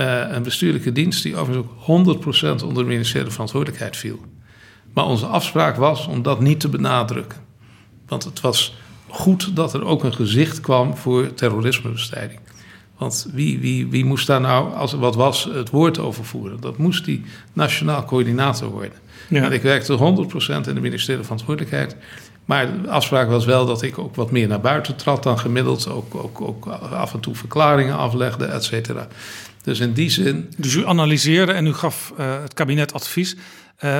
[0.00, 4.20] Uh, een bestuurlijke dienst die overigens ook 100% onder de ministeriële verantwoordelijkheid viel.
[4.94, 7.38] Maar onze afspraak was om dat niet te benadrukken.
[8.06, 8.76] Want het was
[9.08, 12.40] goed dat er ook een gezicht kwam voor terrorismebestrijding.
[12.98, 16.60] Want wie, wie, wie moest daar nou, als er wat was, het woord over voeren?
[16.60, 18.98] Dat moest die nationaal coördinator worden.
[19.28, 19.42] Ja.
[19.42, 19.98] En ik werkte
[20.62, 21.96] 100% in de ministeriële verantwoordelijkheid.
[22.44, 25.88] Maar de afspraak was wel dat ik ook wat meer naar buiten trad dan gemiddeld.
[25.88, 29.08] Ook, ook, ook af en toe verklaringen aflegde, et cetera.
[29.62, 30.52] Dus in die zin.
[30.56, 33.36] Dus u analyseerde en u gaf uh, het kabinet advies.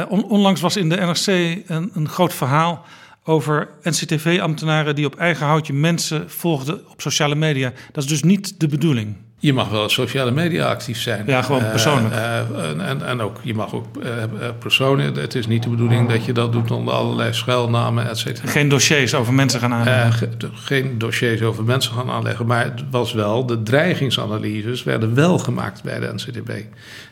[0.08, 1.26] On, onlangs was in de NRC
[1.66, 2.86] een, een groot verhaal
[3.24, 7.72] over NCTV-ambtenaren die op eigen houtje mensen volgden op sociale media.
[7.92, 9.16] Dat is dus niet de bedoeling.
[9.40, 11.22] Je mag wel op sociale media actief zijn.
[11.26, 12.14] Ja, gewoon persoonlijk.
[12.14, 12.20] Uh,
[12.52, 14.12] uh, en, en ook, je mag ook uh,
[14.58, 15.14] personen.
[15.14, 18.48] Het is niet de bedoeling dat je dat doet onder allerlei schuilnamen, et cetera.
[18.48, 20.34] Geen dossiers over mensen gaan aanleggen.
[20.38, 22.46] Ge, geen dossiers over mensen gaan aanleggen.
[22.46, 26.50] Maar het was wel, de dreigingsanalyses werden wel gemaakt bij de NCTB.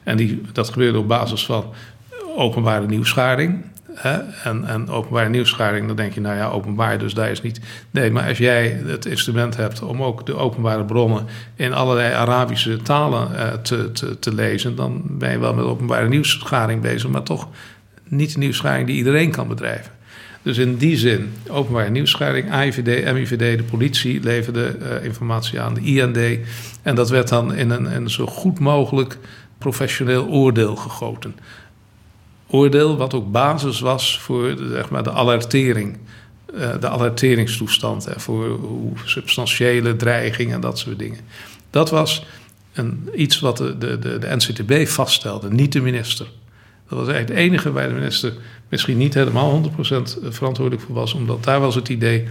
[0.02, 1.64] En die, dat gebeurde op basis van
[2.36, 3.64] openbare nieuwsgaring.
[4.02, 7.60] En, en openbare nieuwsgaring, dan denk je, nou ja, openbaar, dus daar is niet.
[7.90, 12.76] Nee, maar als jij het instrument hebt om ook de openbare bronnen in allerlei Arabische
[12.76, 17.22] talen uh, te, te, te lezen, dan ben je wel met openbare nieuwsgaring bezig, maar
[17.22, 17.48] toch
[18.08, 19.92] niet de nieuwsgaring die iedereen kan bedrijven.
[20.42, 25.80] Dus in die zin, openbare nieuwsgaring, AIVD, MIVD, de politie leverde uh, informatie aan, de
[25.80, 26.46] IND.
[26.82, 29.18] En dat werd dan in een, in een zo goed mogelijk
[29.58, 31.34] professioneel oordeel gegoten
[32.46, 35.98] oordeel, wat ook basis was voor de, zeg maar, de alertering.
[36.54, 38.04] Uh, de alerteringstoestand.
[38.04, 38.58] Hè, voor
[39.04, 41.20] substantiële dreiging en dat soort dingen.
[41.70, 42.26] Dat was
[42.72, 46.26] een, iets wat de, de, de, de NCTB vaststelde, niet de minister.
[46.88, 48.32] Dat was eigenlijk het enige waar de minister
[48.68, 49.72] misschien niet helemaal 100%
[50.28, 52.28] verantwoordelijk voor was, omdat daar was het idee.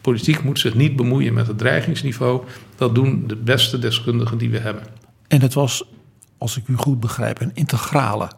[0.00, 2.42] Politiek moet zich niet bemoeien met het dreigingsniveau.
[2.76, 4.82] Dat doen de beste deskundigen die we hebben.
[5.28, 5.84] En het was,
[6.38, 8.30] als ik u goed begrijp, een integrale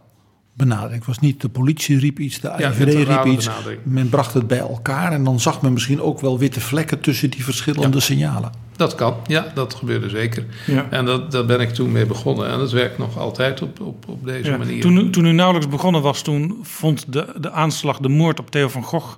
[0.59, 0.97] benadering.
[0.97, 3.47] Het was niet de politie riep iets, de IVD riep iets.
[3.47, 3.81] Benadering.
[3.85, 7.31] Men bracht het bij elkaar en dan zag men misschien ook wel witte vlekken tussen
[7.31, 8.03] die verschillende ja.
[8.03, 8.53] signalen.
[8.77, 10.45] Dat kan, ja, dat gebeurde zeker.
[10.67, 10.87] Ja.
[10.91, 12.51] En dat, daar ben ik toen mee begonnen.
[12.51, 14.57] En dat werkt nog altijd op, op, op deze ja.
[14.57, 14.81] manier.
[14.81, 18.69] Toen, toen u nauwelijks begonnen was, toen vond de, de aanslag, de moord op Theo
[18.69, 19.17] van Gogh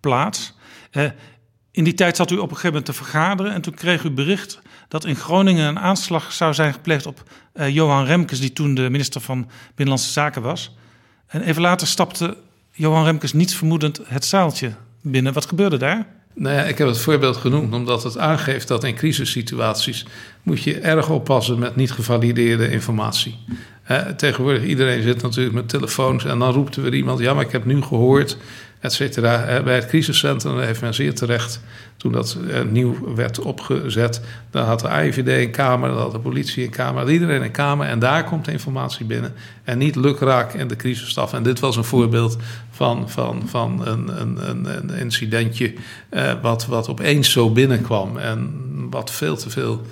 [0.00, 0.54] plaats.
[0.90, 1.04] Eh,
[1.70, 4.10] in die tijd zat u op een gegeven moment te vergaderen en toen kreeg u
[4.10, 7.22] bericht dat in Groningen een aanslag zou zijn gepleegd op
[7.54, 10.74] uh, Johan Remkes, die toen de minister van Binnenlandse Zaken was.
[11.32, 12.36] En even later stapte
[12.72, 15.32] Johan Remkes niets vermoedend het zaaltje binnen.
[15.32, 16.06] Wat gebeurde daar?
[16.34, 20.06] Nou ja, ik heb het voorbeeld genoemd omdat het aangeeft dat in crisissituaties
[20.42, 23.38] moet je erg oppassen met niet gevalideerde informatie.
[23.82, 27.44] He, tegenwoordig iedereen zit natuurlijk met telefoons en dan roept er weer iemand: ja, maar
[27.44, 28.36] ik heb nu gehoord
[28.82, 29.62] et cetera.
[29.62, 31.60] Bij het crisiscentrum heeft men zeer terecht,
[31.96, 36.18] toen dat uh, nieuw werd opgezet, daar had de AIVD een kamer, daar had de
[36.18, 39.34] politie een kamer, iedereen een kamer en daar komt de informatie binnen.
[39.64, 41.32] En niet lukraak in de crisisstaf.
[41.32, 42.38] En dit was een voorbeeld
[42.70, 45.74] van, van, van een, een, een incidentje
[46.10, 48.50] uh, wat, wat opeens zo binnenkwam en
[48.90, 49.82] wat veel te veel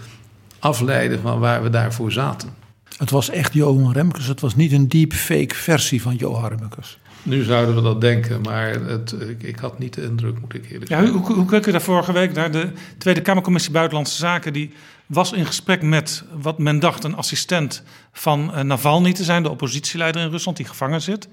[0.59, 2.49] afleidde van waar we daarvoor zaten.
[2.97, 6.99] Het was echt Johan Remkes, het was niet een deepfake versie van Johan Remkes.
[7.23, 10.71] Nu zouden we dat denken, maar het, ik, ik, had niet de indruk, moet ik
[10.71, 11.07] eerlijk zeggen.
[11.07, 12.51] Ja, hoe, hoe keek u daar vorige week naar?
[12.51, 14.73] De Tweede Kamercommissie Buitenlandse Zaken die
[15.07, 17.83] was in gesprek met wat men dacht een assistent
[18.13, 21.29] van uh, Navalny te zijn, de oppositieleider in Rusland die gevangen zit.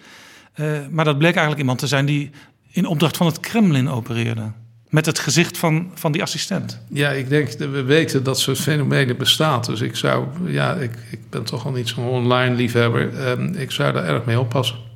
[0.55, 2.29] Uh, maar dat bleek eigenlijk iemand te zijn die
[2.71, 4.51] in opdracht van het Kremlin opereerde.
[4.89, 6.81] Met het gezicht van, van die assistent.
[6.89, 9.61] Ja, ik denk dat we weten dat soort fenomenen bestaan.
[9.61, 13.19] Dus ik zou, ja, ik, ik ben toch al niet zo'n online liefhebber.
[13.19, 14.86] Ehm, ik zou daar erg mee oppassen.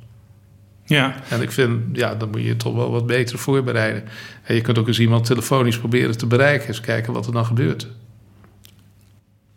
[0.92, 1.14] Ja.
[1.28, 4.04] En ik vind, ja, dan moet je je toch wel wat beter voorbereiden.
[4.42, 6.68] En je kunt ook eens iemand telefonisch proberen te bereiken.
[6.68, 7.88] Eens kijken wat er dan gebeurt.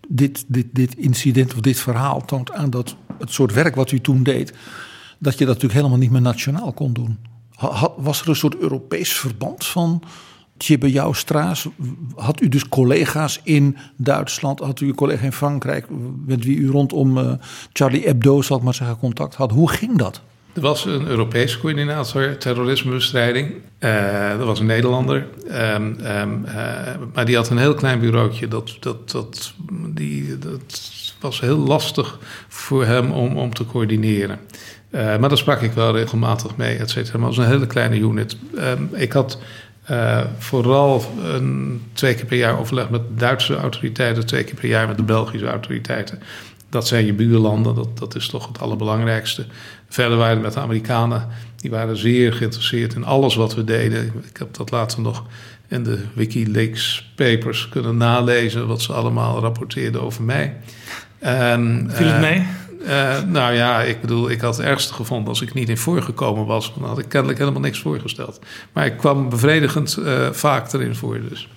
[0.07, 4.01] Dit, dit, dit incident of dit verhaal toont aan dat het soort werk wat u
[4.01, 4.53] toen deed,
[5.19, 7.17] dat je dat natuurlijk helemaal niet meer nationaal kon doen.
[7.55, 10.01] Ha- Was er een soort Europees verband van
[10.57, 11.67] Tjibbe Jouwstra's?
[12.15, 14.59] Had u dus collega's in Duitsland?
[14.59, 15.87] Had u een collega in Frankrijk
[16.25, 17.31] met wie u rondom eh,
[17.73, 19.51] Charlie Hebdo, zal ik maar zeggen, contact had?
[19.51, 20.21] Hoe ging dat?
[20.55, 23.51] Er was een Europese coördinator terrorismebestrijding.
[23.79, 25.27] Eh dat was een Nederlander.
[25.47, 26.55] Ehm, ehm, eh,
[27.13, 28.47] maar die had een heel klein bureautje.
[28.47, 29.53] Dat, dat, dat,
[29.93, 34.39] die, dat was heel lastig voor hem om, om te coördineren.
[34.89, 37.17] Eh, maar daar sprak ik wel regelmatig mee, et cetera.
[37.17, 38.37] Maar het was een hele kleine unit.
[38.57, 39.39] Ehm, ik had
[40.37, 44.25] vooral een, twee keer per jaar overleg met de Duitse autoriteiten...
[44.25, 46.19] twee keer per jaar met de Belgische autoriteiten.
[46.69, 49.45] Dat zijn je buurlanden, dat, dat is toch het allerbelangrijkste.
[49.95, 54.13] Verder waren we met de Amerikanen, die waren zeer geïnteresseerd in alles wat we deden.
[54.29, 55.23] Ik heb dat later nog
[55.67, 60.55] in de Wikileaks papers kunnen nalezen, wat ze allemaal rapporteerden over mij.
[61.19, 62.47] En, Viel het eh, mee?
[62.85, 66.45] eh, nou ja, ik bedoel, ik had het ergste gevonden als ik niet in voorgekomen
[66.45, 66.73] was.
[66.79, 68.39] Dan had ik kennelijk helemaal niks voorgesteld.
[68.73, 71.49] Maar ik kwam bevredigend eh, vaak erin voor dus.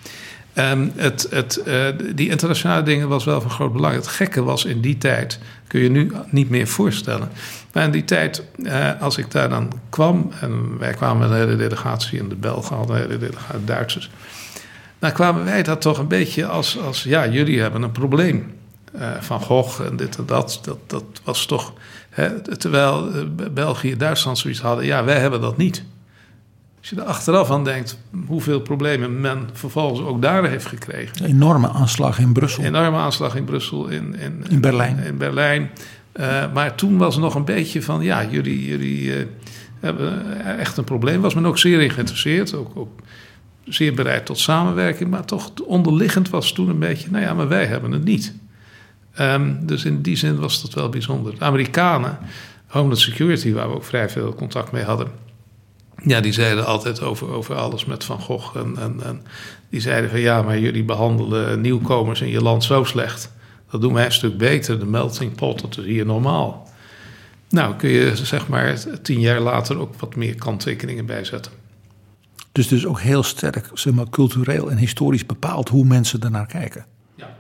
[0.59, 3.94] Ehm, het, het, eh, die internationale dingen was wel van groot belang.
[3.94, 7.30] Het gekke was in die tijd, kun je nu niet meer voorstellen.
[7.72, 10.32] Maar in die tijd, eh, als ik daar dan kwam...
[10.40, 12.18] en wij kwamen een hele delegatie...
[12.18, 14.10] en de Belgen hadden een hele delegatie Duitsers...
[14.98, 16.78] dan kwamen wij dat toch een beetje als...
[16.78, 18.52] als ja, jullie hebben een probleem.
[18.93, 20.60] Eh, van Gogh en dit en dat.
[20.62, 21.72] Dat, dat was toch...
[22.10, 23.10] Hè, terwijl
[23.51, 24.85] België en Duitsland zoiets hadden...
[24.85, 25.85] ja, wij hebben dat niet.
[26.80, 31.24] Als je er achteraf aan denkt hoeveel problemen men vervolgens ook daar heeft gekregen.
[31.24, 32.64] Een enorme aanslag in Brussel.
[32.64, 34.98] Enorme aanslag in Brussel, in, in, In Berlijn.
[34.98, 35.70] In Berlijn.
[36.12, 39.26] Eh, maar toen was nog een beetje van, ja, jullie, jullie eh,
[39.80, 41.20] hebben echt een probleem.
[41.20, 43.00] Was men ook zeer geïnteresseerd, ook, ook
[43.64, 45.10] zeer bereid tot samenwerking.
[45.10, 48.34] Maar toch onderliggend was toen een beetje, nou ja, maar wij hebben het niet.
[49.14, 51.38] Ehm, dus in die zin was dat wel bijzonder.
[51.38, 52.18] De Amerikanen,
[52.66, 55.09] Homeland Security, waar we ook vrij veel contact mee hadden...
[56.04, 58.56] Ja, die zeiden altijd over, over alles met Van Gogh.
[58.56, 59.22] En, en, en
[59.70, 63.32] die zeiden van ja, maar jullie behandelen nieuwkomers in je land zo slecht.
[63.70, 64.78] Dat doen wij een stuk beter.
[64.78, 66.68] De melting pot, dat is hier normaal.
[67.48, 71.52] Nou, kun je zeg maar tien jaar later ook wat meer kanttekeningen bijzetten.
[72.52, 76.86] Dus dus ook heel sterk zeg maar, cultureel en historisch bepaald hoe mensen ernaar kijken.
[77.14, 77.36] Ja.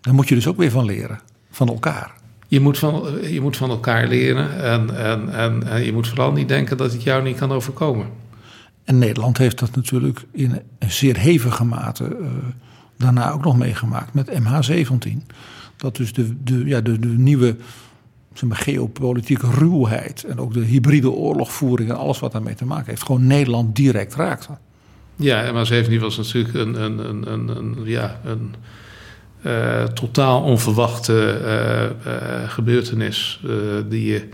[0.00, 1.20] Daar moet je dus ook weer van leren,
[1.50, 2.17] van elkaar.
[2.50, 6.32] Je moet van, je moet van elkaar leren en, en, en, en je moet vooral
[6.32, 8.06] niet denken dat het jou niet kan overkomen.
[8.84, 12.26] En Nederland heeft dat natuurlijk in een zeer hevige mate eh,
[12.96, 15.16] daarna ook nog meegemaakt met MH17.
[15.76, 17.56] Dat dus de, de, ja, de, de nieuwe
[18.32, 22.86] zeg maar, geopolitieke ruwheid en ook de hybride oorlogvoering en alles wat daarmee te maken
[22.86, 24.58] heeft, gewoon Nederland direct raakte.
[25.16, 28.54] Ja, MH17 was natuurlijk een, een, een, een, een ja, een
[29.46, 33.40] uh, totaal onverwachte uh, uh, gebeurtenis.
[33.88, 34.28] die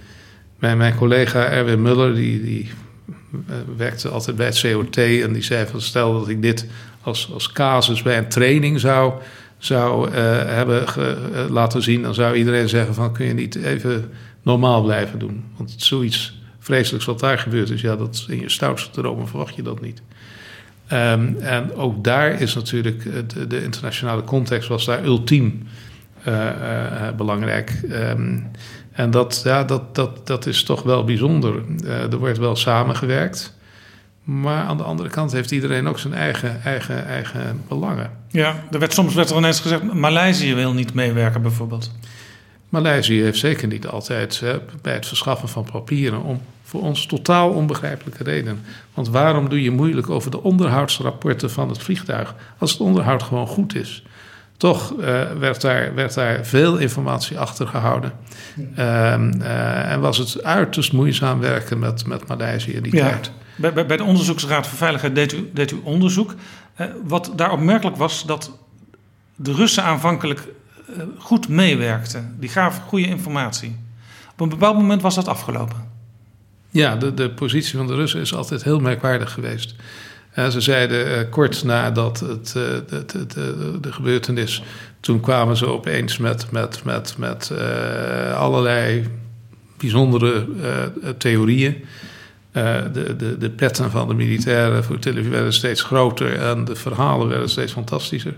[0.59, 2.71] mijn, mijn collega Erwin Muller, die, die
[3.77, 6.67] werkte altijd bij het COT en die zei van stel dat ik dit
[7.01, 9.13] als, als casus bij een training zou,
[9.59, 10.85] zou hebben
[11.51, 14.11] laten zien, dan zou iedereen zeggen van kun je niet even
[14.43, 15.45] normaal blijven doen.
[15.57, 19.63] Want zoiets vreselijks wat daar gebeurd is, ja, dat in je stoutste dromen verwacht je
[19.63, 20.03] dat niet.
[20.93, 25.63] Um, en ook daar is natuurlijk de, de, internationale context was daar ultiem
[26.29, 27.81] uh, uh, belangrijk.
[27.91, 28.51] Um,
[28.93, 31.55] en dat, ja, dat, dat, dat is toch wel bijzonder.
[31.85, 33.55] Uh, er wordt wel samengewerkt.
[34.25, 38.11] Maar aan de andere kant heeft iedereen ook zijn eigen, eigen, eigen belangen.
[38.29, 39.93] Ja, er werd, soms werd er ineens gezegd...
[39.93, 41.91] Maleisië wil niet meewerken bijvoorbeeld.
[42.75, 46.23] Maleisië heeft zeker niet altijd hè, bij het verschaffen van papieren...
[46.23, 48.65] om voor ons totaal onbegrijpelijke reden.
[48.95, 52.35] Want waarom doe je moeilijk over de onderhoudsrapporten van het vliegtuig...
[52.59, 54.05] als het onderhoud gewoon goed is?
[54.57, 58.13] Toch uh, werd, daar, werd daar veel informatie achter gehouden.
[58.59, 63.09] Um, uh, en was het uiterst moeizaam werken met, met Maleisië in die ja.
[63.09, 63.31] tijd.
[63.57, 66.35] Bij, bij, bij, de Onderzoeksraad voor Veiligheid deed u, deed u onderzoek.
[66.81, 68.59] Uh, wat daar opmerkelijk was, dat
[69.37, 70.49] de Russen aanvankelijk
[71.19, 72.37] goed meewerkten.
[72.39, 73.77] Die gaven goede informatie.
[74.33, 75.93] Op een bepaald moment was dat afgelopen.
[76.71, 79.75] Ja, de, de positie van de Russen is altijd heel merkwaardig geweest.
[80.51, 84.63] Ze zeiden uh, kort nadat het, de, de, de, de, gebeurtenis,
[85.01, 89.07] toen kwamen ze opeens met, met, met, met uh, allerlei
[89.77, 90.47] bijzondere
[91.19, 91.85] theorieën.
[92.53, 97.29] De, de, de petten van de militairen voor televisie werden steeds groter en de verhalen
[97.29, 98.35] werden steeds fantastischer.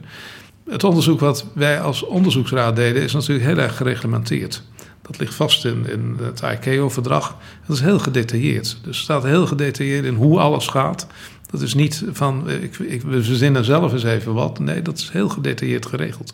[0.70, 4.62] Het onderzoek wat wij als onderzoeksraad deden is natuurlijk heel erg gereglementeerd.
[5.02, 7.36] Dat ligt vast in, in het ICAO-verdrag.
[7.66, 8.78] Dat is heel gedetailleerd.
[8.82, 11.06] Dus staat heel gedetailleerd in hoe alles gaat.
[11.50, 14.58] Dat is niet van, ik, ik, we verzinnen zelf eens even wat.
[14.58, 16.32] Nee, dat is heel gedetailleerd geregeld.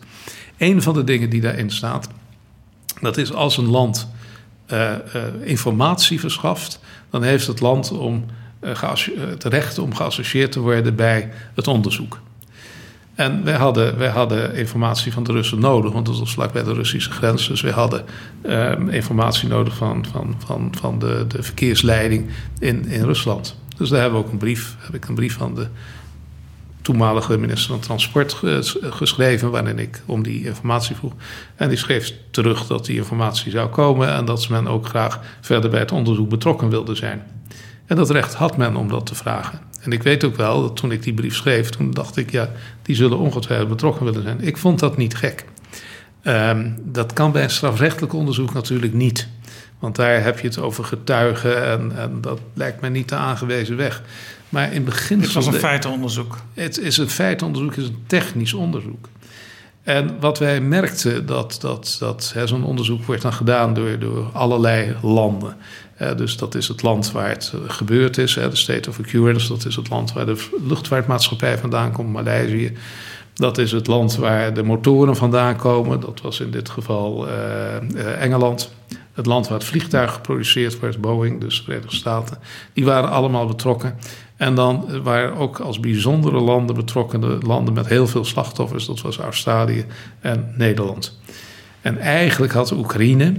[0.57, 2.09] Een van de dingen die daarin staat,
[3.01, 4.07] dat is als een land
[4.71, 6.79] uh, uh, informatie verschaft,
[7.09, 8.25] dan heeft het land om,
[8.61, 8.83] uh,
[9.17, 12.19] het recht om geassocieerd te worden bij het onderzoek.
[13.15, 16.63] En wij hadden, wij hadden informatie van de Russen nodig, want dat was vlak bij
[16.63, 17.47] de Russische grens.
[17.47, 18.05] Dus wij hadden
[18.89, 22.29] informatie nodig van, van, van, van de, de verkeersleiding
[22.59, 23.55] in, in Rusland.
[23.77, 25.67] Dus daar hebben we ook een brief, heb ik een brief van de
[26.81, 28.41] toenmalige minister van Transport
[28.81, 31.13] geschreven, waarin ik om die informatie vroeg.
[31.55, 35.69] En die schreef terug dat die informatie zou komen en dat men ook graag verder
[35.69, 37.23] bij het onderzoek betrokken wilde zijn.
[37.85, 39.59] En dat recht had men om dat te vragen.
[39.83, 42.49] En ik weet ook wel dat toen ik die brief schreef, toen dacht ik, ja,
[42.81, 44.41] die zullen ongetwijfeld betrokken willen zijn.
[44.41, 45.45] Ik vond dat niet gek.
[46.23, 49.27] Um, dat kan bij een strafrechtelijk onderzoek natuurlijk niet.
[49.79, 53.77] Want daar heb je het over getuigen en, en dat lijkt me niet de aangewezen
[53.77, 54.01] weg.
[54.49, 55.21] Maar in begin.
[55.21, 56.37] Het was een feitenonderzoek.
[56.53, 59.07] Het is een feitenonderzoek, het is een technisch onderzoek.
[59.83, 64.95] En wat wij merkten, dat, dat, dat zo'n onderzoek wordt dan gedaan door, door allerlei
[65.01, 65.55] landen.
[66.15, 69.47] Dus dat is het land waar het gebeurd is, de State of Occurrence.
[69.47, 72.77] Dat is het land waar de luchtvaartmaatschappij vandaan komt, Maleisië.
[73.33, 75.99] Dat is het land waar de motoren vandaan komen.
[75.99, 77.33] Dat was in dit geval uh,
[77.95, 78.73] uh, Engeland.
[79.13, 82.37] Het land waar het vliegtuig geproduceerd werd, Boeing, dus de Verenigde Staten.
[82.73, 83.95] Die waren allemaal betrokken.
[84.37, 88.85] En dan waren ook als bijzondere landen betrokken, de landen met heel veel slachtoffers.
[88.85, 89.85] Dat was Australië
[90.19, 91.19] en Nederland.
[91.81, 93.33] En eigenlijk had Oekraïne,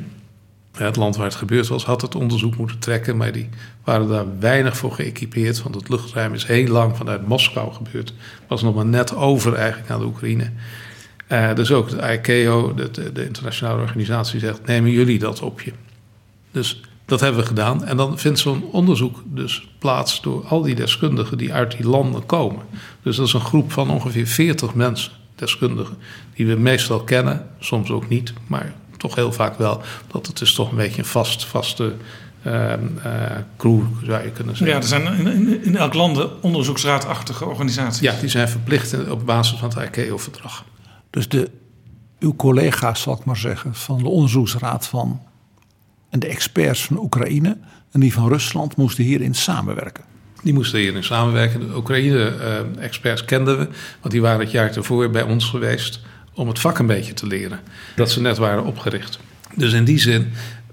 [0.83, 3.17] het land waar het gebeurd was, had het onderzoek moeten trekken.
[3.17, 3.49] Maar die
[3.85, 5.63] waren daar weinig voor geëquipeerd.
[5.63, 8.15] Want het luchtruim is heel lang vanuit Moskou gebeurd.
[8.49, 10.51] Was nog maar net over eigenlijk aan de Oekraïne.
[11.29, 15.73] Uh, dus ook de ICAO, de, de, internationale organisatie, zegt: nemen jullie dat op je?
[16.51, 17.85] Dus dat hebben we gedaan.
[17.85, 22.27] En dan vindt zo'n onderzoek dus plaats door al die deskundigen die uit die landen
[22.27, 22.63] komen.
[23.03, 25.97] Dus dat is een groep van ongeveer 40 mensen, deskundigen,
[26.35, 28.75] die we meestal kennen, soms ook niet, maar
[29.05, 29.83] toch heel vaak wel.
[30.07, 31.95] Dat het is toch een beetje een vast, vaste
[32.47, 33.13] uh, uh,
[33.57, 34.77] crew, zou je kunnen zeggen.
[34.77, 38.01] Ja, er zijn in, in, in elk land onderzoeksraadachtige organisaties.
[38.01, 40.65] Ja, die zijn verplicht op basis van het ICAO-verdrag.
[41.11, 41.51] Dus de,
[42.19, 45.21] uw collega's, zal ik maar zeggen, van de onderzoeksraad van
[46.11, 47.59] en de experts van Oekraïne
[47.93, 50.05] en die van Rusland moesten hierin samenwerken.
[50.43, 51.61] Die moesten hierin samenwerken.
[51.61, 53.69] De Oekraïne-experts kenden we,
[54.01, 56.01] want die waren het jaar tevoren bij ons geweest
[56.35, 57.61] om het vak een beetje te leren.
[57.97, 59.19] Dat ze net waren opgericht.
[59.55, 60.33] Dus in die zin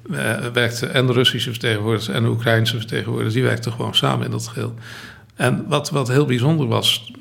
[0.09, 4.31] uh, werkten en de Russische vertegenwoordigers en de Oekraïnse vertegenwoordigers, die werkten gewoon samen in
[4.31, 4.73] dat geheel.
[5.35, 7.11] En wat, wat heel bijzonder was,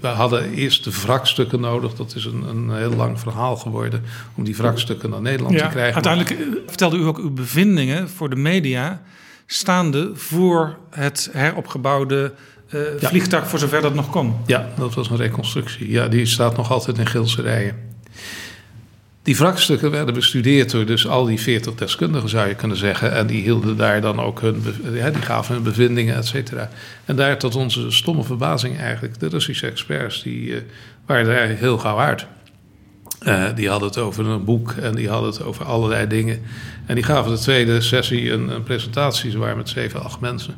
[0.00, 1.94] we hadden eerst de wrakstukken nodig.
[1.94, 4.02] Dat is een, een heel lang verhaal geworden
[4.34, 5.94] om die wrakstukken naar Nederland te krijgen.
[5.94, 9.02] Uiteindelijk eh, vertelde u ook uw bevindingen voor de media
[9.46, 12.34] staande voor het heropgebouwde
[12.70, 14.34] uh, vliegtuig, voor zover dat nog kon.
[14.46, 15.90] Ja, dat was een reconstructie.
[15.90, 17.86] Ja, die staat nog altijd in Gilserijen.
[19.26, 23.12] Die wrakstukken werden bestudeerd door dus al die 40 deskundigen, zou je kunnen zeggen.
[23.12, 24.62] En die hielden daar dan ook hun,
[24.92, 26.70] ja, die gaven hun bevindingen, et cetera.
[27.04, 30.56] En daar tot onze stomme verbazing eigenlijk, de Russische experts, die uh,
[31.06, 32.26] waren er eigenlijk heel gauw uit.
[33.26, 36.42] Uh, die hadden het over een boek en die hadden het over allerlei dingen.
[36.86, 40.54] En die gaven de tweede sessie een, een presentatie, ze waren met zeven, acht mensen.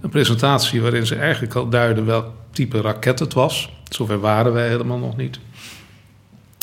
[0.00, 3.72] Een presentatie waarin ze eigenlijk al duiden welk type raket het was.
[3.88, 5.38] Zover waren wij helemaal nog niet.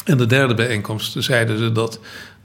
[0.05, 1.99] En de derde bijeenkomst zeiden ze dat.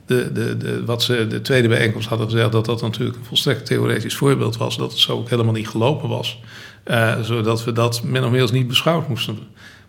[0.06, 3.66] De, de, de, wat ze de tweede bijeenkomst hadden gezegd, dat dat natuurlijk een volstrekt
[3.66, 4.77] theoretisch voorbeeld was.
[4.77, 6.40] Dat het zo ook helemaal niet gelopen was.
[6.86, 9.39] Uh, zodat we dat min of meer als niet beschouwd moesten,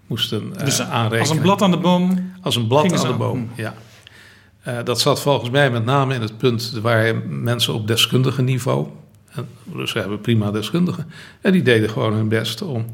[0.08, 1.20] moesten uh, dus aanrekenen.
[1.20, 2.32] Als een blad aan de boom?
[2.42, 3.74] Als een blad aan de boom, ja.
[4.68, 8.88] Uh, dat zat volgens mij met name in het punt waar mensen op deskundige niveau.
[9.64, 11.08] Dus we hebben prima deskundigen.
[11.42, 12.86] En die deden gewoon hun best om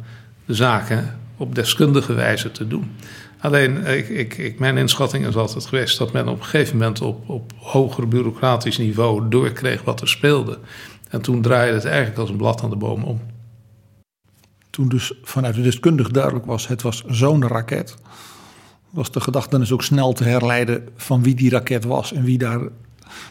[0.46, 2.92] de zaken op deskundige wijze te doen.
[3.40, 7.02] Alleen, ik, ik, ik, mijn inschatting is altijd geweest dat men op een gegeven moment
[7.02, 10.60] op, op hoger bureaucratisch niveau doorkreeg wat er speelde.
[11.10, 13.22] En toen draaide het eigenlijk als een blad aan de boom om.
[14.70, 17.98] Toen dus vanuit de deskundige duidelijk was, het was zo'n raket,
[18.90, 22.62] was de gedachtenis ook snel te herleiden van wie die raket was en wie daar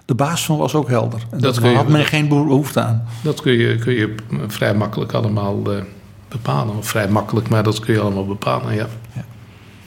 [0.05, 1.21] de baas van was ook helder.
[1.31, 3.05] En dat daar had men geen behoefte aan.
[3.23, 4.15] Dat kun je, kun je
[4.47, 5.83] vrij makkelijk allemaal uh,
[6.29, 6.77] bepalen.
[6.77, 8.87] Of vrij makkelijk, maar dat kun je allemaal bepalen, ja.
[9.15, 9.25] ja.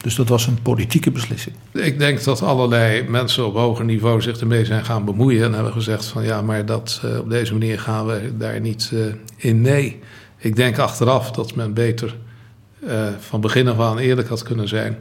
[0.01, 1.55] Dus dat was een politieke beslissing.
[1.71, 5.73] Ik denk dat allerlei mensen op hoger niveau zich ermee zijn gaan bemoeien en hebben
[5.73, 9.05] gezegd van ja, maar dat, uh, op deze manier gaan we daar niet uh,
[9.37, 9.61] in.
[9.61, 9.99] Nee,
[10.37, 12.15] ik denk achteraf dat men beter
[13.19, 14.97] van begin af aan eerlijk had kunnen zijn.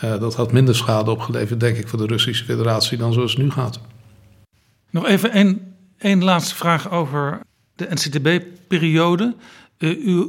[0.00, 3.50] dat had minder schade opgeleverd, denk ik, voor de Russische Federatie dan zoals het nu
[3.50, 3.80] gaat.
[4.94, 7.40] Nog even één, één laatste vraag over
[7.76, 9.34] de NCTB-periode.
[9.78, 10.26] u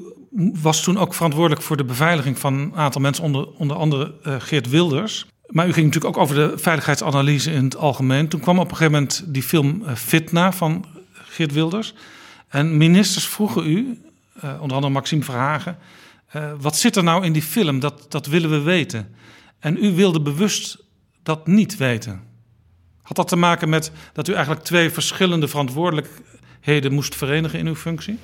[0.62, 4.36] was toen ook verantwoordelijk voor de beveiliging van een aantal mensen, onder, onder andere uh,
[4.40, 5.26] Geert Wilders.
[5.48, 8.28] Maar u ging natuurlijk ook over de veiligheidsanalyse in het algemeen.
[8.28, 11.94] Toen kwam op een gegeven moment die film uh, Fitna van Geert Wilders.
[12.48, 14.02] En ministers vroegen u,
[14.42, 15.78] onder andere Maxime Verhagen,
[16.60, 17.80] wat zit er nou in die film?
[17.80, 19.16] Dat, dat willen we weten.
[19.60, 20.78] En u wilde bewust
[21.24, 22.34] dat niet weten.
[23.06, 27.76] Had dat te maken met dat u eigenlijk twee verschillende verantwoordelijkheden moest verenigen in uw
[27.76, 28.20] functie?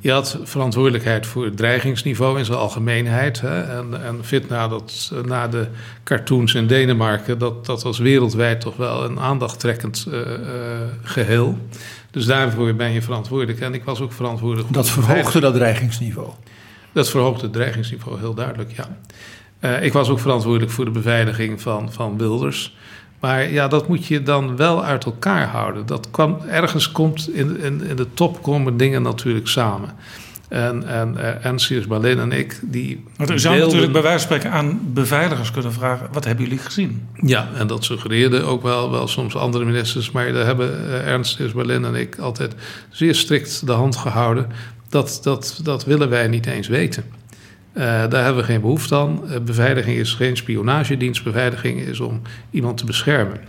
[0.00, 3.40] Je had verantwoordelijkheid voor het dreigingsniveau in zijn algemeenheid.
[3.40, 3.62] Hè?
[3.62, 5.66] En, en Fitna, dat, na de
[6.04, 10.24] cartoons in Denemarken, dat, dat was wereldwijd toch wel een aandachttrekkend uh, uh,
[11.02, 11.58] geheel.
[12.10, 13.60] Dus daarvoor ben je verantwoordelijk.
[13.60, 14.72] En ik was ook verantwoordelijk.
[14.72, 16.30] Dat verhoogde dat dreigingsniveau?
[16.92, 18.98] Dat verhoogde het dreigingsniveau heel duidelijk, ja.
[19.60, 22.76] Uh, ik was ook verantwoordelijk voor de beveiliging van, van Wilders.
[23.20, 25.86] Maar ja, dat moet je dan wel uit elkaar houden.
[25.86, 29.90] Dat kwam, ergens komt in, in, in de top komen dingen natuurlijk samen.
[30.48, 31.44] En, en uh,
[32.18, 33.04] en ik, die.
[33.16, 36.60] Want u zou natuurlijk bij wijze van spreken aan beveiligers kunnen vragen: wat hebben jullie
[36.60, 37.08] gezien?
[37.14, 40.10] Ja, en dat suggereerden ook wel, wel soms andere ministers.
[40.10, 42.54] Maar daar hebben uh, Ernst Berlin en ik altijd
[42.90, 44.46] zeer strikt de hand gehouden.
[44.88, 47.04] Dat, dat, dat willen wij niet eens weten.
[47.74, 49.20] Uh, daar hebben we geen behoefte aan.
[49.24, 51.24] Uh, beveiliging is geen spionagedienst.
[51.24, 53.40] Beveiliging is om iemand te beschermen.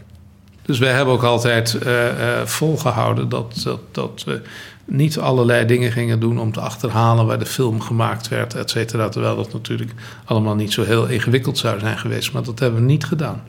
[0.62, 2.06] Dus wij hebben ook altijd uh,
[2.46, 4.42] volgehouden dat, dat, dat we
[4.86, 9.10] niet allerlei dingen gingen doen om te achterhalen waar de film gemaakt werd, et cetera.
[9.10, 9.92] Terwijl dat natuurlijk
[10.26, 12.34] allemaal niet zo heel ingewikkeld zou zijn geweest.
[12.34, 13.44] Maar dat hebben we niet gedaan.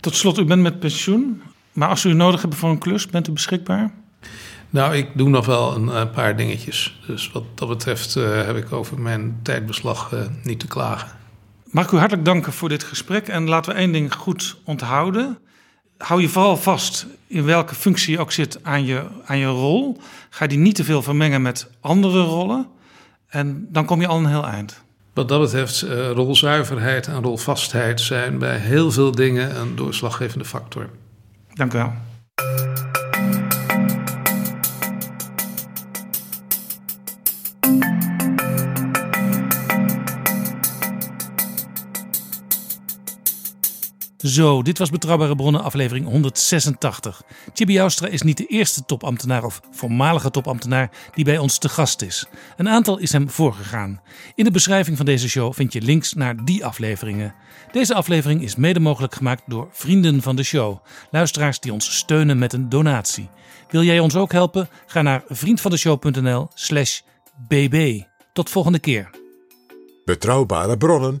[0.00, 1.42] Tot slot, u bent met pensioen.
[1.72, 3.90] Maar als u nodig hebt voor een klus, bent u beschikbaar?
[4.76, 7.00] Nou, ik doe nog wel een, een paar dingetjes.
[7.06, 11.08] Dus wat dat betreft uh, heb ik over mijn tijdbeslag uh, niet te klagen.
[11.64, 13.28] Mag ik u hartelijk danken voor dit gesprek.
[13.28, 15.38] En laten we één ding goed onthouden.
[15.98, 20.00] Hou je vooral vast in welke functie je ook zit aan je, aan je rol.
[20.30, 22.66] Ga die niet te veel vermengen met andere rollen.
[23.28, 24.82] En dan kom je al een heel eind.
[25.14, 30.90] Wat dat betreft, uh, rolzuiverheid en rolvastheid zijn bij heel veel dingen een doorslaggevende factor.
[31.54, 31.92] Dank u wel.
[44.16, 47.22] Zo, dit was Betrouwbare Bronnen, aflevering 186.
[47.54, 52.02] Chibi Joustra is niet de eerste topambtenaar of voormalige topambtenaar die bij ons te gast
[52.02, 52.26] is.
[52.56, 54.00] Een aantal is hem voorgegaan.
[54.34, 57.34] In de beschrijving van deze show vind je links naar die afleveringen.
[57.72, 60.78] Deze aflevering is mede mogelijk gemaakt door vrienden van de show.
[61.10, 63.28] Luisteraars die ons steunen met een donatie.
[63.70, 64.68] Wil jij ons ook helpen?
[64.86, 67.00] Ga naar vriendvandeshow.nl slash
[67.48, 68.02] bb.
[68.32, 69.10] Tot volgende keer.
[70.04, 71.20] Betrouwbare bronnen